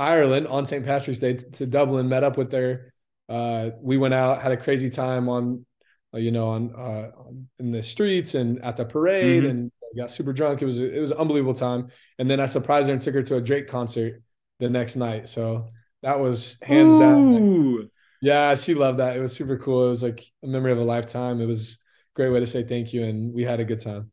Ireland 0.02 0.48
on 0.48 0.66
St. 0.66 0.84
Patrick's 0.84 1.20
Day 1.20 1.36
to 1.36 1.66
Dublin, 1.68 2.10
met 2.10 2.24
up 2.24 2.38
with 2.38 2.50
their. 2.50 2.92
Uh, 3.30 3.70
we 3.80 3.98
went 3.98 4.14
out, 4.14 4.42
had 4.42 4.52
a 4.52 4.58
crazy 4.58 4.90
time 4.90 5.30
on, 5.30 5.66
uh, 6.14 6.18
you 6.18 6.32
know, 6.32 6.50
on, 6.50 6.76
uh, 6.76 7.12
in 7.60 7.72
the 7.72 7.84
streets 7.84 8.34
and 8.34 8.62
at 8.64 8.78
the 8.78 8.84
parade, 8.84 9.44
mm-hmm. 9.44 9.52
and 9.52 9.72
got 9.96 10.10
super 10.10 10.34
drunk. 10.34 10.62
It 10.62 10.66
was 10.66 10.80
it 10.80 11.00
was 11.00 11.12
an 11.12 11.18
unbelievable 11.18 11.54
time. 11.54 11.90
And 12.18 12.30
then 12.30 12.40
I 12.40 12.48
surprised 12.48 12.88
her 12.88 12.94
and 12.94 13.02
took 13.02 13.14
her 13.14 13.22
to 13.24 13.36
a 13.36 13.42
Drake 13.42 13.68
concert 13.68 14.24
the 14.60 14.70
next 14.70 14.96
night. 14.96 15.30
So 15.30 15.68
that 16.02 16.20
was 16.20 16.58
hands 16.64 16.90
Ooh. 16.90 17.78
down. 17.80 17.92
yeah, 18.22 18.56
she 18.56 18.74
loved 18.74 19.00
that. 19.00 19.16
It 19.16 19.22
was 19.22 19.36
super 19.36 19.58
cool. 19.60 19.86
It 19.86 19.90
was 19.90 20.04
like 20.04 20.26
a 20.44 20.48
memory 20.48 20.72
of 20.72 20.80
a 20.80 20.84
lifetime. 20.84 21.42
It 21.42 21.46
was 21.46 21.74
a 21.74 22.16
great 22.16 22.30
way 22.30 22.40
to 22.40 22.48
say 22.48 22.64
thank 22.64 22.92
you, 22.92 23.04
and 23.04 23.34
we 23.34 23.44
had 23.44 23.60
a 23.60 23.66
good 23.66 23.82
time. 23.82 24.12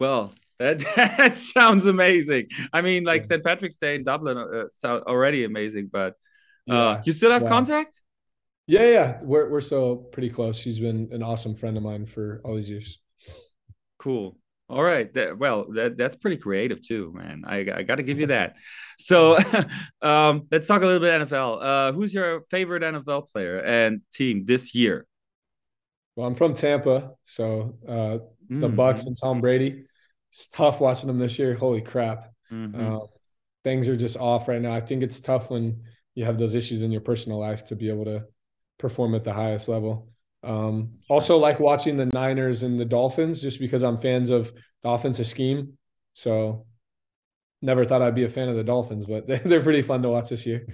Well, 0.00 0.34
that, 0.58 0.78
that 0.96 1.36
sounds 1.36 1.86
amazing. 1.86 2.48
I 2.72 2.80
mean, 2.80 3.04
like 3.04 3.24
St. 3.24 3.42
Patrick's 3.42 3.76
Day 3.76 3.96
in 3.96 4.04
Dublin 4.04 4.38
uh, 4.38 4.64
sound 4.72 5.04
already 5.04 5.44
amazing, 5.44 5.90
but 5.92 6.14
uh, 6.70 6.74
yeah. 6.74 7.02
you 7.04 7.12
still 7.12 7.30
have 7.30 7.42
yeah. 7.42 7.48
contact? 7.48 8.00
Yeah, 8.66 8.88
yeah, 8.88 9.20
we're 9.22 9.50
we're 9.50 9.60
still 9.60 9.96
pretty 9.96 10.30
close. 10.30 10.56
She's 10.56 10.80
been 10.80 11.10
an 11.12 11.22
awesome 11.22 11.54
friend 11.54 11.76
of 11.76 11.82
mine 11.82 12.06
for 12.06 12.40
all 12.44 12.56
these 12.56 12.70
years. 12.70 12.98
Cool. 13.98 14.38
All 14.68 14.82
right. 14.82 15.12
That, 15.14 15.38
well, 15.38 15.66
that, 15.74 15.96
that's 15.96 16.16
pretty 16.16 16.38
creative 16.38 16.80
too, 16.80 17.12
man. 17.14 17.44
I, 17.46 17.58
I 17.58 17.82
got 17.82 17.96
to 17.96 18.02
give 18.02 18.18
you 18.20 18.26
that. 18.26 18.56
So, 18.96 19.36
um, 20.02 20.46
let's 20.52 20.68
talk 20.68 20.82
a 20.82 20.86
little 20.86 21.00
bit 21.00 21.28
NFL. 21.28 21.60
Uh, 21.60 21.92
who's 21.92 22.14
your 22.14 22.42
favorite 22.48 22.84
NFL 22.84 23.28
player 23.28 23.58
and 23.58 24.02
team 24.12 24.44
this 24.46 24.72
year? 24.72 25.04
Well, 26.14 26.28
I'm 26.28 26.36
from 26.36 26.54
Tampa, 26.54 27.10
so 27.24 27.74
uh, 27.88 28.18
the 28.48 28.68
mm-hmm. 28.68 28.78
Bucs 28.78 29.06
and 29.06 29.16
Tom 29.20 29.40
Brady 29.40 29.86
it's 30.34 30.48
tough 30.48 30.80
watching 30.80 31.06
them 31.06 31.20
this 31.20 31.38
year. 31.38 31.54
Holy 31.54 31.80
crap. 31.80 32.32
Mm-hmm. 32.52 32.80
Um, 32.80 33.06
things 33.62 33.88
are 33.88 33.96
just 33.96 34.16
off 34.16 34.48
right 34.48 34.60
now. 34.60 34.74
I 34.74 34.80
think 34.80 35.04
it's 35.04 35.20
tough 35.20 35.48
when 35.48 35.84
you 36.16 36.24
have 36.24 36.38
those 36.38 36.56
issues 36.56 36.82
in 36.82 36.90
your 36.90 37.02
personal 37.02 37.38
life 37.38 37.64
to 37.66 37.76
be 37.76 37.88
able 37.88 38.04
to 38.06 38.24
perform 38.78 39.14
at 39.14 39.22
the 39.22 39.32
highest 39.32 39.68
level. 39.68 40.08
Um, 40.42 40.98
also, 41.08 41.38
like 41.38 41.60
watching 41.60 41.96
the 41.96 42.06
Niners 42.06 42.64
and 42.64 42.80
the 42.80 42.84
Dolphins, 42.84 43.40
just 43.40 43.60
because 43.60 43.84
I'm 43.84 43.96
fans 43.96 44.30
of 44.30 44.52
the 44.82 44.88
offensive 44.88 45.28
scheme. 45.28 45.78
So, 46.14 46.66
never 47.62 47.84
thought 47.84 48.02
I'd 48.02 48.16
be 48.16 48.24
a 48.24 48.28
fan 48.28 48.48
of 48.48 48.56
the 48.56 48.64
Dolphins, 48.64 49.06
but 49.06 49.26
they're 49.44 49.62
pretty 49.62 49.82
fun 49.82 50.02
to 50.02 50.08
watch 50.08 50.30
this 50.30 50.46
year. 50.46 50.66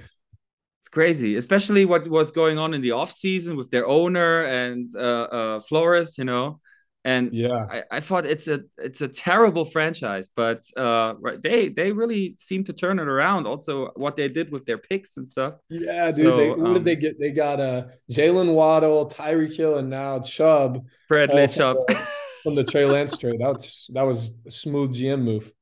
It's 0.80 0.88
crazy, 0.88 1.36
especially 1.36 1.84
what 1.84 2.08
was 2.08 2.32
going 2.32 2.58
on 2.58 2.72
in 2.72 2.80
the 2.80 2.92
off 2.92 3.12
season 3.12 3.58
with 3.58 3.70
their 3.70 3.86
owner 3.86 4.44
and 4.44 4.88
uh, 4.96 4.98
uh, 4.98 5.60
Flores. 5.60 6.16
You 6.16 6.24
know, 6.24 6.60
and 7.04 7.32
yeah. 7.32 7.66
I, 7.70 7.82
I 7.90 8.00
thought 8.00 8.26
it's 8.26 8.46
a 8.46 8.60
it's 8.76 9.00
a 9.00 9.08
terrible 9.08 9.64
franchise 9.64 10.28
but 10.34 10.64
uh 10.76 11.14
they 11.42 11.68
they 11.68 11.92
really 11.92 12.34
seem 12.36 12.64
to 12.64 12.72
turn 12.72 12.98
it 12.98 13.08
around. 13.08 13.46
Also 13.46 13.90
what 13.96 14.16
they 14.16 14.28
did 14.28 14.52
with 14.52 14.66
their 14.66 14.78
picks 14.78 15.16
and 15.16 15.26
stuff. 15.26 15.54
Yeah 15.68 16.10
dude 16.10 16.16
so, 16.16 16.36
they, 16.36 16.50
what 16.50 16.66
um, 16.66 16.74
did 16.74 16.84
they 16.84 16.96
get? 16.96 17.18
They 17.18 17.30
got 17.30 17.60
uh 17.60 17.84
jalen 18.10 18.54
waddle 18.54 19.08
tyreek 19.08 19.56
hill 19.56 19.78
and 19.78 19.88
now 19.88 20.20
chubb. 20.20 20.84
Bradley 21.08 21.48
chubb 21.48 21.76
from 21.86 21.96
the, 21.96 22.08
from 22.42 22.54
the 22.54 22.64
trey 22.64 22.84
lance 22.84 23.16
trade. 23.16 23.40
That 23.40 23.54
was 23.54 23.90
that 23.94 24.02
was 24.02 24.32
a 24.46 24.50
smooth 24.50 24.94
gm 24.94 25.22
move. 25.22 25.52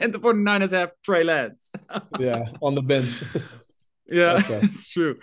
And 0.00 0.12
the 0.12 0.18
49ers 0.18 0.72
have 0.72 0.90
trey 1.04 1.24
lance. 1.24 1.70
Yeah 2.18 2.44
on 2.60 2.74
the 2.74 2.82
bench. 2.82 3.22
Yeah 4.10 4.40
it's 4.40 4.90
true 4.90 5.18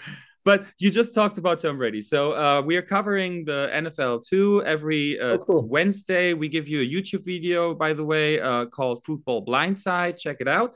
but 0.45 0.65
you 0.77 0.91
just 0.91 1.15
talked 1.15 1.39
about 1.39 1.59
Tom 1.59 1.79
Brady. 1.79 2.01
So 2.01 2.33
uh, 2.33 2.61
we 2.61 2.77
are 2.77 2.83
covering 2.83 3.45
the 3.45 3.69
NFL 3.73 4.25
too 4.25 4.63
every 4.63 5.19
uh, 5.19 5.33
oh, 5.33 5.37
cool. 5.39 5.67
Wednesday. 5.67 6.33
We 6.33 6.47
give 6.47 6.67
you 6.67 6.81
a 6.81 6.87
YouTube 6.87 7.25
video, 7.25 7.73
by 7.73 7.93
the 7.93 8.05
way, 8.05 8.39
uh, 8.39 8.67
called 8.67 9.03
Football 9.03 9.43
Blindside. 9.43 10.17
Check 10.17 10.37
it 10.39 10.47
out. 10.47 10.73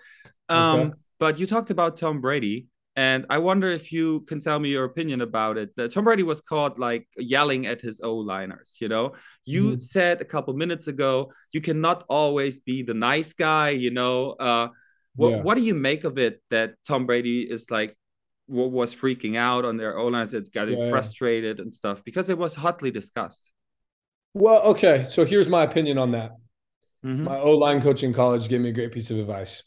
Um, 0.49 0.79
okay. 0.79 0.93
But 1.19 1.39
you 1.39 1.45
talked 1.45 1.69
about 1.69 1.97
Tom 1.97 2.19
Brady. 2.19 2.67
And 2.95 3.25
I 3.29 3.37
wonder 3.37 3.69
if 3.69 3.93
you 3.93 4.21
can 4.21 4.41
tell 4.41 4.59
me 4.59 4.69
your 4.69 4.83
opinion 4.83 5.21
about 5.21 5.57
it. 5.57 5.69
Uh, 5.77 5.87
Tom 5.87 6.03
Brady 6.03 6.23
was 6.23 6.41
caught 6.41 6.77
like 6.77 7.07
yelling 7.15 7.65
at 7.65 7.79
his 7.79 8.01
O 8.01 8.15
liners. 8.15 8.79
You 8.81 8.89
know, 8.89 9.13
you 9.45 9.63
mm-hmm. 9.63 9.79
said 9.79 10.19
a 10.19 10.25
couple 10.25 10.53
minutes 10.53 10.87
ago 10.87 11.31
you 11.53 11.61
cannot 11.61 12.03
always 12.09 12.59
be 12.59 12.81
the 12.83 12.95
nice 12.95 13.33
guy. 13.33 13.69
You 13.69 13.91
know, 13.91 14.31
uh, 14.31 14.69
what 15.15 15.29
yeah. 15.29 15.41
what 15.43 15.55
do 15.55 15.61
you 15.61 15.75
make 15.75 16.03
of 16.03 16.17
it 16.17 16.41
that 16.49 16.73
Tom 16.85 17.05
Brady 17.05 17.47
is 17.49 17.71
like 17.71 17.95
was 18.49 18.93
freaking 18.93 19.37
out 19.37 19.63
on 19.65 19.77
their 19.77 19.97
O 19.97 20.07
lines, 20.07 20.33
it's 20.33 20.49
getting 20.49 20.79
yeah. 20.79 20.89
frustrated 20.89 21.59
and 21.59 21.73
stuff 21.73 22.03
because 22.03 22.29
it 22.29 22.37
was 22.37 22.55
hotly 22.55 22.91
discussed. 22.91 23.51
Well, 24.33 24.61
okay. 24.63 25.03
So 25.03 25.25
here's 25.25 25.47
my 25.47 25.63
opinion 25.63 25.97
on 25.97 26.11
that. 26.11 26.31
Mm-hmm. 27.05 27.23
My 27.23 27.39
O 27.39 27.51
line 27.51 27.81
coach 27.81 28.03
in 28.03 28.13
college 28.13 28.49
gave 28.49 28.61
me 28.61 28.69
a 28.69 28.73
great 28.73 28.91
piece 28.91 29.11
of 29.11 29.17
advice. 29.17 29.63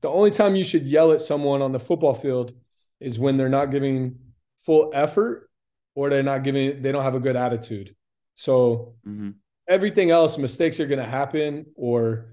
The 0.00 0.08
only 0.08 0.30
time 0.30 0.56
you 0.56 0.64
should 0.64 0.82
yell 0.82 1.12
at 1.12 1.22
someone 1.22 1.62
on 1.62 1.72
the 1.72 1.80
football 1.80 2.14
field 2.14 2.52
is 3.00 3.18
when 3.18 3.36
they're 3.36 3.48
not 3.48 3.70
giving 3.70 4.18
full 4.58 4.90
effort 4.94 5.50
or 5.94 6.08
they're 6.08 6.22
not 6.22 6.42
giving, 6.42 6.82
they 6.82 6.92
don't 6.92 7.02
have 7.02 7.14
a 7.14 7.20
good 7.20 7.36
attitude. 7.36 7.94
So 8.34 8.94
mm-hmm. 9.06 9.30
everything 9.68 10.10
else, 10.10 10.38
mistakes 10.38 10.80
are 10.80 10.86
going 10.86 10.98
to 10.98 11.04
happen 11.04 11.66
or 11.76 12.32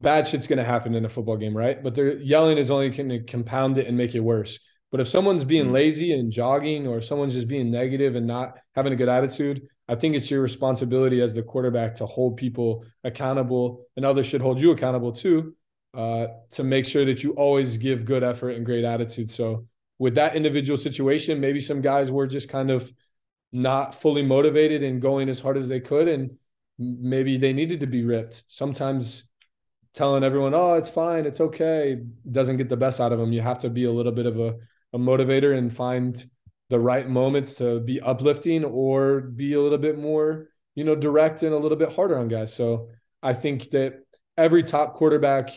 bad 0.00 0.26
shit's 0.26 0.46
going 0.46 0.58
to 0.58 0.64
happen 0.64 0.94
in 0.94 1.04
a 1.04 1.08
football 1.08 1.36
game, 1.36 1.56
right? 1.56 1.82
But 1.82 1.94
they're 1.94 2.16
yelling 2.16 2.58
is 2.58 2.70
only 2.70 2.90
going 2.90 3.08
to 3.10 3.20
compound 3.20 3.78
it 3.78 3.86
and 3.86 3.96
make 3.96 4.14
it 4.14 4.20
worse. 4.20 4.58
But 4.96 5.02
if 5.02 5.08
someone's 5.08 5.44
being 5.44 5.66
mm. 5.66 5.72
lazy 5.72 6.14
and 6.14 6.32
jogging, 6.32 6.86
or 6.86 6.96
if 6.96 7.04
someone's 7.04 7.34
just 7.34 7.48
being 7.48 7.70
negative 7.70 8.16
and 8.16 8.26
not 8.26 8.56
having 8.74 8.94
a 8.94 8.96
good 8.96 9.10
attitude, 9.10 9.68
I 9.86 9.94
think 9.94 10.16
it's 10.16 10.30
your 10.30 10.40
responsibility 10.40 11.20
as 11.20 11.34
the 11.34 11.42
quarterback 11.42 11.96
to 11.96 12.06
hold 12.06 12.38
people 12.38 12.82
accountable, 13.04 13.84
and 13.94 14.06
others 14.06 14.26
should 14.26 14.40
hold 14.40 14.58
you 14.58 14.70
accountable 14.70 15.12
too, 15.12 15.54
uh, 15.92 16.28
to 16.52 16.64
make 16.64 16.86
sure 16.86 17.04
that 17.04 17.22
you 17.22 17.32
always 17.32 17.76
give 17.76 18.06
good 18.06 18.24
effort 18.24 18.52
and 18.52 18.64
great 18.64 18.84
attitude. 18.84 19.30
So 19.30 19.66
with 19.98 20.14
that 20.14 20.34
individual 20.34 20.78
situation, 20.78 21.40
maybe 21.40 21.60
some 21.60 21.82
guys 21.82 22.10
were 22.10 22.26
just 22.26 22.48
kind 22.48 22.70
of 22.70 22.90
not 23.52 24.00
fully 24.00 24.22
motivated 24.22 24.82
and 24.82 25.02
going 25.02 25.28
as 25.28 25.40
hard 25.40 25.58
as 25.58 25.68
they 25.68 25.80
could. 25.80 26.08
And 26.08 26.38
maybe 26.78 27.36
they 27.36 27.52
needed 27.52 27.80
to 27.80 27.86
be 27.86 28.02
ripped. 28.02 28.44
Sometimes 28.48 29.24
telling 29.92 30.24
everyone, 30.24 30.54
oh, 30.54 30.72
it's 30.72 30.88
fine, 30.88 31.26
it's 31.26 31.42
okay, 31.42 31.98
doesn't 32.26 32.56
get 32.56 32.70
the 32.70 32.78
best 32.78 32.98
out 32.98 33.12
of 33.12 33.18
them. 33.18 33.34
You 33.34 33.42
have 33.42 33.58
to 33.58 33.68
be 33.68 33.84
a 33.84 33.92
little 33.92 34.12
bit 34.12 34.24
of 34.24 34.40
a, 34.40 34.54
a 34.92 34.98
motivator 34.98 35.56
and 35.56 35.72
find 35.72 36.24
the 36.68 36.80
right 36.80 37.08
moments 37.08 37.54
to 37.54 37.80
be 37.80 38.00
uplifting 38.00 38.64
or 38.64 39.20
be 39.20 39.54
a 39.54 39.60
little 39.60 39.78
bit 39.78 39.98
more, 39.98 40.48
you 40.74 40.84
know, 40.84 40.96
direct 40.96 41.42
and 41.42 41.52
a 41.52 41.58
little 41.58 41.78
bit 41.78 41.92
harder 41.92 42.18
on 42.18 42.28
guys. 42.28 42.54
So 42.54 42.88
I 43.22 43.32
think 43.32 43.70
that 43.70 44.00
every 44.36 44.62
top 44.62 44.94
quarterback 44.94 45.50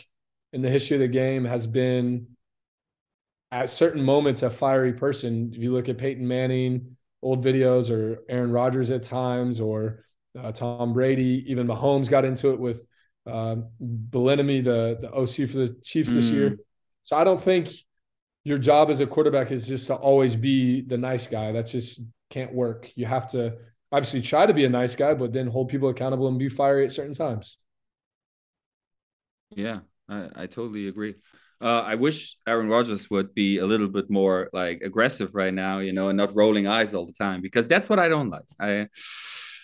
in 0.53 0.61
the 0.61 0.69
history 0.69 0.95
of 0.95 1.01
the 1.01 1.07
game 1.07 1.45
has 1.45 1.67
been 1.67 2.27
at 3.51 3.69
certain 3.69 4.03
moments 4.03 4.43
a 4.43 4.49
fiery 4.49 4.93
person. 4.93 5.51
If 5.53 5.61
you 5.61 5.73
look 5.73 5.89
at 5.89 5.97
Peyton 5.97 6.27
Manning, 6.27 6.95
old 7.21 7.43
videos, 7.43 7.89
or 7.89 8.19
Aaron 8.29 8.51
Rodgers 8.51 8.91
at 8.91 9.03
times, 9.03 9.59
or 9.59 10.05
uh, 10.37 10.51
Tom 10.51 10.93
Brady, 10.93 11.45
even 11.47 11.67
Mahomes 11.67 12.09
got 12.09 12.25
into 12.25 12.51
it 12.51 12.59
with 12.59 12.85
uh, 13.25 13.55
the 13.79 14.97
the 15.01 15.11
OC 15.11 15.49
for 15.49 15.57
the 15.57 15.75
Chiefs 15.83 16.11
mm. 16.11 16.13
this 16.13 16.29
year. 16.29 16.57
So 17.03 17.15
I 17.15 17.23
don't 17.23 17.41
think 17.41 17.69
your 18.49 18.57
job 18.57 18.89
as 18.89 18.99
a 18.99 19.05
quarterback 19.05 19.51
is 19.51 19.67
just 19.67 19.85
to 19.87 19.95
always 19.95 20.35
be 20.35 20.81
the 20.81 20.97
nice 20.97 21.27
guy. 21.27 21.51
That 21.51 21.67
just 21.67 22.01
can't 22.31 22.51
work. 22.51 22.91
You 22.95 23.05
have 23.05 23.29
to 23.29 23.53
obviously 23.91 24.21
try 24.21 24.47
to 24.47 24.55
be 24.55 24.65
a 24.65 24.69
nice 24.69 24.95
guy, 24.95 25.13
but 25.13 25.31
then 25.31 25.45
hold 25.45 25.69
people 25.69 25.89
accountable 25.89 26.27
and 26.27 26.39
be 26.39 26.49
fiery 26.49 26.83
at 26.83 26.91
certain 26.91 27.13
times. 27.13 27.57
Yeah, 29.51 29.81
I, 30.09 30.29
I 30.35 30.47
totally 30.47 30.87
agree. 30.87 31.13
Uh, 31.61 31.81
I 31.81 31.95
wish 31.95 32.37
Aaron 32.47 32.69
Rodgers 32.69 33.07
would 33.11 33.35
be 33.35 33.59
a 33.59 33.67
little 33.67 33.87
bit 33.87 34.09
more 34.09 34.49
like 34.51 34.81
aggressive 34.81 35.35
right 35.35 35.53
now, 35.53 35.79
you 35.79 35.93
know, 35.93 36.09
and 36.09 36.17
not 36.17 36.35
rolling 36.35 36.65
eyes 36.65 36.95
all 36.95 37.05
the 37.05 37.13
time 37.13 37.41
because 37.41 37.67
that's 37.67 37.87
what 37.87 37.99
I 37.99 38.07
don't 38.07 38.31
like. 38.31 38.49
I 38.59 38.87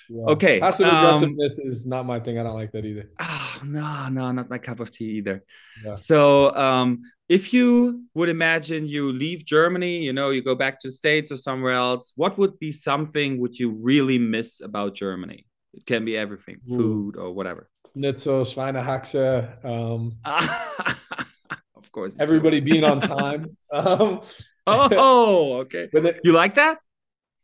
yeah. 0.09 0.23
okay. 0.29 0.59
Passive 0.59 0.87
um, 0.87 0.95
aggressiveness 0.95 1.59
is 1.59 1.85
not 1.85 2.05
my 2.05 2.19
thing. 2.19 2.39
I 2.39 2.43
don't 2.43 2.55
like 2.55 2.71
that 2.73 2.85
either. 2.85 3.09
Oh, 3.19 3.61
no, 3.63 4.09
no, 4.09 4.31
not 4.31 4.49
my 4.49 4.57
cup 4.57 4.79
of 4.79 4.91
tea 4.91 5.17
either. 5.17 5.43
Yeah. 5.83 5.95
So, 5.95 6.53
um, 6.55 7.03
if 7.27 7.53
you 7.53 8.03
would 8.13 8.29
imagine 8.29 8.87
you 8.87 9.11
leave 9.11 9.45
Germany, 9.45 9.99
you 9.99 10.13
know, 10.13 10.29
you 10.29 10.43
go 10.43 10.53
back 10.55 10.79
to 10.81 10.89
the 10.89 10.91
States 10.91 11.31
or 11.31 11.37
somewhere 11.37 11.73
else, 11.73 12.13
what 12.15 12.37
would 12.37 12.59
be 12.59 12.71
something 12.71 13.39
would 13.39 13.57
you 13.57 13.71
really 13.71 14.19
miss 14.19 14.61
about 14.61 14.93
Germany? 14.93 15.45
It 15.73 15.85
can 15.85 16.05
be 16.05 16.15
everything, 16.15 16.57
Ooh. 16.71 16.77
food 16.77 17.17
or 17.17 17.33
whatever. 17.33 17.69
Nitzel, 17.97 18.45
Schweinehaxe. 18.45 19.65
Um, 19.65 20.17
of 21.75 21.91
course. 21.91 22.15
Everybody 22.19 22.59
being 22.59 22.83
on 22.83 23.01
time. 23.17 23.57
Um, 23.71 24.21
oh, 24.67 25.57
okay. 25.61 25.89
It, 25.93 26.21
you 26.23 26.31
like 26.31 26.55
that? 26.55 26.77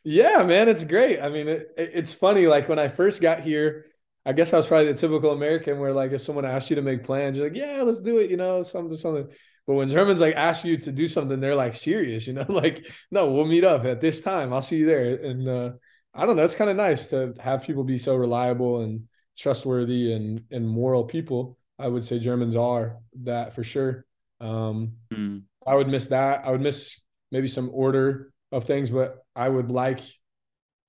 Yeah, 0.03 0.43
man, 0.43 0.67
it's 0.67 0.83
great. 0.83 1.19
I 1.21 1.29
mean, 1.29 1.47
it, 1.47 1.71
it's 1.77 2.13
funny. 2.13 2.47
Like 2.47 2.67
when 2.67 2.79
I 2.79 2.87
first 2.87 3.21
got 3.21 3.41
here, 3.41 3.85
I 4.25 4.33
guess 4.33 4.53
I 4.53 4.57
was 4.57 4.67
probably 4.67 4.87
the 4.87 4.97
typical 4.97 5.31
American 5.31 5.79
where 5.79 5.93
like 5.93 6.11
if 6.11 6.21
someone 6.21 6.45
asked 6.45 6.69
you 6.69 6.75
to 6.77 6.81
make 6.81 7.03
plans, 7.03 7.37
you're 7.37 7.47
like, 7.47 7.57
yeah, 7.57 7.81
let's 7.81 8.01
do 8.01 8.17
it, 8.17 8.29
you 8.29 8.37
know, 8.37 8.63
something, 8.63 8.97
something. 8.97 9.27
But 9.67 9.75
when 9.75 9.89
Germans 9.89 10.19
like 10.19 10.35
ask 10.35 10.65
you 10.65 10.77
to 10.77 10.91
do 10.91 11.07
something, 11.07 11.39
they're 11.39 11.55
like 11.55 11.75
serious, 11.75 12.27
you 12.27 12.33
know, 12.33 12.45
like, 12.49 12.85
no, 13.11 13.31
we'll 13.31 13.45
meet 13.45 13.63
up 13.63 13.85
at 13.85 14.01
this 14.01 14.21
time. 14.21 14.53
I'll 14.53 14.61
see 14.61 14.77
you 14.77 14.85
there. 14.85 15.15
And 15.23 15.47
uh, 15.47 15.71
I 16.13 16.25
don't 16.25 16.35
know, 16.35 16.43
it's 16.43 16.55
kind 16.55 16.69
of 16.69 16.77
nice 16.77 17.07
to 17.07 17.33
have 17.39 17.63
people 17.63 17.83
be 17.83 17.97
so 17.97 18.15
reliable 18.15 18.81
and 18.81 19.07
trustworthy 19.37 20.13
and 20.13 20.43
and 20.51 20.67
moral 20.67 21.05
people. 21.05 21.57
I 21.79 21.87
would 21.87 22.05
say 22.05 22.19
Germans 22.19 22.55
are 22.55 22.97
that 23.23 23.53
for 23.53 23.63
sure. 23.63 24.05
Um, 24.39 24.93
mm. 25.13 25.43
I 25.65 25.75
would 25.75 25.87
miss 25.87 26.07
that. 26.07 26.45
I 26.45 26.51
would 26.51 26.61
miss 26.61 26.99
maybe 27.31 27.47
some 27.47 27.69
order 27.73 28.31
of 28.51 28.65
things, 28.65 28.89
but 28.89 29.20
I 29.35 29.47
would 29.47 29.71
like 29.71 30.01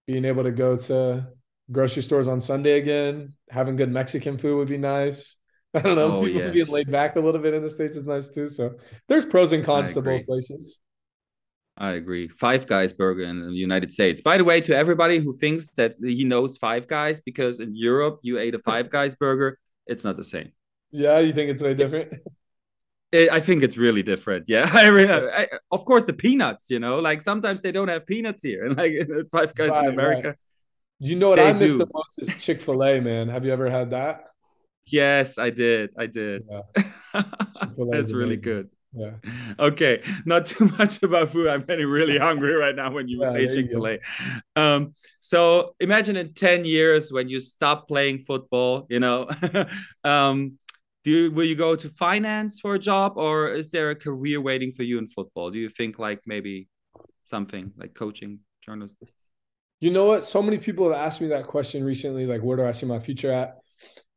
being 0.06 0.24
able 0.24 0.44
to 0.44 0.50
go 0.50 0.76
to 0.76 1.26
grocery 1.70 2.02
stores 2.02 2.28
on 2.28 2.40
Sunday 2.40 2.78
again. 2.78 3.34
Having 3.50 3.76
good 3.76 3.90
Mexican 3.90 4.38
food 4.38 4.56
would 4.56 4.68
be 4.68 4.78
nice. 4.78 5.36
I 5.74 5.80
don't 5.80 5.96
know. 5.96 6.18
Oh, 6.18 6.22
people 6.22 6.42
yes. 6.42 6.52
being 6.52 6.66
laid 6.66 6.90
back 6.90 7.16
a 7.16 7.20
little 7.20 7.40
bit 7.40 7.54
in 7.54 7.62
the 7.62 7.70
States 7.70 7.96
is 7.96 8.04
nice 8.04 8.28
too. 8.28 8.48
So 8.48 8.74
there's 9.08 9.24
pros 9.24 9.52
and 9.52 9.64
cons 9.64 9.94
to 9.94 10.02
both 10.02 10.26
places. 10.26 10.80
I 11.78 11.92
agree. 11.92 12.28
Five 12.28 12.66
Guys 12.66 12.92
burger 12.92 13.22
in 13.22 13.40
the 13.40 13.54
United 13.54 13.90
States. 13.90 14.20
By 14.20 14.36
the 14.36 14.44
way, 14.44 14.60
to 14.60 14.76
everybody 14.76 15.18
who 15.18 15.34
thinks 15.34 15.68
that 15.76 15.94
he 15.98 16.24
knows 16.24 16.58
Five 16.58 16.86
Guys 16.86 17.22
because 17.22 17.60
in 17.60 17.74
Europe 17.74 18.20
you 18.22 18.38
ate 18.38 18.54
a 18.54 18.58
Five 18.58 18.90
Guys 18.90 19.14
burger, 19.14 19.58
it's 19.86 20.04
not 20.04 20.16
the 20.16 20.24
same. 20.24 20.52
Yeah, 20.90 21.20
you 21.20 21.32
think 21.32 21.50
it's 21.50 21.62
way 21.62 21.74
different? 21.74 22.12
I 23.14 23.40
think 23.40 23.62
it's 23.62 23.76
really 23.76 24.02
different. 24.02 24.46
Yeah, 24.48 24.70
I, 24.72 25.42
I, 25.42 25.48
of 25.70 25.84
course 25.84 26.06
the 26.06 26.12
peanuts. 26.12 26.70
You 26.70 26.80
know, 26.80 26.98
like 26.98 27.20
sometimes 27.20 27.62
they 27.62 27.72
don't 27.72 27.88
have 27.88 28.06
peanuts 28.06 28.42
here, 28.42 28.64
and 28.64 28.76
like 28.76 28.92
Five 29.30 29.54
Guys 29.54 29.70
right, 29.70 29.84
in 29.84 29.92
America. 29.92 30.28
Right. 30.28 30.36
You 30.98 31.16
know 31.16 31.30
what 31.30 31.40
I 31.40 31.52
miss 31.52 31.72
do. 31.72 31.78
the 31.78 31.88
most 31.92 32.18
is 32.18 32.32
Chick 32.42 32.60
Fil 32.60 32.82
A, 32.82 33.00
man. 33.00 33.28
Have 33.28 33.44
you 33.44 33.52
ever 33.52 33.68
had 33.68 33.90
that? 33.90 34.26
Yes, 34.86 35.36
I 35.36 35.50
did. 35.50 35.90
I 35.98 36.06
did. 36.06 36.44
Yeah. 36.48 36.82
That's 37.90 38.12
really 38.12 38.36
good. 38.36 38.70
Yeah. 38.94 39.12
Okay. 39.58 40.02
Not 40.26 40.46
too 40.46 40.66
much 40.78 41.02
about 41.02 41.30
food. 41.30 41.48
I'm 41.48 41.60
getting 41.60 41.86
really 41.86 42.18
hungry 42.18 42.54
right 42.54 42.74
now 42.74 42.92
when 42.92 43.08
you 43.08 43.20
yeah, 43.22 43.30
say 43.30 43.46
Chick 43.48 43.70
Fil 43.70 43.86
A. 43.86 43.98
Um, 44.54 44.94
so 45.20 45.74
imagine 45.80 46.16
in 46.16 46.34
ten 46.34 46.64
years 46.64 47.10
when 47.10 47.28
you 47.28 47.40
stop 47.40 47.88
playing 47.88 48.20
football, 48.20 48.86
you 48.88 49.00
know, 49.00 49.28
um, 50.04 50.58
do 51.04 51.10
you, 51.10 51.32
will 51.32 51.44
you 51.44 51.56
go 51.56 51.74
to 51.74 51.88
finance 51.88 52.60
for 52.60 52.74
a 52.74 52.78
job 52.78 53.14
or 53.16 53.52
is 53.52 53.68
there 53.70 53.90
a 53.90 53.96
career 53.96 54.40
waiting 54.40 54.72
for 54.72 54.84
you 54.84 54.98
in 54.98 55.06
football? 55.06 55.50
Do 55.50 55.58
you 55.58 55.68
think 55.68 55.98
like 55.98 56.20
maybe 56.26 56.68
something 57.24 57.72
like 57.76 57.94
coaching, 57.94 58.40
journalism 58.64 58.96
You 59.80 59.90
know 59.90 60.04
what? 60.04 60.24
So 60.24 60.42
many 60.42 60.58
people 60.58 60.90
have 60.90 60.98
asked 60.98 61.20
me 61.20 61.28
that 61.28 61.46
question 61.46 61.82
recently. 61.84 62.26
Like, 62.26 62.42
where 62.42 62.56
do 62.56 62.64
I 62.64 62.72
see 62.72 62.86
my 62.86 63.00
future 63.00 63.32
at? 63.32 63.58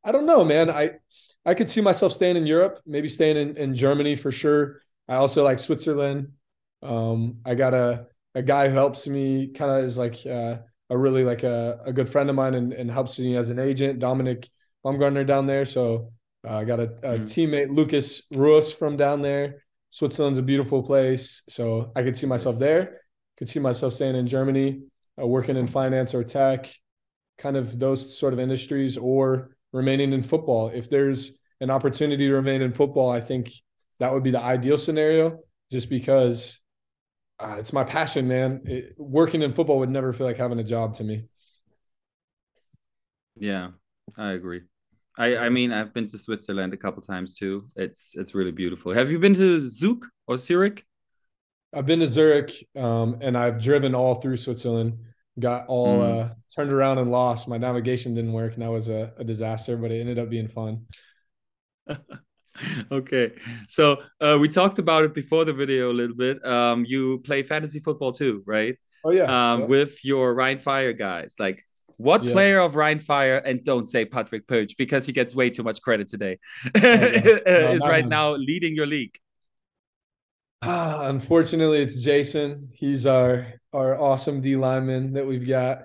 I 0.03 0.11
don't 0.11 0.27
know, 0.27 0.45
man. 0.45 0.69
I 0.69 0.99
I 1.47 1.53
could 1.53 1.69
see 1.69 1.81
myself 1.81 2.11
staying 2.11 2.38
in 2.38 2.45
Europe, 2.47 2.79
maybe 2.86 3.07
staying 3.07 3.38
in, 3.38 3.57
in 3.57 3.75
Germany 3.75 4.15
for 4.15 4.31
sure. 4.31 4.81
I 5.07 5.15
also 5.15 5.43
like 5.43 5.59
Switzerland. 5.59 6.33
Um, 6.81 7.38
I 7.45 7.55
got 7.55 7.73
a 7.73 8.07
a 8.36 8.43
guy 8.43 8.67
who 8.69 8.75
helps 8.75 9.07
me, 9.07 9.47
kind 9.47 9.71
of 9.71 9.86
is 9.86 9.97
like 9.97 10.25
uh, 10.25 10.57
a 10.89 10.97
really 10.97 11.23
like 11.23 11.43
a, 11.43 11.79
a 11.86 11.93
good 11.93 12.09
friend 12.09 12.29
of 12.29 12.36
mine 12.36 12.53
and, 12.53 12.73
and 12.73 12.91
helps 12.91 13.17
me 13.17 13.36
as 13.38 13.49
an 13.49 13.59
agent, 13.59 13.99
Dominic 13.99 14.49
Baumgartner 14.83 15.23
down 15.23 15.47
there. 15.47 15.65
So 15.65 16.11
uh, 16.47 16.57
I 16.57 16.63
got 16.63 16.79
a, 16.79 16.83
a 16.83 16.87
mm-hmm. 16.87 17.23
teammate, 17.25 17.69
Lucas 17.69 18.23
Ruas 18.33 18.73
from 18.73 18.97
down 18.97 19.21
there. 19.21 19.63
Switzerland's 19.89 20.39
a 20.39 20.43
beautiful 20.43 20.83
place. 20.83 21.43
So 21.47 21.91
I 21.95 22.03
could 22.03 22.17
see 22.17 22.27
myself 22.27 22.59
there. 22.59 23.01
Could 23.37 23.49
see 23.49 23.59
myself 23.59 23.93
staying 23.93 24.15
in 24.15 24.27
Germany, 24.27 24.83
uh, 25.21 25.27
working 25.27 25.57
in 25.57 25.67
finance 25.67 26.13
or 26.13 26.23
tech, 26.23 26.73
kind 27.37 27.57
of 27.57 27.79
those 27.79 28.17
sort 28.17 28.33
of 28.33 28.39
industries, 28.39 28.97
or 28.97 29.55
remaining 29.73 30.13
in 30.13 30.23
football. 30.23 30.69
If 30.69 30.89
there's 30.89 31.31
an 31.59 31.69
opportunity 31.69 32.27
to 32.27 32.33
remain 32.33 32.61
in 32.61 32.73
football, 32.73 33.09
I 33.09 33.21
think 33.21 33.51
that 33.99 34.13
would 34.13 34.23
be 34.23 34.31
the 34.31 34.41
ideal 34.41 34.77
scenario 34.77 35.39
just 35.71 35.89
because 35.89 36.59
uh, 37.39 37.55
it's 37.59 37.73
my 37.73 37.83
passion, 37.83 38.27
man. 38.27 38.61
It, 38.65 38.95
working 38.97 39.41
in 39.41 39.51
football 39.51 39.79
would 39.79 39.89
never 39.89 40.13
feel 40.13 40.27
like 40.27 40.37
having 40.37 40.59
a 40.59 40.63
job 40.63 40.95
to 40.95 41.03
me. 41.03 41.25
Yeah, 43.35 43.71
I 44.17 44.31
agree. 44.31 44.61
I, 45.18 45.38
I 45.38 45.49
mean, 45.49 45.72
I've 45.72 45.93
been 45.93 46.07
to 46.07 46.18
Switzerland 46.18 46.74
a 46.74 46.78
couple 46.78 47.01
times 47.01 47.36
too. 47.36 47.70
It's 47.76 48.13
it's 48.16 48.36
really 48.36 48.51
beautiful. 48.51 48.93
Have 48.93 49.09
you 49.09 49.20
been 49.20 49.34
to 49.36 49.59
Zug 49.59 50.05
or 50.28 50.38
Zurich? 50.38 50.84
I've 51.74 51.86
been 51.86 51.99
to 51.99 52.07
Zurich, 52.07 52.68
um, 52.76 53.18
and 53.22 53.38
I've 53.38 53.61
driven 53.61 53.95
all 53.95 54.16
through 54.16 54.38
Switzerland 54.38 54.97
got 55.39 55.68
all 55.68 55.99
mm. 55.99 56.26
uh, 56.26 56.34
turned 56.53 56.72
around 56.72 56.97
and 56.97 57.11
lost. 57.11 57.47
My 57.47 57.57
navigation 57.57 58.16
didn't 58.16 58.34
work, 58.34 58.53
and 58.53 58.63
that 58.63 58.72
was 58.72 58.89
a, 58.89 59.13
a 59.18 59.24
disaster. 59.24 59.78
But 59.78 59.91
it 59.91 59.99
ended 59.99 60.20
up 60.20 60.30
being 60.30 60.47
fun. 60.47 60.86
okay, 62.91 63.34
so 63.68 64.01
uh, 64.22 64.38
we 64.39 64.47
talked 64.49 64.80
about 64.80 65.03
it 65.03 65.13
before 65.13 65.45
the 65.45 65.53
video 65.53 65.91
a 65.91 65.93
little 65.93 66.16
bit. 66.16 66.43
Um, 66.45 66.86
you 66.86 67.20
play 67.20 67.43
fantasy 67.43 67.80
football 67.80 68.13
too, 68.13 68.43
right? 68.45 68.76
Oh 69.03 69.11
yeah. 69.11 69.24
Um, 69.53 69.61
yeah. 69.61 69.66
With 69.68 70.05
your 70.05 70.34
Rhein 70.34 70.57
Fire 70.57 70.93
guys, 70.93 71.36
like 71.39 71.63
what 71.97 72.23
yeah. 72.23 72.31
player 72.31 72.59
of 72.59 72.75
Rhein 72.75 72.99
Fire, 72.99 73.37
and 73.37 73.63
don't 73.63 73.87
say 73.87 74.05
Patrick 74.05 74.47
Pötsch 74.47 74.77
because 74.77 75.05
he 75.05 75.11
gets 75.11 75.35
way 75.35 75.49
too 75.49 75.63
much 75.63 75.81
credit 75.81 76.07
today, 76.07 76.39
oh, 76.65 76.69
yeah. 76.75 77.71
is 77.71 77.81
right 77.83 78.07
now 78.07 78.35
leading 78.35 78.75
your 78.75 78.87
league? 78.87 79.17
Ah, 80.61 81.07
unfortunately, 81.07 81.81
it's 81.81 82.01
Jason. 82.01 82.69
He's 82.73 83.05
our 83.05 83.47
our 83.73 83.99
awesome 83.99 84.41
D 84.41 84.55
lineman 84.55 85.13
that 85.13 85.25
we've 85.25 85.47
got. 85.47 85.83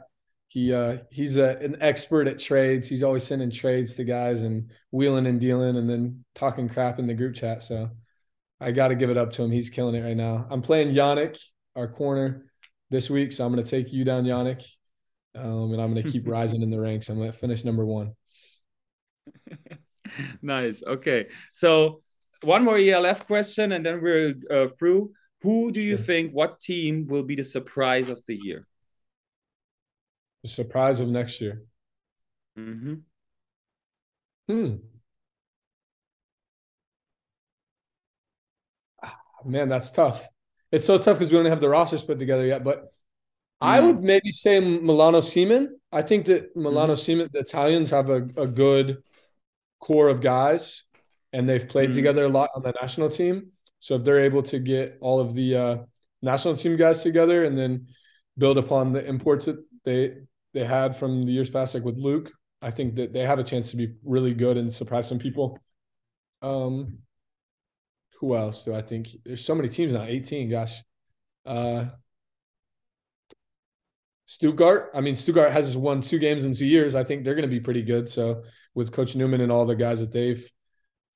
He 0.48 0.72
uh, 0.72 0.98
he's 1.11 1.36
a, 1.36 1.56
an 1.58 1.76
expert 1.80 2.26
at 2.28 2.38
trades. 2.38 2.88
He's 2.88 3.02
always 3.02 3.24
sending 3.24 3.50
trades 3.50 3.94
to 3.96 4.04
guys 4.04 4.42
and 4.42 4.70
wheeling 4.90 5.26
and 5.26 5.38
dealing, 5.38 5.76
and 5.76 5.88
then 5.88 6.24
talking 6.34 6.68
crap 6.68 6.98
in 6.98 7.06
the 7.06 7.14
group 7.14 7.34
chat. 7.34 7.62
So 7.62 7.90
I 8.61 8.72
got 8.72 8.88
to 8.88 8.94
give 8.94 9.11
it 9.11 9.16
up 9.16 9.32
to 9.32 9.42
him. 9.42 9.50
He's 9.50 9.70
killing 9.70 9.94
it 9.94 10.04
right 10.04 10.16
now. 10.16 10.46
I'm 10.50 10.62
playing 10.62 10.94
Yannick, 10.94 11.40
our 11.76 11.88
corner, 11.88 12.50
this 12.90 13.08
week, 13.08 13.32
so 13.32 13.44
I'm 13.44 13.52
going 13.52 13.64
to 13.64 13.70
take 13.70 13.92
you 13.92 14.04
down, 14.04 14.24
Yannick, 14.24 14.66
um, 15.35 15.72
and 15.72 15.81
I'm 15.81 15.93
going 15.93 16.05
to 16.05 16.11
keep 16.11 16.28
rising 16.28 16.62
in 16.62 16.70
the 16.70 16.81
ranks. 16.81 17.09
I'm 17.09 17.16
going 17.16 17.33
to 17.33 17.37
finish 17.37 17.64
number 17.64 17.85
one. 17.85 18.14
nice. 20.43 20.83
Okay, 20.83 21.28
so 21.53 22.03
one 22.43 22.64
more 22.64 22.78
ELF 22.78 23.26
question, 23.26 23.72
and 23.72 23.85
then 23.85 24.01
we're 24.03 24.35
uh, 24.51 24.68
through. 24.78 25.12
Who 25.43 25.72
do 25.72 25.81
you 25.81 25.97
think? 25.97 26.33
What 26.33 26.61
team 26.61 27.07
will 27.07 27.22
be 27.22 27.35
the 27.35 27.45
surprise 27.45 28.09
of 28.09 28.22
the 28.26 28.37
year? 28.37 28.66
The 30.43 30.49
surprise 30.49 31.01
of 31.01 31.09
next 31.09 31.41
year. 31.41 31.62
Mm-hmm. 32.59 32.95
Hmm. 34.49 34.76
Man, 39.45 39.68
that's 39.68 39.91
tough. 39.91 40.26
It's 40.70 40.85
so 40.85 40.99
tough 40.99 41.18
because 41.18 41.31
we 41.31 41.39
don't 41.39 41.47
have 41.47 41.61
the 41.61 41.68
rosters 41.68 42.03
put 42.03 42.18
together 42.18 42.47
yet. 42.47 42.64
But. 42.64 42.93
I 43.61 43.80
would 43.80 44.02
maybe 44.02 44.30
say 44.30 44.58
Milano 44.61 45.20
Seamen. 45.20 45.78
I 45.92 46.02
think 46.02 46.26
that 46.26 46.56
Milano 46.56 46.94
mm. 46.94 46.98
Seamen, 46.98 47.28
the 47.32 47.40
Italians 47.40 47.90
have 47.90 48.08
a, 48.08 48.28
a 48.36 48.46
good 48.46 49.02
core 49.80 50.08
of 50.08 50.20
guys, 50.20 50.84
and 51.32 51.48
they've 51.48 51.68
played 51.68 51.90
mm. 51.90 51.94
together 51.94 52.24
a 52.24 52.28
lot 52.28 52.50
on 52.54 52.62
the 52.62 52.72
national 52.80 53.11
team. 53.11 53.52
So 53.80 53.96
if 53.96 54.04
they're 54.04 54.20
able 54.20 54.42
to 54.44 54.58
get 54.58 54.98
all 55.00 55.20
of 55.20 55.34
the 55.34 55.56
uh, 55.56 55.76
national 56.22 56.56
team 56.56 56.76
guys 56.76 57.02
together 57.02 57.44
and 57.44 57.56
then 57.56 57.88
build 58.38 58.58
upon 58.58 58.92
the 58.92 59.06
imports 59.06 59.46
that 59.46 59.62
they 59.84 60.16
they 60.52 60.64
had 60.64 60.96
from 60.96 61.22
the 61.22 61.32
years 61.32 61.50
past, 61.50 61.74
like 61.74 61.84
with 61.84 61.96
Luke, 61.96 62.32
I 62.62 62.70
think 62.70 62.96
that 62.96 63.12
they 63.12 63.20
have 63.20 63.38
a 63.38 63.44
chance 63.44 63.70
to 63.70 63.76
be 63.76 63.94
really 64.04 64.34
good 64.34 64.56
and 64.56 64.72
surprise 64.72 65.08
some 65.08 65.18
people. 65.18 65.58
Um, 66.42 66.98
who 68.18 68.34
else 68.34 68.64
do 68.64 68.74
I 68.74 68.82
think? 68.82 69.08
There's 69.24 69.44
so 69.44 69.54
many 69.54 69.68
teams 69.68 69.94
now. 69.94 70.04
18, 70.04 70.50
gosh. 70.50 70.82
Uh, 71.46 71.86
Stuttgart. 74.31 74.93
I 74.95 75.01
mean, 75.01 75.16
Stuttgart 75.16 75.51
has 75.51 75.76
won 75.76 76.01
two 76.01 76.20
games 76.20 76.45
in 76.45 76.55
two 76.55 76.64
years. 76.64 76.95
I 76.95 77.03
think 77.03 77.24
they're 77.24 77.35
going 77.35 77.49
to 77.49 77.49
be 77.49 77.59
pretty 77.59 77.83
good. 77.83 78.09
So 78.09 78.45
with 78.76 78.93
Coach 78.93 79.14
Neuman 79.14 79.41
and 79.41 79.51
all 79.51 79.66
the 79.66 79.74
guys 79.74 79.99
that 79.99 80.12
they've 80.12 80.49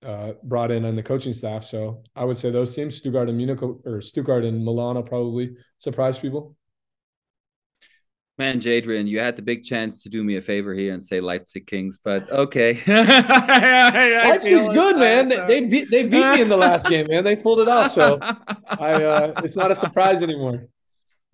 uh, 0.04 0.32
brought 0.42 0.72
in 0.72 0.84
on 0.84 0.96
the 0.96 1.02
coaching 1.04 1.32
staff, 1.32 1.62
so 1.62 2.02
I 2.16 2.24
would 2.24 2.36
say 2.36 2.50
those 2.50 2.74
teams, 2.74 2.96
Stuttgart 2.96 3.28
and 3.28 3.36
Munich 3.38 3.60
or 3.62 4.00
Stuttgart 4.00 4.44
and 4.44 4.64
Milano, 4.64 5.00
probably 5.02 5.54
surprise 5.78 6.18
people. 6.18 6.56
Man, 8.36 8.58
Jadrian, 8.58 9.06
you 9.06 9.20
had 9.20 9.36
the 9.36 9.42
big 9.42 9.62
chance 9.62 10.02
to 10.02 10.08
do 10.08 10.24
me 10.24 10.34
a 10.34 10.42
favor 10.42 10.74
here 10.74 10.92
and 10.92 11.00
say 11.00 11.20
Leipzig 11.20 11.68
Kings, 11.68 12.00
but 12.02 12.28
okay. 12.32 12.82
Leipzig's 12.88 14.68
good, 14.70 14.96
man. 14.96 15.28
They, 15.28 15.46
they, 15.46 15.64
beat 15.66 15.88
they 15.88 16.02
beat 16.02 16.30
me 16.32 16.40
in 16.40 16.48
the 16.48 16.56
last 16.56 16.86
game, 16.88 17.06
man. 17.06 17.22
They 17.22 17.36
pulled 17.36 17.60
it 17.60 17.68
off, 17.68 17.92
so 17.92 18.18
I 18.20 19.04
uh, 19.04 19.34
it's 19.44 19.54
not 19.54 19.70
a 19.70 19.76
surprise 19.76 20.20
anymore. 20.20 20.66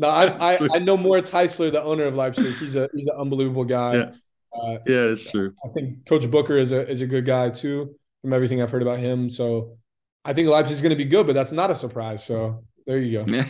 No, 0.00 0.08
I, 0.08 0.24
I, 0.54 0.68
I 0.72 0.78
know 0.78 0.96
Moritz 0.96 1.30
Heisler, 1.30 1.70
the 1.70 1.82
owner 1.82 2.04
of 2.04 2.16
Leipzig. 2.16 2.56
He's 2.56 2.74
a 2.74 2.88
he's 2.94 3.06
an 3.06 3.16
unbelievable 3.18 3.64
guy. 3.64 3.94
Yeah, 3.94 4.10
uh, 4.52 4.78
yeah, 4.86 5.06
that's 5.06 5.30
true. 5.30 5.52
I 5.64 5.68
think 5.68 6.06
Coach 6.08 6.28
Booker 6.30 6.56
is 6.56 6.72
a 6.72 6.88
is 6.88 7.02
a 7.02 7.06
good 7.06 7.26
guy 7.26 7.50
too, 7.50 7.94
from 8.22 8.32
everything 8.32 8.62
I've 8.62 8.70
heard 8.70 8.82
about 8.82 8.98
him. 8.98 9.28
So 9.28 9.76
I 10.24 10.32
think 10.32 10.48
Leipzig 10.48 10.72
is 10.72 10.80
going 10.80 10.90
to 10.90 10.96
be 10.96 11.04
good, 11.04 11.26
but 11.26 11.34
that's 11.34 11.52
not 11.52 11.70
a 11.70 11.74
surprise. 11.74 12.24
So 12.24 12.64
there 12.86 12.98
you 12.98 13.24
go. 13.24 13.44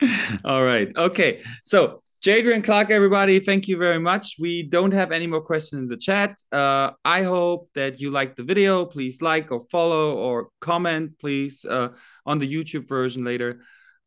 All 0.44 0.64
right. 0.64 0.88
Okay. 0.96 1.42
So 1.64 2.02
Jadrian 2.22 2.62
Clark, 2.62 2.90
everybody, 2.90 3.40
thank 3.40 3.66
you 3.66 3.76
very 3.76 3.98
much. 3.98 4.36
We 4.38 4.62
don't 4.62 4.92
have 4.92 5.10
any 5.10 5.26
more 5.26 5.40
questions 5.40 5.80
in 5.82 5.88
the 5.88 5.96
chat. 5.96 6.38
Uh, 6.52 6.90
I 7.04 7.24
hope 7.24 7.70
that 7.74 8.00
you 8.00 8.10
liked 8.10 8.36
the 8.36 8.44
video. 8.44 8.84
Please 8.84 9.20
like 9.20 9.50
or 9.50 9.60
follow 9.70 10.16
or 10.16 10.48
comment, 10.60 11.18
please, 11.18 11.64
uh, 11.64 11.88
on 12.24 12.38
the 12.38 12.52
YouTube 12.52 12.86
version 12.86 13.24
later. 13.24 13.62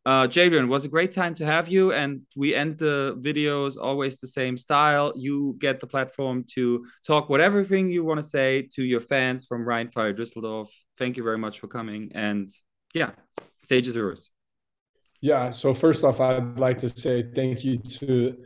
Uh, 0.06 0.28
Jadrian, 0.28 0.68
was 0.68 0.86
a 0.86 0.88
great 0.88 1.12
time 1.12 1.34
to 1.34 1.45
have 1.45 1.68
you. 1.68 1.91
And 1.91 2.22
we 2.36 2.53
end 2.53 2.78
the 2.78 3.18
videos 3.20 3.76
always 3.82 4.20
the 4.20 4.28
same 4.28 4.56
style. 4.56 5.12
You 5.16 5.56
get 5.60 5.80
the 5.80 5.88
platform 5.88 6.45
to 6.53 6.86
talk 7.06 7.28
whatever 7.28 7.64
thing 7.64 7.89
you 7.89 8.03
want 8.03 8.20
to 8.20 8.24
say 8.24 8.68
to 8.74 8.84
your 8.84 9.01
fans 9.01 9.45
from 9.45 9.66
Rheinfire 9.66 10.16
Düsseldorf. 10.16 10.68
Thank 10.97 11.18
you 11.18 11.24
very 11.24 11.39
much 11.39 11.60
for 11.60 11.68
coming. 11.68 12.12
And 12.14 12.51
yeah, 12.93 13.12
stage 13.64 13.88
is 13.88 13.95
yours. 13.95 14.30
Yeah. 15.22 15.49
So 15.49 15.74
first 15.74 16.03
off, 16.03 16.20
I'd 16.20 16.60
like 16.60 16.78
to 16.80 16.89
say 16.89 17.24
thank 17.34 17.64
you 17.64 17.78
to 17.80 18.38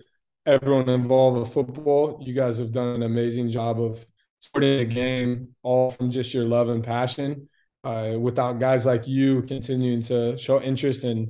everyone 0.46 0.88
involved 0.88 1.40
with 1.40 1.54
football. 1.54 2.24
You 2.26 2.34
guys 2.34 2.58
have 2.60 2.72
done 2.72 2.96
an 2.96 3.04
amazing 3.04 3.50
job 3.50 3.82
of 3.82 4.06
supporting 4.40 4.80
a 4.80 4.86
game, 4.86 5.50
all 5.62 5.92
from 5.92 6.10
just 6.10 6.34
your 6.34 6.46
love 6.46 6.70
and 6.70 6.82
passion. 6.84 7.50
Uh, 7.84 8.16
without 8.20 8.60
guys 8.60 8.86
like 8.86 9.08
you 9.08 9.42
continuing 9.44 10.02
to 10.02 10.38
show 10.38 10.62
interest 10.62 11.06
and 11.06 11.30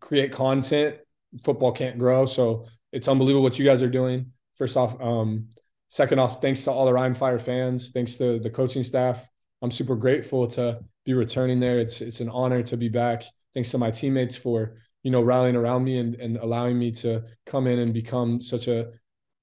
create 0.00 0.32
content, 0.32 0.96
football 1.44 1.72
can't 1.72 1.98
grow. 1.98 2.26
So 2.26 2.66
it's 2.92 3.08
unbelievable 3.08 3.42
what 3.42 3.58
you 3.58 3.64
guys 3.64 3.82
are 3.82 3.90
doing. 3.90 4.32
First 4.56 4.76
off, 4.76 5.00
um, 5.00 5.48
second 5.88 6.18
off, 6.18 6.40
thanks 6.40 6.64
to 6.64 6.70
all 6.70 6.86
the 6.86 6.92
Rheinfire 6.92 7.40
fans. 7.40 7.90
Thanks 7.90 8.16
to 8.16 8.38
the 8.38 8.50
coaching 8.50 8.82
staff. 8.82 9.26
I'm 9.62 9.70
super 9.70 9.96
grateful 9.96 10.46
to 10.48 10.80
be 11.04 11.14
returning 11.14 11.60
there. 11.60 11.80
It's 11.80 12.00
it's 12.00 12.20
an 12.20 12.28
honor 12.28 12.62
to 12.64 12.76
be 12.76 12.88
back 12.88 13.24
thanks 13.56 13.70
to 13.70 13.78
my 13.78 13.90
teammates 13.90 14.36
for 14.36 14.76
you 15.02 15.10
know 15.10 15.22
rallying 15.22 15.56
around 15.56 15.82
me 15.82 15.98
and, 15.98 16.14
and 16.16 16.36
allowing 16.36 16.78
me 16.78 16.90
to 16.90 17.24
come 17.46 17.66
in 17.66 17.78
and 17.78 17.94
become 17.94 18.38
such 18.42 18.68
a 18.68 18.90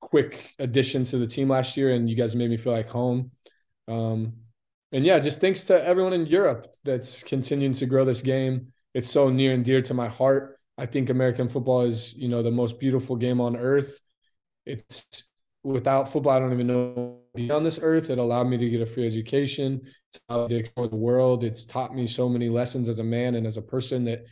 quick 0.01 0.51
addition 0.59 1.03
to 1.03 1.17
the 1.17 1.25
team 1.25 1.49
last 1.49 1.75
year 1.75 1.93
and 1.93 2.07
you 2.07 2.15
guys 2.15 2.35
made 2.35 2.49
me 2.49 2.55
feel 2.55 2.73
like 2.73 2.87
home 2.87 3.31
um, 3.87 4.33
and 4.91 5.03
yeah 5.03 5.17
just 5.17 5.41
thanks 5.41 5.63
to 5.63 5.83
everyone 5.83 6.13
in 6.13 6.27
europe 6.27 6.67
that's 6.83 7.23
continuing 7.23 7.73
to 7.73 7.87
grow 7.87 8.05
this 8.05 8.21
game 8.21 8.71
it's 8.93 9.09
so 9.09 9.29
near 9.29 9.53
and 9.53 9.65
dear 9.65 9.81
to 9.81 9.93
my 9.93 10.07
heart 10.07 10.59
i 10.77 10.85
think 10.85 11.09
american 11.09 11.47
football 11.47 11.81
is 11.81 12.13
you 12.15 12.27
know 12.27 12.41
the 12.41 12.51
most 12.51 12.79
beautiful 12.79 13.15
game 13.15 13.41
on 13.41 13.55
earth 13.55 13.99
it's 14.65 15.23
without 15.63 16.11
football 16.11 16.33
i 16.33 16.39
don't 16.39 16.53
even 16.53 16.67
know 16.67 17.19
on 17.51 17.63
this 17.63 17.79
earth 17.81 18.09
it 18.09 18.19
allowed 18.19 18.47
me 18.47 18.57
to 18.57 18.69
get 18.69 18.81
a 18.81 18.85
free 18.85 19.07
education 19.07 19.81
to 20.29 20.55
explore 20.55 20.87
the 20.87 20.95
world. 20.95 21.43
It's 21.43 21.65
taught 21.65 21.95
me 21.95 22.07
so 22.07 22.29
many 22.29 22.49
lessons 22.49 22.89
as 22.89 22.99
a 22.99 23.03
man 23.03 23.35
and 23.35 23.47
as 23.47 23.57
a 23.57 23.61
person 23.61 24.05
that 24.05 24.23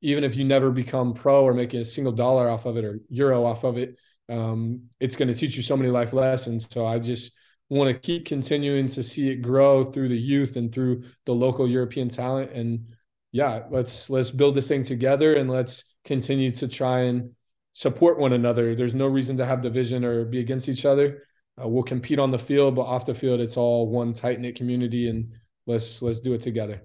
even 0.00 0.22
if 0.24 0.36
you 0.36 0.44
never 0.44 0.70
become 0.70 1.12
pro 1.12 1.42
or 1.42 1.54
make 1.54 1.74
a 1.74 1.84
single 1.84 2.12
dollar 2.12 2.48
off 2.48 2.66
of 2.66 2.76
it 2.76 2.84
or 2.84 3.00
euro 3.08 3.44
off 3.44 3.64
of 3.64 3.78
it, 3.78 3.96
um, 4.28 4.82
it's 5.00 5.16
going 5.16 5.28
to 5.28 5.34
teach 5.34 5.56
you 5.56 5.62
so 5.62 5.76
many 5.76 5.90
life 5.90 6.12
lessons. 6.12 6.68
So 6.70 6.86
I 6.86 6.98
just 6.98 7.32
want 7.68 7.92
to 7.92 7.98
keep 7.98 8.26
continuing 8.26 8.86
to 8.88 9.02
see 9.02 9.28
it 9.30 9.42
grow 9.42 9.84
through 9.84 10.08
the 10.08 10.18
youth 10.18 10.56
and 10.56 10.72
through 10.72 11.04
the 11.26 11.34
local 11.34 11.68
European 11.68 12.08
talent. 12.08 12.52
And 12.52 12.86
yeah, 13.32 13.64
let's 13.70 14.08
let's 14.10 14.30
build 14.30 14.54
this 14.54 14.68
thing 14.68 14.82
together 14.82 15.34
and 15.34 15.50
let's 15.50 15.84
continue 16.04 16.50
to 16.52 16.68
try 16.68 17.00
and 17.00 17.30
support 17.74 18.18
one 18.18 18.32
another. 18.32 18.74
There's 18.74 18.94
no 18.94 19.06
reason 19.06 19.36
to 19.36 19.46
have 19.46 19.62
division 19.62 20.04
or 20.04 20.24
be 20.24 20.40
against 20.40 20.68
each 20.68 20.84
other. 20.84 21.22
Uh, 21.60 21.68
we'll 21.68 21.82
compete 21.82 22.18
on 22.18 22.30
the 22.30 22.38
field, 22.38 22.74
but 22.74 22.82
off 22.82 23.06
the 23.06 23.14
field, 23.14 23.40
it's 23.40 23.56
all 23.56 23.88
one 23.88 24.12
tight 24.12 24.40
knit 24.40 24.56
community, 24.56 25.08
and 25.08 25.32
let's 25.66 26.00
let's 26.02 26.20
do 26.20 26.34
it 26.34 26.40
together. 26.40 26.82